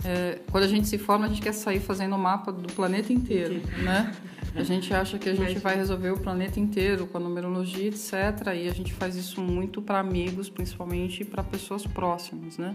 é, 0.08 0.40
quando 0.50 0.64
a 0.64 0.68
gente 0.68 0.88
se 0.88 0.98
forma, 0.98 1.26
a 1.26 1.28
gente 1.28 1.42
quer 1.42 1.52
sair 1.52 1.82
fazendo 1.82 2.16
o 2.16 2.18
mapa 2.18 2.50
do 2.50 2.72
planeta 2.72 3.12
inteiro, 3.12 3.62
né? 3.84 4.16
A 4.56 4.64
gente 4.64 4.94
acha 4.94 5.20
que 5.20 5.28
a 5.28 5.36
gente 5.36 5.60
vai 5.60 5.76
resolver 5.76 6.12
o 6.12 6.18
planeta 6.18 6.62
inteiro 6.62 7.08
com 7.08 7.18
a 7.18 7.20
numerologia, 7.20 7.90
etc. 7.90 8.14
E 8.56 8.70
a 8.70 8.74
gente 8.74 8.94
faz 8.94 9.18
isso 9.18 9.42
muito 9.42 9.82
para 9.82 10.00
amigos, 10.00 10.50
principalmente, 10.50 11.26
para 11.26 11.44
pessoas 11.44 11.86
próximas, 11.86 12.58
né? 12.58 12.74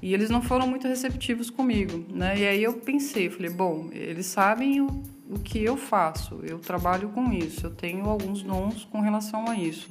E 0.00 0.14
eles 0.14 0.30
não 0.30 0.40
foram 0.40 0.68
muito 0.68 0.86
receptivos 0.86 1.50
comigo, 1.50 2.06
né? 2.08 2.38
E 2.38 2.46
aí 2.46 2.62
eu 2.62 2.74
pensei, 2.74 3.28
falei, 3.28 3.50
bom, 3.50 3.88
eles 3.90 4.26
sabem 4.26 4.80
o, 4.80 5.02
o 5.28 5.40
que 5.40 5.58
eu 5.64 5.76
faço, 5.76 6.40
eu 6.44 6.60
trabalho 6.60 7.08
com 7.08 7.32
isso, 7.32 7.66
eu 7.66 7.70
tenho 7.70 8.04
alguns 8.04 8.40
dons 8.40 8.84
com 8.84 9.00
relação 9.00 9.48
a 9.48 9.56
isso. 9.56 9.90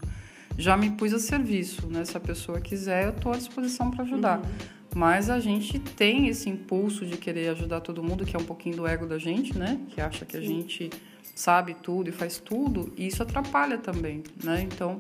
Já 0.58 0.78
me 0.78 0.90
pus 0.92 1.14
a 1.14 1.20
serviço, 1.20 1.88
né? 1.88 2.06
Se 2.06 2.16
a 2.16 2.20
pessoa 2.20 2.62
quiser, 2.62 3.06
eu 3.06 3.10
estou 3.10 3.34
à 3.34 3.36
disposição 3.36 3.92
para 3.92 4.04
ajudar. 4.04 4.38
Uhum. 4.38 4.81
Mas 4.96 5.30
a 5.30 5.40
gente 5.40 5.80
tem 5.80 6.28
esse 6.28 6.50
impulso 6.50 7.06
de 7.06 7.18
querer 7.18 7.50
ajudar 7.50 7.80
todo 7.80 8.04
mundo, 8.04 8.26
que 8.26 8.36
é 8.36 8.40
um 8.40 8.44
pouquinho 8.44 8.76
do 8.76 8.88
ego 8.88 9.06
da 9.06 9.18
gente, 9.18 9.58
né? 9.58 9.80
Que 9.90 10.02
acha 10.02 10.26
que 10.26 10.36
a 10.36 10.42
gente 10.42 10.90
sabe 11.34 11.76
tudo 11.76 12.10
e 12.10 12.12
faz 12.12 12.38
tudo, 12.38 12.94
e 12.98 13.08
isso 13.08 13.24
atrapalha 13.24 13.78
também, 13.78 14.24
né? 14.44 14.62
Então, 14.62 15.00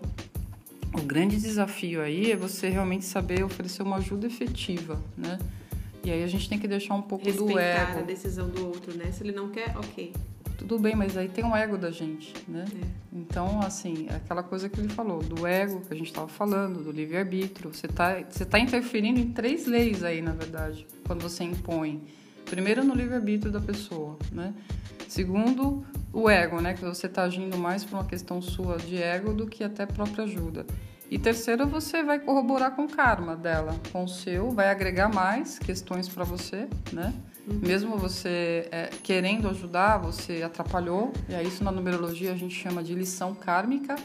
o 0.93 1.01
grande 1.01 1.37
desafio 1.37 2.01
aí 2.01 2.31
é 2.31 2.35
você 2.35 2.69
realmente 2.69 3.05
saber 3.05 3.43
oferecer 3.43 3.83
uma 3.83 3.97
ajuda 3.97 4.27
efetiva, 4.27 4.99
né? 5.17 5.37
E 6.03 6.09
aí 6.09 6.23
a 6.23 6.27
gente 6.27 6.49
tem 6.49 6.57
que 6.57 6.67
deixar 6.67 6.95
um 6.95 7.01
pouco 7.01 7.25
Respeitar 7.25 7.53
do 7.53 7.59
ego. 7.59 7.99
a 7.99 8.01
decisão 8.01 8.49
do 8.49 8.65
outro, 8.65 8.97
né? 8.97 9.11
Se 9.11 9.23
ele 9.23 9.31
não 9.31 9.49
quer, 9.49 9.77
ok. 9.77 10.11
Tudo 10.62 10.78
bem, 10.78 10.95
mas 10.95 11.18
aí 11.18 11.28
tem 11.28 11.43
o 11.43 11.55
ego 11.55 11.76
da 11.76 11.89
gente, 11.89 12.36
né? 12.47 12.66
É. 12.72 12.88
Então, 13.12 13.59
assim, 13.62 14.05
é 14.12 14.18
aquela 14.18 14.43
coisa 14.43 14.70
que 14.70 14.80
ele 14.80 14.89
falou, 14.89 15.20
do 15.20 15.47
ego 15.47 15.82
que 15.82 15.91
a 15.91 15.97
gente 15.97 16.09
estava 16.09 16.28
falando, 16.28 16.84
do 16.84 16.91
livre-arbítrio. 16.91 17.74
Você 17.74 17.88
está 17.88 18.22
você 18.30 18.45
tá 18.45 18.59
interferindo 18.59 19.20
em 19.20 19.32
três 19.32 19.66
leis 19.66 20.03
aí, 20.03 20.22
na 20.22 20.34
verdade, 20.34 20.86
quando 21.07 21.24
você 21.24 21.43
impõe. 21.43 22.03
Primeiro, 22.45 22.84
no 22.84 22.93
livre-arbítrio 22.93 23.51
da 23.51 23.59
pessoa, 23.59 24.20
né? 24.32 24.53
Segundo, 25.07 25.84
o 26.14 26.30
ego, 26.30 26.62
né? 26.62 26.76
Que 26.76 26.86
você 26.86 27.07
está 27.07 27.24
agindo 27.24 27.57
mais 27.57 27.84
por 27.84 27.95
uma 27.95 28.05
questão 28.05 28.39
sua 28.39 28.78
de 28.78 29.01
ego 29.01 29.34
do 29.34 29.47
que 29.47 29.64
até 29.64 29.88
própria 29.88 30.26
ajuda. 30.26 30.64
E 31.12 31.20
terceiro, 31.20 31.68
você 31.68 32.01
vai 32.01 32.20
corroborar 32.20 32.74
com 32.74 32.86
o 32.86 32.88
karma 32.88 33.36
dela, 33.36 33.76
com 33.91 34.05
o 34.05 34.07
seu, 34.07 34.49
vai 34.49 34.70
agregar 34.70 35.14
mais 35.14 35.59
questões 35.59 36.07
para 36.07 36.24
você, 36.24 36.70
né? 36.93 37.14
Uhum. 37.45 37.59
Mesmo 37.59 37.97
você 37.97 38.70
é, 38.72 38.89
querendo 39.03 39.49
ajudar, 39.49 39.97
você 39.97 40.41
atrapalhou. 40.41 41.12
E 41.28 41.36
aí 41.36 41.45
isso 41.45 41.66
na 41.66 41.72
numerologia 41.72 42.32
a 42.32 42.38
gente 42.38 42.55
chama 42.55 42.82
de 42.82 42.95
lição 42.95 43.36
kármica, 43.36 43.97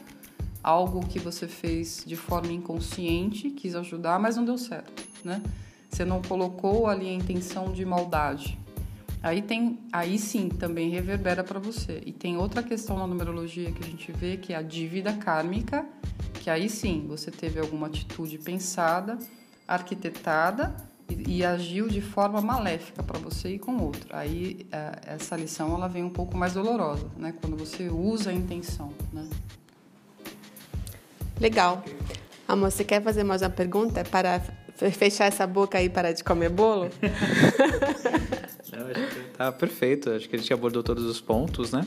algo 0.61 1.07
que 1.07 1.21
você 1.21 1.47
fez 1.47 2.03
de 2.05 2.17
forma 2.17 2.51
inconsciente, 2.51 3.51
quis 3.51 3.77
ajudar, 3.77 4.19
mas 4.19 4.37
não 4.37 4.45
deu 4.45 4.59
certo, 4.59 5.05
né? 5.23 5.41
Você 5.89 6.05
não 6.05 6.21
colocou 6.21 6.89
ali 6.89 7.09
a 7.09 7.13
intenção 7.13 7.73
de 7.73 7.85
maldade, 7.85 8.59
Aí 9.27 9.43
tem, 9.43 9.81
aí 9.93 10.19
sim 10.19 10.49
também 10.49 10.89
reverbera 10.91 11.43
para 11.43 11.59
você. 11.59 12.01
E 12.07 12.13
tem 12.13 12.37
outra 12.37 12.63
questão 12.63 12.97
na 12.97 13.09
numerologia 13.09 13.73
que 13.73 13.83
a 13.83 13.87
gente 13.87 14.13
vê 14.13 14.37
que 14.37 14.53
é 14.53 14.57
a 14.57 14.63
dívida 14.63 15.13
kármica, 15.13 15.85
que 16.47 16.51
aí 16.51 16.71
sim 16.71 17.05
você 17.09 17.29
teve 17.29 17.59
alguma 17.59 17.89
atitude 17.89 18.39
pensada, 18.39 19.19
arquitetada 19.67 20.77
e, 21.09 21.39
e 21.39 21.45
agiu 21.45 21.89
de 21.89 22.01
forma 22.01 22.41
maléfica 22.41 23.03
para 23.03 23.19
você 23.19 23.55
e 23.55 23.59
com 23.59 23.77
outro. 23.79 24.07
Aí 24.11 24.65
é, 24.71 25.15
essa 25.15 25.35
lição 25.35 25.75
ela 25.75 25.89
vem 25.89 26.05
um 26.05 26.09
pouco 26.09 26.37
mais 26.37 26.53
dolorosa, 26.53 27.11
né? 27.17 27.35
Quando 27.41 27.57
você 27.57 27.89
usa 27.89 28.31
a 28.31 28.33
intenção, 28.33 28.93
né? 29.13 29.29
Legal. 31.41 31.85
Amor, 32.47 32.71
você 32.71 32.85
quer 32.85 33.03
fazer 33.03 33.25
mais 33.25 33.43
uma 33.43 33.51
pergunta 33.51 34.05
para 34.05 34.41
fechar 34.93 35.25
essa 35.25 35.49
boca 35.49 35.79
aí 35.79 35.87
e 35.87 35.91
parar 35.91 36.13
de 36.13 36.23
comer 36.23 36.51
bolo? 36.51 36.91
Não, 38.73 38.87
acho 38.87 39.15
que 39.17 39.31
tá 39.37 39.51
perfeito. 39.51 40.11
Acho 40.11 40.29
que 40.29 40.37
a 40.37 40.39
gente 40.39 40.53
abordou 40.53 40.85
todos 40.85 41.07
os 41.07 41.21
pontos, 41.21 41.73
né? 41.73 41.85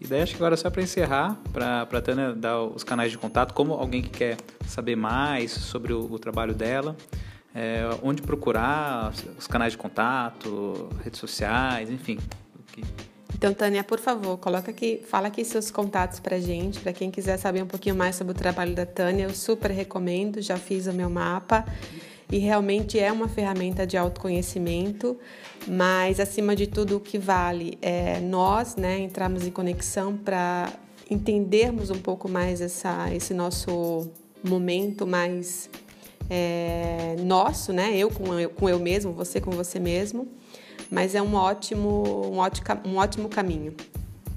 E 0.00 0.06
daí 0.06 0.22
acho 0.22 0.34
que 0.34 0.38
agora 0.38 0.56
só 0.56 0.70
para 0.70 0.82
encerrar, 0.82 1.38
para 1.52 1.82
a 1.82 2.00
Tânia 2.00 2.32
dar 2.32 2.62
os 2.62 2.82
canais 2.82 3.10
de 3.10 3.18
contato, 3.18 3.52
como 3.52 3.74
alguém 3.74 4.00
que 4.00 4.08
quer 4.08 4.36
saber 4.66 4.96
mais 4.96 5.52
sobre 5.52 5.92
o, 5.92 6.10
o 6.10 6.18
trabalho 6.18 6.54
dela, 6.54 6.96
é, 7.54 7.82
onde 8.02 8.22
procurar, 8.22 9.12
os 9.38 9.46
canais 9.46 9.72
de 9.72 9.78
contato, 9.78 10.88
redes 11.04 11.20
sociais, 11.20 11.90
enfim. 11.90 12.18
Então, 13.34 13.52
Tânia, 13.52 13.84
por 13.84 13.98
favor, 13.98 14.38
coloca 14.38 14.70
aqui, 14.70 15.02
fala 15.06 15.28
aqui 15.28 15.44
seus 15.44 15.70
contatos 15.70 16.18
para 16.18 16.38
gente, 16.38 16.80
para 16.80 16.92
quem 16.92 17.10
quiser 17.10 17.36
saber 17.36 17.62
um 17.62 17.66
pouquinho 17.66 17.94
mais 17.94 18.16
sobre 18.16 18.32
o 18.32 18.36
trabalho 18.36 18.74
da 18.74 18.86
Tânia, 18.86 19.24
eu 19.24 19.34
super 19.34 19.70
recomendo, 19.70 20.40
já 20.40 20.56
fiz 20.56 20.86
o 20.86 20.92
meu 20.92 21.10
mapa 21.10 21.64
e 22.30 22.38
realmente 22.38 22.98
é 22.98 23.10
uma 23.10 23.28
ferramenta 23.28 23.86
de 23.86 23.96
autoconhecimento, 23.96 25.18
mas 25.66 26.20
acima 26.20 26.54
de 26.54 26.66
tudo 26.66 26.96
o 26.96 27.00
que 27.00 27.18
vale 27.18 27.76
é 27.82 28.20
nós, 28.20 28.76
né, 28.76 29.00
entrarmos 29.00 29.46
em 29.46 29.50
conexão 29.50 30.16
para 30.16 30.72
entendermos 31.10 31.90
um 31.90 31.98
pouco 31.98 32.28
mais 32.28 32.60
essa, 32.60 33.12
esse 33.12 33.34
nosso 33.34 34.08
momento 34.44 35.06
mais 35.06 35.68
é, 36.30 37.16
nosso, 37.18 37.72
né, 37.72 37.96
eu 37.96 38.08
com, 38.10 38.38
eu 38.38 38.50
com 38.50 38.68
eu 38.68 38.78
mesmo, 38.78 39.12
você 39.12 39.40
com 39.40 39.50
você 39.50 39.80
mesmo, 39.80 40.28
mas 40.88 41.16
é 41.16 41.22
um 41.22 41.34
ótimo, 41.34 42.30
um 42.32 42.38
ótimo, 42.38 42.66
um 42.86 42.96
ótimo 42.96 43.28
caminho. 43.28 43.74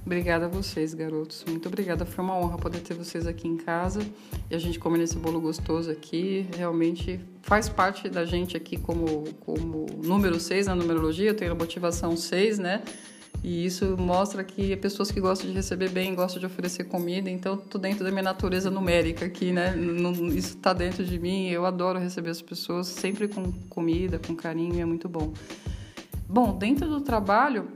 Obrigada 0.05 0.45
a 0.45 0.49
vocês, 0.49 0.93
garotos. 0.93 1.45
Muito 1.47 1.67
obrigada. 1.67 2.05
Foi 2.05 2.23
uma 2.23 2.37
honra 2.37 2.57
poder 2.57 2.79
ter 2.79 2.93
vocês 2.93 3.25
aqui 3.25 3.47
em 3.47 3.55
casa 3.55 4.01
e 4.49 4.55
a 4.55 4.59
gente 4.59 4.77
comer 4.77 5.01
esse 5.01 5.17
bolo 5.17 5.39
gostoso 5.39 5.89
aqui. 5.89 6.45
Realmente 6.57 7.21
faz 7.41 7.69
parte 7.69 8.09
da 8.09 8.25
gente 8.25 8.57
aqui 8.57 8.77
como, 8.77 9.23
como 9.39 9.85
número 10.03 10.39
6 10.39 10.67
na 10.67 10.75
numerologia. 10.75 11.29
Eu 11.29 11.35
tenho 11.35 11.53
a 11.53 11.55
motivação 11.55 12.17
6, 12.17 12.59
né? 12.59 12.83
E 13.41 13.65
isso 13.65 13.97
mostra 13.97 14.43
que 14.43 14.75
pessoas 14.77 15.09
que 15.09 15.19
gostam 15.19 15.49
de 15.49 15.55
receber 15.55 15.89
bem, 15.89 16.15
gostam 16.15 16.39
de 16.39 16.45
oferecer 16.45 16.85
comida, 16.85 17.29
então 17.29 17.57
tô 17.57 17.77
dentro 17.77 18.03
da 18.03 18.09
minha 18.09 18.23
natureza 18.23 18.71
numérica 18.71 19.25
aqui, 19.25 19.51
né? 19.51 19.75
Isso 20.33 20.55
está 20.55 20.71
dentro 20.71 21.03
de 21.03 21.19
mim. 21.19 21.49
Eu 21.49 21.65
adoro 21.65 21.99
receber 21.99 22.29
as 22.29 22.41
pessoas 22.41 22.87
sempre 22.87 23.27
com 23.27 23.51
comida, 23.69 24.19
com 24.19 24.35
carinho, 24.35 24.81
é 24.81 24.85
muito 24.85 25.09
bom. 25.09 25.33
Bom, 26.27 26.57
dentro 26.57 26.87
do 26.87 27.01
trabalho, 27.01 27.67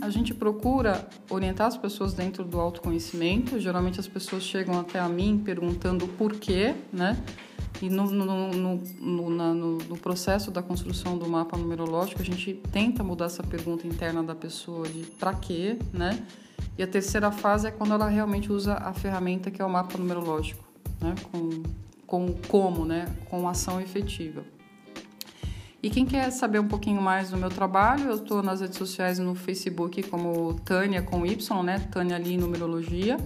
a 0.00 0.10
gente 0.10 0.32
procura 0.32 1.08
orientar 1.28 1.66
as 1.66 1.76
pessoas 1.76 2.14
dentro 2.14 2.44
do 2.44 2.60
autoconhecimento. 2.60 3.58
Geralmente 3.58 3.98
as 3.98 4.06
pessoas 4.06 4.42
chegam 4.42 4.78
até 4.78 4.98
a 5.00 5.08
mim 5.08 5.40
perguntando 5.44 6.04
o 6.04 6.08
porquê, 6.08 6.74
né? 6.92 7.22
E 7.82 7.88
no, 7.88 8.10
no, 8.10 8.52
no, 9.00 9.30
na, 9.30 9.54
no, 9.54 9.96
processo 9.98 10.50
da 10.50 10.62
construção 10.62 11.16
do 11.16 11.28
mapa 11.28 11.56
numerológico, 11.56 12.20
a 12.20 12.24
gente 12.24 12.54
tenta 12.72 13.04
mudar 13.04 13.26
essa 13.26 13.42
pergunta 13.42 13.86
interna 13.86 14.22
da 14.22 14.34
pessoa 14.34 14.88
de 14.88 15.04
para 15.18 15.32
quê, 15.34 15.78
né? 15.92 16.18
E 16.76 16.82
a 16.82 16.86
terceira 16.86 17.30
fase 17.30 17.68
é 17.68 17.70
quando 17.70 17.92
ela 17.92 18.08
realmente 18.08 18.50
usa 18.50 18.74
a 18.74 18.92
ferramenta 18.92 19.50
que 19.50 19.62
é 19.62 19.64
o 19.64 19.70
mapa 19.70 19.96
numerológico, 19.96 20.64
né? 21.00 21.14
Com, 21.30 21.62
com 22.06 22.32
como, 22.48 22.84
né? 22.84 23.06
Com 23.28 23.48
ação 23.48 23.80
efetiva. 23.80 24.42
E 25.80 25.88
quem 25.88 26.04
quer 26.04 26.30
saber 26.32 26.58
um 26.58 26.66
pouquinho 26.66 27.00
mais 27.00 27.30
do 27.30 27.36
meu 27.36 27.50
trabalho, 27.50 28.06
eu 28.06 28.16
estou 28.16 28.42
nas 28.42 28.60
redes 28.60 28.76
sociais 28.76 29.20
no 29.20 29.36
Facebook 29.36 30.02
como 30.04 30.54
Tânia 30.64 31.02
com 31.02 31.24
Y, 31.24 31.62
né? 31.62 31.78
Tânia 31.92 32.16
Ali 32.16 32.36
Numerologia. 32.36 33.16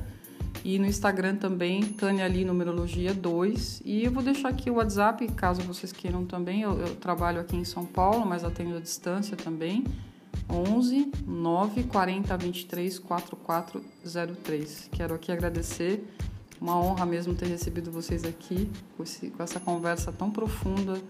E 0.63 0.79
no 0.79 0.85
Instagram 0.85 1.37
também, 1.37 1.83
Tânia 1.83 2.27
Ali 2.27 2.45
Numerologia 2.45 3.15
2. 3.15 3.81
E 3.87 4.05
eu 4.05 4.13
vou 4.13 4.23
deixar 4.23 4.51
aqui 4.51 4.71
o 4.71 4.75
WhatsApp, 4.75 5.27
caso 5.29 5.63
vocês 5.63 5.93
queiram 5.93 6.27
também. 6.27 6.61
Eu, 6.61 6.79
eu 6.79 6.95
trabalho 6.97 7.41
aqui 7.41 7.57
em 7.57 7.65
São 7.65 7.87
Paulo, 7.87 8.27
mas 8.27 8.45
atendo 8.45 8.77
à 8.77 8.81
distância 8.81 9.35
também. 9.35 9.85
11 10.49 11.11
9 11.27 11.85
40 11.85 12.37
23 12.37 12.99
4403. 12.99 14.91
Quero 14.93 15.15
aqui 15.15 15.33
agradecer. 15.33 16.07
Uma 16.61 16.79
honra 16.79 17.07
mesmo 17.07 17.35
ter 17.35 17.47
recebido 17.47 17.91
vocês 17.91 18.25
aqui 18.25 18.71
com, 18.97 19.03
esse, 19.03 19.31
com 19.31 19.43
essa 19.43 19.59
conversa 19.59 20.13
tão 20.13 20.31
profunda 20.31 21.01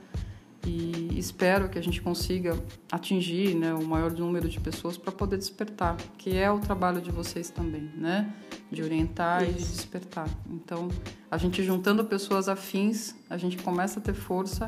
e 0.64 1.18
espero 1.18 1.68
que 1.68 1.78
a 1.78 1.82
gente 1.82 2.00
consiga 2.00 2.56
atingir 2.90 3.54
né, 3.54 3.74
o 3.74 3.84
maior 3.84 4.12
número 4.12 4.48
de 4.48 4.60
pessoas 4.60 4.96
para 4.96 5.10
poder 5.10 5.36
despertar, 5.36 5.96
que 6.16 6.36
é 6.36 6.50
o 6.50 6.60
trabalho 6.60 7.00
de 7.00 7.10
vocês 7.10 7.50
também, 7.50 7.90
né? 7.96 8.32
De 8.70 8.82
orientar 8.82 9.42
Isso. 9.42 9.50
e 9.50 9.54
de 9.54 9.68
despertar. 9.72 10.28
Então, 10.48 10.88
a 11.30 11.36
gente 11.36 11.62
juntando 11.64 12.04
pessoas 12.04 12.48
afins, 12.48 13.14
a 13.28 13.36
gente 13.36 13.58
começa 13.58 13.98
a 13.98 14.02
ter 14.02 14.14
força 14.14 14.66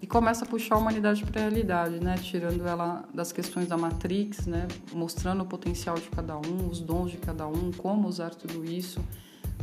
e 0.00 0.06
começa 0.06 0.44
a 0.44 0.48
puxar 0.48 0.76
a 0.76 0.78
humanidade 0.78 1.24
para 1.24 1.40
a 1.40 1.44
realidade, 1.44 1.98
né? 1.98 2.16
Tirando 2.16 2.66
ela 2.66 3.04
das 3.12 3.32
questões 3.32 3.66
da 3.66 3.76
Matrix, 3.76 4.46
né? 4.46 4.68
Mostrando 4.92 5.42
o 5.42 5.46
potencial 5.46 5.96
de 5.96 6.08
cada 6.10 6.36
um, 6.36 6.68
os 6.70 6.80
dons 6.80 7.10
de 7.10 7.18
cada 7.18 7.46
um, 7.46 7.72
como 7.72 8.08
usar 8.08 8.30
tudo 8.34 8.64
isso. 8.64 9.00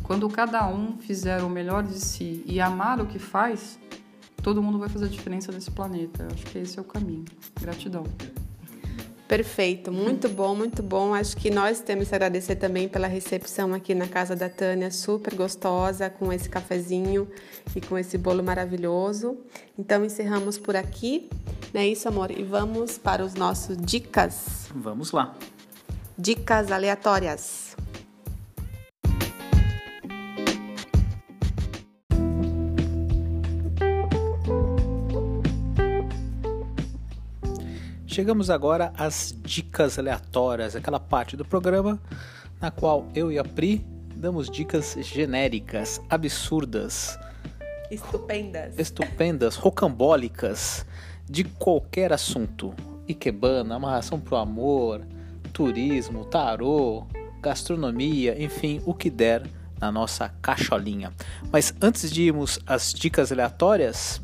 Quando 0.04 0.28
cada 0.30 0.68
um 0.68 0.98
fizer 0.98 1.42
o 1.44 1.50
melhor 1.50 1.84
de 1.84 2.00
si 2.00 2.44
e 2.46 2.60
amar 2.60 3.00
o 3.00 3.06
que 3.06 3.20
faz, 3.20 3.80
todo 4.42 4.62
mundo 4.62 4.80
vai 4.80 4.90
fazer 4.90 5.06
a 5.06 5.10
diferença 5.10 5.52
nesse 5.52 5.72
planeta. 5.72 6.24
Eu 6.24 6.30
acho 6.34 6.46
que 6.46 6.58
esse 6.58 6.78
é 6.78 6.82
o 6.82 6.86
caminho. 6.86 7.26
Gratidão. 7.60 8.04
Perfeito, 9.30 9.92
muito 9.92 10.28
bom, 10.28 10.56
muito 10.56 10.82
bom. 10.82 11.14
Acho 11.14 11.38
que 11.38 11.52
nós 11.52 11.82
temos 11.82 12.10
que 12.10 12.16
agradecer 12.16 12.56
também 12.56 12.90
pela 12.90 13.06
recepção 13.06 13.76
aqui 13.76 13.94
na 13.94 14.08
casa 14.08 14.36
da 14.36 14.50
Tânia, 14.50 14.90
super 14.90 15.36
gostosa, 15.36 16.10
com 16.10 16.34
esse 16.34 16.50
cafezinho 16.50 17.28
e 17.76 17.80
com 17.80 17.96
esse 17.96 18.18
bolo 18.18 18.44
maravilhoso. 18.44 19.38
Então 19.78 20.04
encerramos 20.04 20.58
por 20.58 20.76
aqui, 20.76 21.30
não 21.72 21.80
é 21.80 21.88
isso, 21.88 22.08
amor? 22.08 22.32
E 22.32 22.42
vamos 22.42 22.98
para 22.98 23.24
os 23.24 23.36
nossos 23.36 23.78
dicas. 23.78 24.68
Vamos 24.74 25.12
lá. 25.12 25.36
Dicas 26.18 26.72
aleatórias. 26.72 27.76
Chegamos 38.20 38.50
agora 38.50 38.92
às 38.98 39.34
dicas 39.44 39.98
aleatórias, 39.98 40.76
aquela 40.76 41.00
parte 41.00 41.38
do 41.38 41.46
programa 41.46 41.98
na 42.60 42.70
qual 42.70 43.08
eu 43.16 43.32
e 43.32 43.40
a 43.40 43.46
Pri 43.46 43.78
damos 44.14 44.50
dicas 44.50 44.98
genéricas, 45.00 46.02
absurdas, 46.10 47.18
estupendas, 47.90 48.78
estupendas, 48.78 49.56
rocambólicas 49.56 50.86
de 51.30 51.46
qualquer 51.46 52.12
assunto. 52.12 52.74
Ikebana, 53.08 53.76
amarração 53.76 54.20
pro 54.20 54.36
amor, 54.36 55.02
turismo, 55.54 56.26
tarô, 56.26 57.08
gastronomia, 57.42 58.36
enfim, 58.44 58.82
o 58.86 58.94
que 58.94 59.10
der 59.10 59.44
na 59.80 59.90
nossa 59.94 60.28
cacholinha. 60.42 61.14
Mas 61.54 61.74
antes 61.82 62.12
de 62.12 62.24
irmos 62.24 62.60
às 62.68 62.94
dicas 62.94 63.32
aleatórias, 63.32 64.22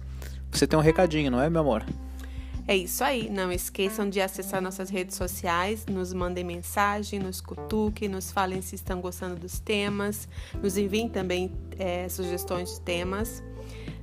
você 0.51 0.67
tem 0.67 0.77
um 0.77 0.81
recadinho, 0.81 1.31
não 1.31 1.39
é, 1.39 1.49
meu 1.49 1.61
amor? 1.61 1.85
É 2.67 2.75
isso 2.75 3.03
aí. 3.03 3.29
Não 3.29 3.51
esqueçam 3.51 4.09
de 4.09 4.19
acessar 4.19 4.61
nossas 4.61 4.89
redes 4.89 5.15
sociais, 5.15 5.85
nos 5.85 6.13
mandem 6.13 6.43
mensagem, 6.43 7.19
nos 7.19 7.39
cutuquem, 7.39 8.09
nos 8.09 8.31
falem 8.31 8.61
se 8.61 8.75
estão 8.75 8.99
gostando 8.99 9.35
dos 9.35 9.59
temas, 9.59 10.27
nos 10.61 10.75
enviem 10.75 11.07
também 11.07 11.51
é, 11.77 12.09
sugestões 12.09 12.73
de 12.73 12.81
temas. 12.81 13.43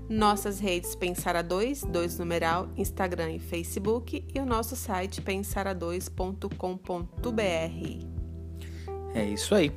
Nossas 0.09 0.61
redes 0.61 0.95
Pensara 0.95 1.43
2, 1.43 1.85
2 1.85 2.19
numeral, 2.19 2.69
Instagram 2.77 3.33
e 3.33 3.39
Facebook 3.39 4.25
e 4.33 4.39
o 4.39 4.47
nosso 4.47 4.77
site 4.77 5.23
pensara2.com.br. 5.23 8.07
É 9.15 9.25
isso 9.25 9.55
aí. 9.55 9.73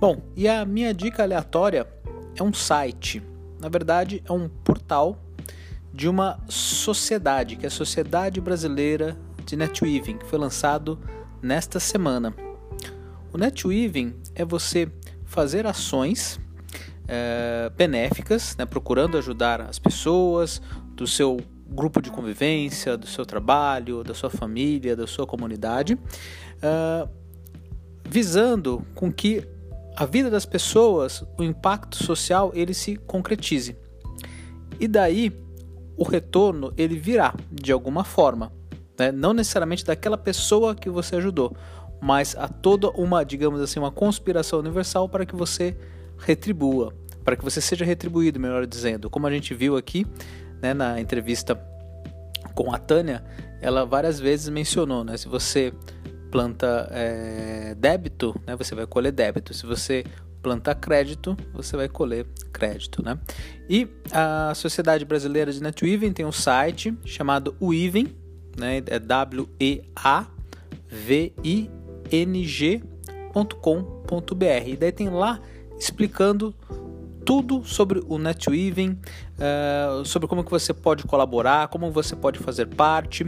Bom, 0.00 0.22
e 0.34 0.48
a 0.48 0.64
minha 0.64 0.94
dica 0.94 1.22
aleatória 1.22 1.86
é 2.34 2.42
um 2.42 2.52
site. 2.52 3.22
Na 3.60 3.68
verdade, 3.68 4.22
é 4.26 4.32
um 4.32 4.48
portal 4.48 5.18
de 5.96 6.10
uma 6.10 6.38
sociedade, 6.46 7.56
que 7.56 7.64
é 7.64 7.68
a 7.68 7.70
Sociedade 7.70 8.38
Brasileira 8.38 9.16
de 9.46 9.56
Netweaving, 9.56 10.18
que 10.18 10.26
foi 10.26 10.38
lançado 10.38 10.98
nesta 11.40 11.80
semana. 11.80 12.34
O 13.32 13.38
Netweaving 13.38 14.14
é 14.34 14.44
você 14.44 14.92
fazer 15.24 15.66
ações 15.66 16.38
é, 17.08 17.72
benéficas, 17.74 18.54
né, 18.58 18.66
procurando 18.66 19.16
ajudar 19.16 19.62
as 19.62 19.78
pessoas 19.78 20.60
do 20.94 21.06
seu 21.06 21.38
grupo 21.66 22.02
de 22.02 22.10
convivência, 22.10 22.94
do 22.98 23.06
seu 23.06 23.24
trabalho, 23.24 24.04
da 24.04 24.12
sua 24.12 24.28
família, 24.28 24.94
da 24.94 25.06
sua 25.06 25.26
comunidade, 25.26 25.98
é, 26.60 27.08
visando 28.06 28.86
com 28.94 29.10
que 29.10 29.48
a 29.96 30.04
vida 30.04 30.28
das 30.28 30.44
pessoas, 30.44 31.24
o 31.38 31.42
impacto 31.42 31.96
social, 31.96 32.52
ele 32.54 32.74
se 32.74 32.96
concretize. 32.96 33.74
E 34.78 34.86
daí 34.86 35.45
o 35.96 36.04
retorno 36.04 36.72
ele 36.76 36.98
virá 36.98 37.34
de 37.50 37.72
alguma 37.72 38.04
forma, 38.04 38.52
né? 38.98 39.10
não 39.10 39.32
necessariamente 39.32 39.84
daquela 39.84 40.18
pessoa 40.18 40.74
que 40.74 40.90
você 40.90 41.16
ajudou, 41.16 41.56
mas 42.00 42.36
a 42.36 42.48
toda 42.48 42.90
uma, 42.90 43.24
digamos 43.24 43.60
assim, 43.60 43.78
uma 43.78 43.90
conspiração 43.90 44.58
universal 44.58 45.08
para 45.08 45.24
que 45.24 45.34
você 45.34 45.76
retribua, 46.18 46.92
para 47.24 47.36
que 47.36 47.44
você 47.44 47.60
seja 47.60 47.84
retribuído, 47.84 48.38
melhor 48.38 48.66
dizendo. 48.66 49.10
Como 49.10 49.26
a 49.26 49.30
gente 49.30 49.54
viu 49.54 49.76
aqui 49.76 50.06
né, 50.62 50.74
na 50.74 51.00
entrevista 51.00 51.60
com 52.54 52.72
a 52.72 52.78
Tânia, 52.78 53.24
ela 53.60 53.84
várias 53.84 54.20
vezes 54.20 54.48
mencionou, 54.48 55.04
né, 55.04 55.16
se 55.16 55.28
você 55.28 55.72
planta 56.30 56.88
é, 56.90 57.74
débito, 57.78 58.38
né, 58.46 58.54
você 58.56 58.74
vai 58.74 58.86
colher 58.86 59.12
débito. 59.12 59.54
Se 59.54 59.64
você 59.64 60.04
planta 60.46 60.76
crédito, 60.76 61.36
você 61.52 61.76
vai 61.76 61.88
colher 61.88 62.24
crédito, 62.52 63.04
né? 63.04 63.18
E 63.68 63.88
a 64.12 64.54
Sociedade 64.54 65.04
Brasileira 65.04 65.50
de 65.50 65.60
Netweaving 65.60 66.12
tem 66.12 66.24
um 66.24 66.30
site 66.30 66.96
chamado 67.04 67.56
Weaving, 67.60 68.14
né? 68.56 68.76
É 68.86 69.00
w 69.00 69.48
e 69.60 69.82
a 69.96 70.24
v 70.88 71.32
i 71.42 71.68
n 72.12 72.44
g.com.br. 72.44 72.84
E 74.68 74.76
daí 74.76 74.92
tem 74.92 75.08
lá 75.08 75.40
explicando 75.76 76.54
tudo 77.24 77.64
sobre 77.64 78.00
o 78.06 78.16
NetWeaving, 78.16 78.90
uh, 78.90 80.04
sobre 80.04 80.28
como 80.28 80.44
que 80.44 80.50
você 80.52 80.72
pode 80.72 81.02
colaborar, 81.02 81.66
como 81.66 81.90
você 81.90 82.14
pode 82.14 82.38
fazer 82.38 82.66
parte. 82.66 83.24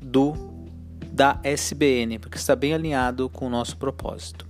do 0.00 0.34
da 1.10 1.40
SBN, 1.42 2.18
porque 2.18 2.36
está 2.36 2.54
bem 2.54 2.74
alinhado 2.74 3.28
com 3.30 3.46
o 3.46 3.50
nosso 3.50 3.76
propósito. 3.76 4.46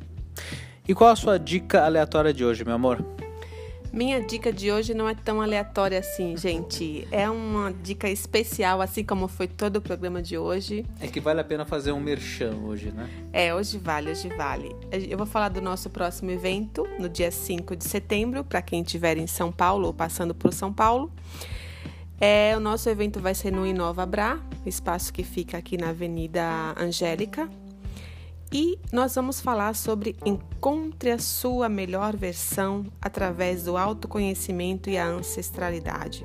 E 0.88 0.94
qual 0.94 1.11
a 1.11 1.16
sua 1.16 1.38
dica 1.38 1.84
aleatória 1.84 2.32
de 2.32 2.44
hoje, 2.44 2.64
meu 2.64 2.74
amor? 2.74 3.05
Minha 3.92 4.20
dica 4.20 4.53
de 4.53 4.70
hoje 4.70 4.92
não 4.92 5.09
é 5.09 5.14
tão 5.14 5.40
aleatória 5.40 5.99
assim, 5.99 6.36
gente. 6.36 7.09
É 7.11 7.30
uma 7.30 7.72
dica 7.72 8.11
especial, 8.11 8.82
assim 8.82 9.03
como 9.03 9.26
foi 9.26 9.47
todo 9.47 9.76
o 9.76 9.80
programa 9.80 10.20
de 10.20 10.36
hoje. 10.36 10.84
É 11.01 11.07
que 11.07 11.18
vale 11.18 11.40
a 11.40 11.44
pena 11.44 11.64
fazer 11.64 11.92
um 11.92 12.01
merchan 12.01 12.55
hoje, 12.64 12.90
né? 12.90 13.09
É, 13.32 13.55
hoje 13.55 13.78
vale, 13.78 14.11
hoje 14.11 14.28
vale. 14.36 14.76
Eu 14.92 15.16
vou 15.16 15.26
falar 15.26 15.49
do 15.49 15.62
nosso 15.62 15.88
próximo 15.88 16.30
evento 16.30 16.86
no 16.99 17.09
dia 17.09 17.30
5 17.30 17.74
de 17.74 17.84
setembro, 17.84 18.44
para 18.44 18.61
quem 18.61 18.82
estiver 18.82 19.16
em 19.16 19.26
São 19.26 19.51
Paulo 19.51 19.86
ou 19.86 19.94
passando 19.94 20.34
por 20.34 20.53
São 20.53 20.72
Paulo. 20.72 21.11
É, 22.21 22.57
o 22.57 22.61
nosso 22.61 22.89
evento 22.89 23.21
vai 23.21 23.35
ser 23.35 23.51
no 23.51 23.67
Inova 23.67 24.07
Bra, 24.07 24.41
espaço 24.64 25.12
que 25.12 25.23
fica 25.23 25.59
aqui 25.59 25.77
na 25.77 25.91
Avenida 25.91 26.75
Angélica, 26.79 27.49
e 28.51 28.79
nós 28.93 29.14
vamos 29.14 29.41
falar 29.41 29.75
sobre 29.75 30.17
encontre 30.25 31.11
a 31.11 31.19
sua 31.19 31.69
melhor 31.69 32.17
versão 32.17 32.87
através 33.03 33.64
do 33.64 33.77
autoconhecimento 33.77 34.89
e 34.89 34.97
a 34.97 35.07
ancestralidade. 35.07 36.25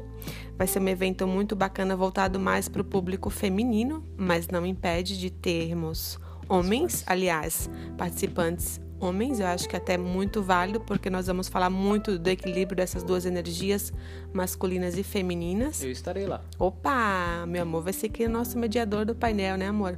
Vai 0.58 0.68
ser 0.68 0.80
um 0.80 0.88
evento 0.88 1.28
muito 1.28 1.56
bacana 1.56 1.96
voltado 1.96 2.40
mais 2.40 2.70
para 2.70 2.82
o 2.82 2.86
público 2.86 3.30
feminino, 3.30 4.04
mas 4.16 4.48
não 4.48 4.66
impede 4.66 5.20
de 5.20 5.30
termos 5.30 6.20
homens, 6.48 7.04
aliás, 7.08 7.70
participantes 7.98 8.80
homens, 9.02 9.40
eu 9.40 9.48
acho 9.48 9.68
que 9.68 9.76
é 9.76 9.80
até 9.80 9.98
muito 9.98 10.44
válido, 10.44 10.80
porque 10.80 11.10
nós 11.10 11.28
vamos 11.28 11.50
falar 11.50 11.70
muito 11.70 12.20
do 12.20 12.30
equilíbrio 12.30 12.78
dessas 12.78 13.04
duas 13.04 13.26
energias 13.26 13.92
masculinas 14.32 14.98
e 14.98 15.04
femininas. 15.04 15.84
Eu 15.84 15.92
estarei 15.92 16.28
lá. 16.28 16.42
Opa, 16.60 17.46
meu 17.48 17.64
amor, 17.64 17.82
vai 17.82 17.94
ser 17.94 18.10
que 18.10 18.24
é 18.24 18.28
o 18.28 18.30
nosso 18.30 18.58
mediador 18.58 19.06
do 19.06 19.16
painel, 19.16 19.58
né, 19.58 19.68
amor? 19.68 19.98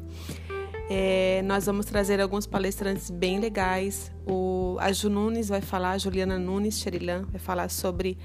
É, 0.90 1.42
nós 1.44 1.66
vamos 1.66 1.86
trazer 1.86 2.20
alguns 2.22 2.46
palestrantes 2.46 3.10
bem 3.10 3.40
legais. 3.40 4.12
O, 4.26 4.78
a 4.80 4.92
Ju 4.92 5.10
Nunes 5.10 5.50
vai 5.50 5.62
falar, 5.62 5.92
a 5.92 5.98
Juliana 5.98 6.38
Nunes 6.38 6.80
Xerilan 6.80 7.24
vai 7.32 7.40
falar 7.40 7.70
sobre 7.70 8.18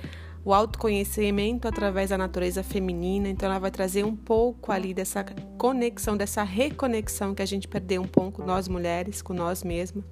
o 0.45 0.53
autoconhecimento 0.55 1.68
através 1.68 2.11
da 2.11 2.18
natureza 2.18 2.62
feminina. 2.62 3.29
Então, 3.29 3.49
ela 3.49 3.59
vai 3.59 3.70
trazer 3.70 4.05
um 4.05 4.16
pouco 4.16 4.72
ali 4.72 4.95
dessa 4.95 5.24
conexão, 5.57 6.16
dessa 6.16 6.43
reconexão 6.43 7.35
que 7.35 7.43
a 7.43 7.47
gente 7.47 7.68
perdeu 7.68 8.03
um 8.03 8.07
pouco, 8.07 8.45
nós 8.45 8.68
mulheres, 8.68 9.20
com 9.22 9.35
nós 9.35 9.62
mesmas. 9.62 10.05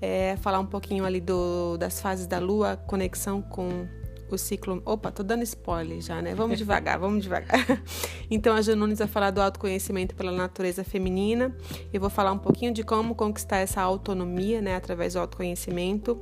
É, 0.00 0.36
falar 0.36 0.60
um 0.60 0.66
pouquinho 0.66 1.04
ali 1.04 1.20
do, 1.20 1.76
das 1.76 2.00
fases 2.00 2.26
da 2.26 2.38
lua, 2.38 2.76
conexão 2.76 3.42
com 3.42 3.86
o 4.30 4.38
ciclo. 4.38 4.82
Opa, 4.84 5.10
tô 5.10 5.22
dando 5.22 5.42
spoiler 5.42 6.00
já, 6.00 6.20
né? 6.20 6.34
Vamos 6.34 6.58
devagar, 6.58 6.98
vamos 7.00 7.22
devagar. 7.22 7.58
Então 8.30 8.54
a 8.54 8.60
Janunes 8.60 8.98
vai 8.98 9.08
falar 9.08 9.30
do 9.30 9.40
autoconhecimento 9.40 10.14
pela 10.14 10.30
natureza 10.30 10.84
feminina. 10.84 11.56
Eu 11.92 12.00
vou 12.00 12.10
falar 12.10 12.32
um 12.32 12.38
pouquinho 12.38 12.72
de 12.72 12.82
como 12.82 13.14
conquistar 13.14 13.56
essa 13.56 13.80
autonomia, 13.80 14.60
né, 14.60 14.76
através 14.76 15.14
do 15.14 15.20
autoconhecimento. 15.20 16.20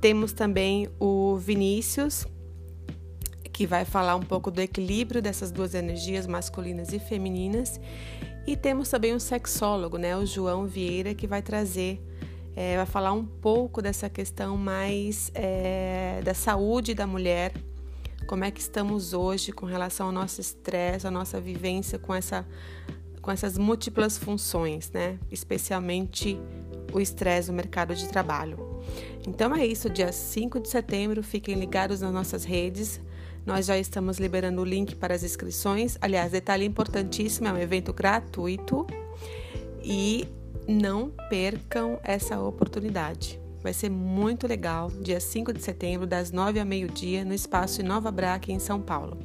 Temos 0.00 0.32
também 0.32 0.88
o 0.98 1.36
Vinícius, 1.36 2.26
que 3.52 3.64
vai 3.64 3.84
falar 3.84 4.16
um 4.16 4.22
pouco 4.22 4.50
do 4.50 4.60
equilíbrio 4.60 5.22
dessas 5.22 5.52
duas 5.52 5.72
energias 5.72 6.26
masculinas 6.26 6.92
e 6.92 6.98
femininas. 6.98 7.80
E 8.44 8.56
temos 8.56 8.88
também 8.88 9.14
um 9.14 9.20
sexólogo, 9.20 9.96
né, 9.98 10.16
o 10.16 10.26
João 10.26 10.66
Vieira, 10.66 11.14
que 11.14 11.26
vai 11.26 11.42
trazer 11.42 12.00
é, 12.56 12.78
vai 12.78 12.86
falar 12.86 13.12
um 13.12 13.24
pouco 13.24 13.82
dessa 13.82 14.08
questão 14.08 14.56
mais 14.56 15.30
é, 15.34 16.22
da 16.24 16.32
saúde 16.32 16.94
da 16.94 17.06
mulher, 17.06 17.52
como 18.26 18.44
é 18.44 18.50
que 18.50 18.60
estamos 18.60 19.12
hoje 19.12 19.52
com 19.52 19.66
relação 19.66 20.06
ao 20.06 20.12
nosso 20.12 20.40
estresse, 20.40 21.06
à 21.06 21.10
nossa 21.10 21.38
vivência 21.38 21.98
com, 21.98 22.14
essa, 22.14 22.46
com 23.20 23.30
essas 23.30 23.58
múltiplas 23.58 24.16
funções, 24.16 24.90
né? 24.90 25.18
especialmente 25.30 26.40
o 26.92 26.98
estresse 26.98 27.50
no 27.50 27.54
mercado 27.54 27.94
de 27.94 28.08
trabalho. 28.08 28.82
Então 29.28 29.54
é 29.54 29.66
isso, 29.66 29.90
dia 29.90 30.10
5 30.10 30.58
de 30.60 30.70
setembro, 30.70 31.22
fiquem 31.22 31.56
ligados 31.56 32.00
nas 32.00 32.12
nossas 32.12 32.42
redes. 32.44 33.00
Nós 33.44 33.66
já 33.66 33.78
estamos 33.78 34.18
liberando 34.18 34.62
o 34.62 34.64
link 34.64 34.96
para 34.96 35.14
as 35.14 35.22
inscrições. 35.22 35.96
Aliás, 36.00 36.32
detalhe 36.32 36.64
importantíssimo: 36.64 37.46
é 37.46 37.52
um 37.52 37.58
evento 37.58 37.92
gratuito 37.92 38.86
e 39.82 40.26
não 40.68 41.10
percam 41.28 41.98
essa 42.02 42.40
oportunidade. 42.40 43.40
Vai 43.62 43.72
ser 43.72 43.90
muito 43.90 44.46
legal, 44.46 44.90
dia 44.90 45.18
5 45.18 45.52
de 45.52 45.62
setembro, 45.62 46.06
das 46.06 46.30
9 46.30 46.60
ao 46.60 46.66
meio-dia, 46.66 47.24
no 47.24 47.34
espaço 47.34 47.82
Nova 47.82 48.10
Braque, 48.10 48.52
em 48.52 48.58
São 48.58 48.80
Paulo. 48.80 49.18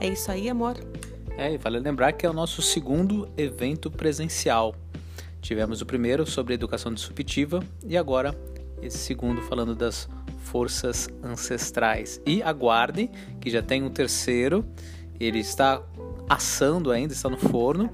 É 0.00 0.08
isso 0.08 0.30
aí, 0.30 0.48
amor? 0.48 0.76
É, 1.36 1.54
e 1.54 1.58
vale 1.58 1.78
lembrar 1.78 2.12
que 2.12 2.26
é 2.26 2.30
o 2.30 2.32
nosso 2.32 2.60
segundo 2.60 3.28
evento 3.36 3.90
presencial. 3.90 4.74
Tivemos 5.40 5.80
o 5.80 5.86
primeiro 5.86 6.26
sobre 6.26 6.54
educação 6.54 6.92
disruptiva 6.92 7.64
e 7.86 7.96
agora 7.96 8.36
esse 8.82 8.98
segundo 8.98 9.40
falando 9.42 9.74
das 9.74 10.08
forças 10.38 11.08
ancestrais. 11.22 12.20
E 12.26 12.42
aguardem 12.42 13.10
que 13.40 13.48
já 13.48 13.62
tem 13.62 13.82
um 13.82 13.90
terceiro, 13.90 14.64
ele 15.18 15.38
está 15.38 15.82
assando 16.28 16.90
ainda, 16.90 17.12
está 17.12 17.28
no 17.28 17.38
forno. 17.38 17.90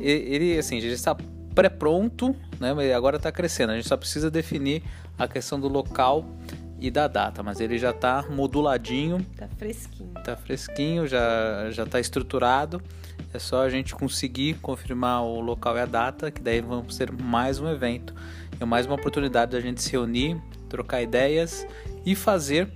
Ele 0.00 0.58
assim, 0.58 0.80
já 0.80 0.88
está 0.88 1.16
pré-pronto, 1.54 2.34
né? 2.58 2.72
Mas 2.72 2.92
agora 2.92 3.16
está 3.16 3.30
crescendo. 3.30 3.70
A 3.70 3.76
gente 3.76 3.88
só 3.88 3.96
precisa 3.96 4.30
definir 4.30 4.82
a 5.18 5.28
questão 5.28 5.58
do 5.58 5.68
local 5.68 6.24
e 6.78 6.90
da 6.90 7.06
data, 7.06 7.42
mas 7.42 7.60
ele 7.60 7.78
já 7.78 7.90
está 7.90 8.24
moduladinho. 8.30 9.24
Tá 9.36 9.46
fresquinho. 9.58 10.14
Tá 10.24 10.36
fresquinho, 10.36 11.06
já 11.06 11.70
já 11.70 11.84
está 11.84 12.00
estruturado. 12.00 12.82
É 13.32 13.38
só 13.38 13.62
a 13.62 13.68
gente 13.68 13.94
conseguir 13.94 14.54
confirmar 14.54 15.22
o 15.22 15.40
local 15.40 15.76
e 15.76 15.80
a 15.80 15.86
data, 15.86 16.30
que 16.30 16.40
daí 16.40 16.60
vamos 16.60 16.96
ter 16.96 17.12
mais 17.12 17.60
um 17.60 17.68
evento. 17.68 18.14
É 18.58 18.64
mais 18.64 18.86
uma 18.86 18.94
oportunidade 18.94 19.52
da 19.52 19.60
gente 19.60 19.82
se 19.82 19.92
reunir, 19.92 20.40
trocar 20.68 21.02
ideias 21.02 21.66
e 22.04 22.14
fazer 22.14 22.68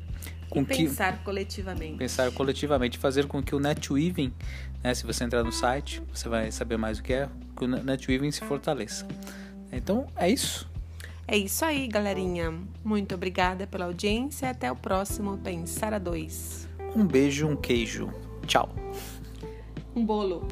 com 0.48 0.62
e 0.62 0.66
que 0.66 0.84
pensar 0.84 1.24
coletivamente. 1.24 1.96
pensar 1.96 2.30
coletivamente, 2.30 2.98
fazer 2.98 3.26
com 3.26 3.42
que 3.42 3.54
o 3.54 3.58
NetWeaving, 3.58 4.32
né, 4.84 4.94
se 4.94 5.06
você 5.06 5.24
entrar 5.24 5.42
no 5.42 5.50
site, 5.50 6.02
você 6.12 6.28
vai 6.28 6.52
saber 6.52 6.76
mais 6.76 6.98
o 6.98 7.02
que 7.02 7.14
é, 7.14 7.28
que 7.56 7.64
o 7.64 7.66
NetWeaving 7.66 8.30
se 8.30 8.44
fortaleça. 8.44 9.06
Então 9.72 10.06
é 10.14 10.28
isso. 10.28 10.70
É 11.26 11.38
isso 11.38 11.64
aí, 11.64 11.88
galerinha. 11.88 12.52
Muito 12.84 13.14
obrigada 13.14 13.66
pela 13.66 13.86
audiência. 13.86 14.50
Até 14.50 14.70
o 14.70 14.76
próximo 14.76 15.38
Pensar 15.38 15.94
a 15.94 15.98
Dois. 15.98 16.68
Um 16.94 17.06
beijo, 17.06 17.48
um 17.48 17.56
queijo. 17.56 18.12
Tchau. 18.46 18.68
Um 19.96 20.04
bolo. 20.04 20.46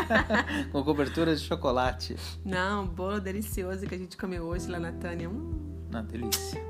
Com 0.72 0.82
cobertura 0.82 1.36
de 1.36 1.42
chocolate. 1.42 2.16
Não, 2.42 2.86
bolo 2.86 3.20
delicioso 3.20 3.86
que 3.86 3.94
a 3.94 3.98
gente 3.98 4.16
comeu 4.16 4.44
hoje 4.44 4.70
lá 4.70 4.80
na 4.80 4.92
Tânia. 4.92 5.28
Hum. 5.28 5.86
Na 5.90 6.00
delícia. 6.00 6.69